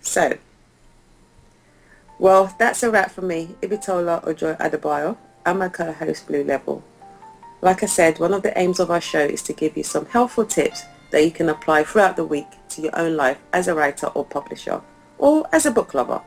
So, 0.00 0.38
well, 2.22 2.54
that's 2.56 2.84
a 2.84 2.90
wrap 2.90 3.10
for 3.10 3.22
me, 3.22 3.56
Ibitola 3.62 4.24
Ojoye 4.24 4.56
Adebayo. 4.58 5.16
I'm 5.44 5.58
my 5.58 5.68
co-host 5.68 6.28
Blue 6.28 6.44
Levell. 6.44 6.80
Like 7.60 7.82
I 7.82 7.86
said, 7.86 8.20
one 8.20 8.32
of 8.32 8.44
the 8.44 8.56
aims 8.56 8.78
of 8.78 8.92
our 8.92 9.00
show 9.00 9.24
is 9.24 9.42
to 9.42 9.52
give 9.52 9.76
you 9.76 9.82
some 9.82 10.06
helpful 10.06 10.46
tips 10.46 10.84
that 11.10 11.24
you 11.24 11.32
can 11.32 11.48
apply 11.48 11.82
throughout 11.82 12.14
the 12.14 12.24
week 12.24 12.46
to 12.68 12.80
your 12.80 12.96
own 12.96 13.16
life 13.16 13.38
as 13.52 13.66
a 13.66 13.74
writer 13.74 14.06
or 14.06 14.24
publisher, 14.24 14.80
or 15.18 15.48
as 15.52 15.66
a 15.66 15.72
book 15.72 15.94
lover. 15.94 16.22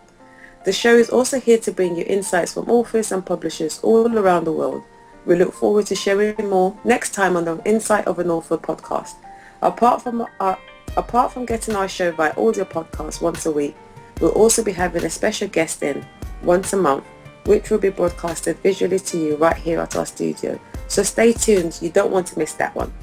The 0.65 0.73
show 0.73 0.93
is 0.97 1.09
also 1.09 1.39
here 1.39 1.59
to 1.59 1.71
bring 1.71 1.95
you 1.95 2.03
insights 2.05 2.55
from 2.55 2.69
authors 2.69 3.13
and 3.13 3.25
publishers 3.25 3.79
all 3.81 4.19
around 4.19 4.43
the 4.43 4.51
world. 4.51 4.83
We 5.25 5.37
look 5.37 5.53
forward 5.53 5.85
to 5.85 5.95
sharing 5.95 6.49
more 6.49 6.77
next 6.83 7.13
time 7.13 7.37
on 7.37 7.45
the 7.45 7.61
Insight 7.63 8.05
of 8.05 8.19
an 8.19 8.29
Author 8.29 8.57
podcast. 8.57 9.13
Apart 9.61 10.01
from 10.01 10.27
our, 10.41 10.59
apart 10.97 11.31
from 11.31 11.45
getting 11.45 11.73
our 11.73 11.87
show 11.87 12.11
via 12.11 12.33
audio 12.37 12.65
podcast 12.65 13.21
once 13.21 13.45
a 13.45 13.51
week, 13.51 13.77
we'll 14.19 14.31
also 14.31 14.63
be 14.63 14.71
having 14.71 15.03
a 15.03 15.09
special 15.09 15.47
guest 15.47 15.83
in 15.83 16.05
once 16.43 16.73
a 16.73 16.77
month, 16.77 17.05
which 17.45 17.69
will 17.69 17.77
be 17.77 17.89
broadcasted 17.89 18.57
visually 18.59 18.99
to 18.99 19.17
you 19.17 19.35
right 19.35 19.57
here 19.57 19.79
at 19.79 19.95
our 19.95 20.05
studio. 20.05 20.59
So 20.87 21.03
stay 21.03 21.33
tuned, 21.33 21.79
you 21.81 21.89
don't 21.89 22.11
want 22.11 22.27
to 22.27 22.39
miss 22.39 22.53
that 22.53 22.75
one. 22.75 22.93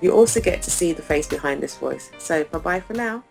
You 0.00 0.12
also 0.12 0.40
get 0.40 0.62
to 0.62 0.70
see 0.70 0.92
the 0.92 1.02
face 1.02 1.26
behind 1.26 1.62
this 1.62 1.76
voice. 1.76 2.10
So 2.18 2.44
bye 2.44 2.58
bye 2.58 2.80
for 2.80 2.94
now. 2.94 3.22